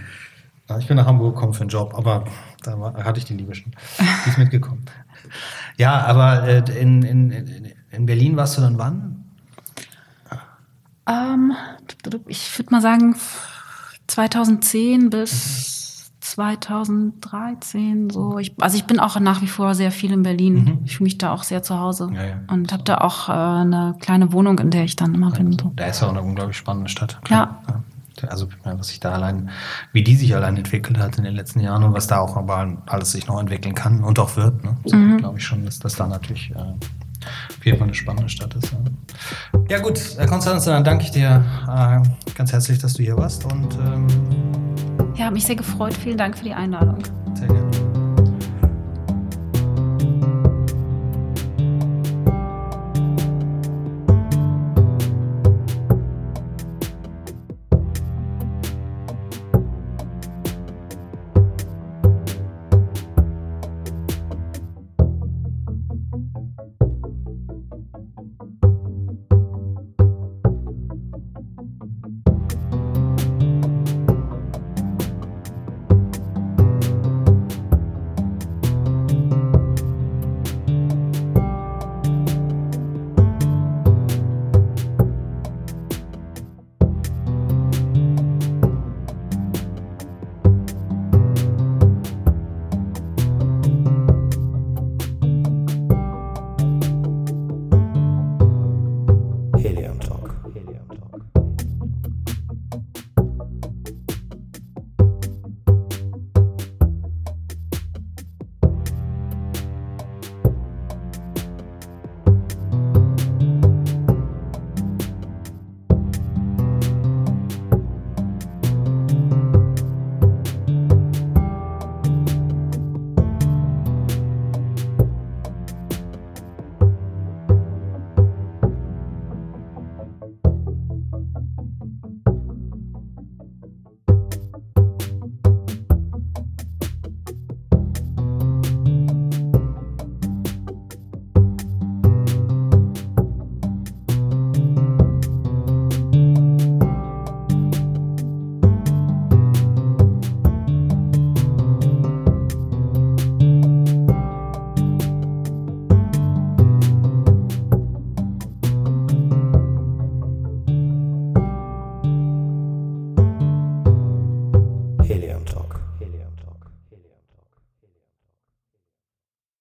Ich 0.81 0.87
bin 0.87 0.97
nach 0.97 1.07
Hamburg 1.07 1.35
gekommen 1.35 1.55
für 1.55 1.63
einen 1.63 1.71
Job, 1.71 1.95
aber 1.95 2.25
da 2.63 2.93
hatte 3.05 3.21
ich 3.21 3.25
die 3.25 3.35
Liebe 3.35 3.55
schon. 3.55 3.73
Die 3.99 4.29
ist 4.29 4.37
mitgekommen. 4.37 4.85
Ja, 5.77 6.03
aber 6.03 6.45
äh, 6.45 6.81
in, 6.81 7.03
in, 7.03 7.73
in 7.91 8.07
Berlin 8.07 8.37
warst 8.37 8.57
du 8.57 8.61
dann 8.61 8.79
wann? 8.79 9.25
Ähm, 11.09 11.53
ich 12.27 12.59
würde 12.59 12.71
mal 12.71 12.83
sagen 12.83 13.17
2010 14.07 15.11
bis 15.11 15.33
mhm. 15.33 15.79
2013 16.21 18.11
so. 18.11 18.39
Ich, 18.39 18.55
also 18.61 18.77
ich 18.77 18.85
bin 18.85 19.01
auch 19.01 19.19
nach 19.19 19.41
wie 19.41 19.47
vor 19.47 19.75
sehr 19.75 19.91
viel 19.91 20.13
in 20.13 20.23
Berlin. 20.23 20.55
Mhm. 20.55 20.79
Ich 20.85 20.97
fühle 20.97 21.07
mich 21.07 21.19
da 21.19 21.33
auch 21.33 21.43
sehr 21.43 21.63
zu 21.63 21.79
Hause 21.79 22.11
ja, 22.13 22.25
ja. 22.25 22.41
und 22.49 22.73
habe 22.73 22.83
da 22.83 22.99
auch 22.99 23.29
äh, 23.29 23.33
eine 23.33 23.97
kleine 24.01 24.33
Wohnung, 24.33 24.59
in 24.59 24.71
der 24.71 24.85
ich 24.85 24.97
dann 24.97 25.15
immer 25.15 25.31
bin. 25.31 25.53
So. 25.53 25.73
Da 25.77 25.87
ist 25.87 26.01
ja 26.01 26.09
auch 26.09 26.13
eine 26.13 26.23
unglaublich 26.23 26.57
spannende 26.57 26.91
Stadt. 26.91 27.19
Ja. 27.29 27.63
ja. 27.69 27.83
Also 28.25 28.49
was 28.65 28.89
sich 28.89 29.01
da 29.01 29.13
allein, 29.13 29.51
wie 29.93 30.03
die 30.03 30.17
sich 30.17 30.35
allein 30.35 30.57
entwickelt 30.57 30.99
hat 30.99 31.19
in 31.19 31.25
den 31.25 31.35
letzten 31.35 31.61
Jahren 31.61 31.83
und 31.83 31.93
was 31.93 32.07
da 32.07 32.19
auch 32.21 32.37
aber 32.37 32.77
alles 32.87 33.13
sich 33.13 33.27
noch 33.27 33.41
entwickeln 33.41 33.75
kann 33.75 34.03
und 34.03 34.19
auch 34.19 34.37
wird. 34.37 34.65
Ne? 34.65 34.77
So, 34.85 34.97
mhm. 34.97 35.19
Glaube 35.19 35.39
ich 35.39 35.45
schon, 35.45 35.65
dass 35.65 35.79
das 35.79 35.97
da 35.97 36.07
natürlich 36.07 36.51
äh, 36.51 36.55
auf 36.55 37.65
jeden 37.65 37.79
Fall 37.79 37.87
eine 37.87 37.95
spannende 37.95 38.29
Stadt 38.29 38.55
ist. 38.55 38.73
Ja, 38.73 38.79
ja 39.71 39.79
gut, 39.81 40.01
Herr 40.17 40.27
Konstanz, 40.27 40.65
dann 40.65 40.85
danke 40.85 41.05
ich 41.05 41.11
dir 41.11 41.45
äh, 41.69 42.01
ganz 42.35 42.53
herzlich, 42.53 42.79
dass 42.79 42.95
du 42.95 43.03
hier 43.03 43.17
warst 43.17 43.45
und 43.45 43.75
ähm 43.77 44.07
ja, 45.17 45.31
mich 45.33 45.45
sehr 45.45 45.57
gefreut. 45.57 45.95
Vielen 45.95 46.17
Dank 46.17 46.39
für 46.39 46.45
die 46.45 46.55
Einladung. 46.55 47.03
Sehr 47.35 47.49
gerne. 47.49 47.88